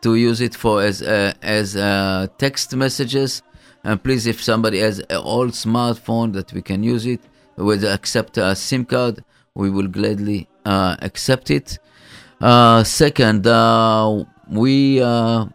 to 0.02 0.16
use 0.16 0.42
it 0.42 0.56
for 0.56 0.82
as 0.82 1.02
uh, 1.02 1.34
as 1.42 1.76
uh, 1.76 2.28
text 2.38 2.76
messages. 2.76 3.44
And 3.84 4.02
please, 4.04 4.28
if 4.28 4.42
somebody 4.42 4.80
has 4.80 5.00
an 5.00 5.18
old 5.18 5.52
smartphone 5.52 6.34
that 6.34 6.54
we 6.54 6.62
can 6.62 6.84
use 6.84 7.06
it, 7.06 7.22
with 7.58 7.84
accept 7.84 8.38
a 8.38 8.56
SIM 8.56 8.86
card, 8.86 9.24
we 9.56 9.70
will 9.70 9.88
gladly 9.88 10.48
uh, 10.66 10.96
accept 11.02 11.52
it. 11.52 11.80
Uh, 12.40 12.84
second, 12.84 13.46
uh, 13.46 14.24
we 14.50 15.02
uh, 15.02 15.46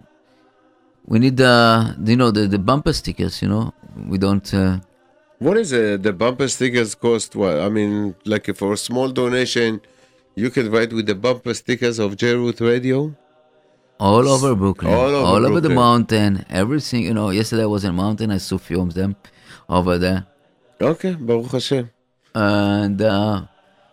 we 1.06 1.18
need 1.18 1.40
uh, 1.40 1.94
you 2.04 2.16
know 2.16 2.30
the, 2.30 2.46
the 2.46 2.58
bumper 2.58 2.92
stickers. 2.92 3.42
You 3.42 3.48
know, 3.48 3.74
we 4.08 4.18
don't. 4.18 4.52
What 5.38 5.58
is 5.58 5.72
it? 5.72 6.02
The 6.02 6.12
bumper 6.12 6.48
stickers 6.48 6.94
cost 6.94 7.36
what? 7.36 7.60
I 7.60 7.68
mean, 7.68 8.14
like 8.24 8.54
for 8.56 8.72
a 8.72 8.76
small 8.76 9.08
donation, 9.08 9.80
you 10.34 10.48
can 10.50 10.70
write 10.70 10.92
with 10.92 11.06
the 11.06 11.14
bumper 11.14 11.52
stickers 11.54 11.98
of 11.98 12.16
J 12.16 12.34
Root 12.34 12.60
Radio. 12.60 13.14
All 13.98 14.28
over 14.28 14.54
Brooklyn, 14.54 14.92
All 14.92 15.44
over 15.46 15.60
the 15.60 15.68
Brooklyn. 15.68 15.74
mountain, 15.74 16.44
everything. 16.50 17.02
You 17.04 17.14
know, 17.14 17.30
yesterday 17.30 17.62
I 17.62 17.66
was 17.66 17.84
in 17.84 17.94
mountain. 17.94 18.30
I 18.30 18.38
saw 18.38 18.58
few 18.58 18.80
of 18.80 18.94
them 18.94 19.16
over 19.68 19.98
there, 19.98 20.26
Okay, 20.80 21.14
Baruch 21.14 21.50
Hashem. 21.52 21.90
and 22.34 23.00
uh, 23.02 23.42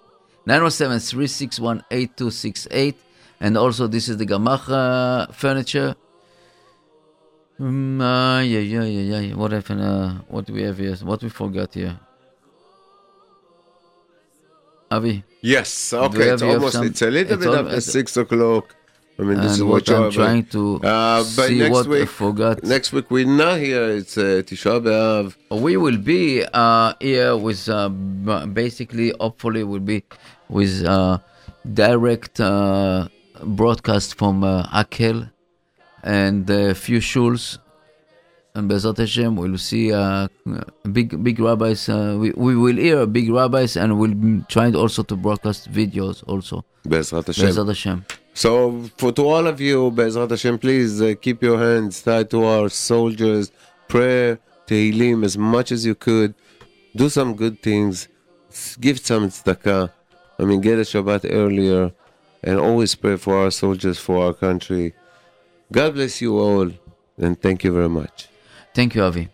917-361-8268 0.46 2.94
and 3.40 3.56
also 3.56 3.86
this 3.86 4.08
is 4.08 4.16
the 4.16 4.26
Gamacha 4.26 5.32
furniture 5.34 5.94
um, 7.58 8.00
uh, 8.00 8.40
yeah, 8.42 8.58
yeah, 8.58 8.82
yeah, 8.84 9.20
yeah. 9.20 9.34
What 9.34 9.52
happened? 9.52 9.80
Uh, 9.80 10.10
what 10.28 10.44
do 10.44 10.52
we 10.52 10.60
have 10.62 10.76
here? 10.76 10.94
What 10.96 11.22
we 11.22 11.30
forgot 11.30 11.72
here? 11.72 11.98
Avi. 14.90 15.24
Yes, 15.40 15.94
okay, 15.94 16.32
it's 16.32 16.42
almost, 16.42 16.74
some- 16.74 16.84
it's 16.86 17.00
a 17.00 17.10
little 17.10 17.38
bit 17.38 17.48
after 17.48 17.80
6 17.80 18.16
o'clock. 18.18 18.75
I 19.18 19.22
mean, 19.22 19.38
this 19.40 19.52
And 19.52 19.60
is 19.60 19.62
what 19.64 19.88
I'm 19.88 20.02
have, 20.04 20.12
trying 20.12 20.44
to 20.56 20.76
uh, 20.76 21.24
but 21.36 21.48
see 21.48 21.58
next 21.58 21.72
what 21.72 21.90
I 21.90 22.04
forgot. 22.04 22.62
Next 22.62 22.92
week 22.92 23.10
we're 23.10 23.26
not 23.26 23.58
here. 23.58 23.88
It's 24.00 24.18
uh, 24.18 24.42
Tisha 24.46 24.74
B'Av. 24.84 25.34
We 25.50 25.76
will 25.78 25.96
be 25.96 26.44
uh, 26.52 26.92
here 27.00 27.34
with 27.36 27.66
uh, 27.68 27.88
basically, 27.88 29.12
hopefully, 29.18 29.64
we'll 29.64 29.80
be 29.80 30.04
with 30.50 30.84
uh, 30.84 31.18
direct 31.72 32.40
uh, 32.40 33.08
broadcast 33.42 34.16
from 34.18 34.44
uh, 34.44 34.64
Akel 34.82 35.30
and 36.02 36.48
a 36.50 36.74
few 36.74 36.98
shuls. 36.98 37.58
and 38.56 38.70
Bezrat 38.70 38.96
Hashem, 38.98 39.36
we'll 39.36 39.58
see 39.58 39.92
uh, 39.92 40.28
big 40.90 41.22
big 41.22 41.38
rabbis. 41.38 41.88
Uh, 41.88 42.16
we, 42.18 42.32
we 42.32 42.56
will 42.56 42.76
hear 42.76 43.06
big 43.06 43.30
rabbis, 43.30 43.76
and 43.76 43.98
we'll 43.98 44.42
try 44.48 44.72
also 44.72 45.02
to 45.04 45.14
broadcast 45.16 45.70
videos 45.70 46.24
also. 46.26 46.64
Bezrat 46.88 47.26
Hashem. 47.26 47.48
Bezrat 47.48 47.68
Hashem. 47.68 48.04
So, 48.36 48.82
for 48.98 49.12
to 49.12 49.22
all 49.26 49.46
of 49.46 49.62
you, 49.62 49.90
Bezrat 49.90 50.28
Hashem, 50.28 50.58
please 50.58 51.00
uh, 51.00 51.14
keep 51.18 51.42
your 51.42 51.58
hands 51.58 52.02
tied 52.02 52.28
to 52.32 52.44
our 52.44 52.68
soldiers. 52.68 53.50
Pray 53.88 54.36
Tehillim 54.66 55.24
as 55.24 55.38
much 55.38 55.72
as 55.72 55.86
you 55.86 55.94
could. 55.94 56.34
Do 56.94 57.08
some 57.08 57.34
good 57.34 57.62
things. 57.62 58.08
Give 58.78 58.98
some 59.00 59.30
tzedakah. 59.30 59.90
I 60.38 60.44
mean, 60.44 60.60
get 60.60 60.78
a 60.78 60.82
Shabbat 60.82 61.30
earlier. 61.32 61.92
And 62.42 62.60
always 62.60 62.94
pray 62.94 63.16
for 63.16 63.38
our 63.38 63.50
soldiers, 63.50 63.98
for 63.98 64.26
our 64.26 64.34
country. 64.34 64.92
God 65.72 65.94
bless 65.94 66.20
you 66.20 66.38
all. 66.38 66.70
And 67.16 67.40
thank 67.40 67.64
you 67.64 67.72
very 67.72 67.88
much. 67.88 68.28
Thank 68.74 68.94
you, 68.94 69.02
Avi. 69.02 69.30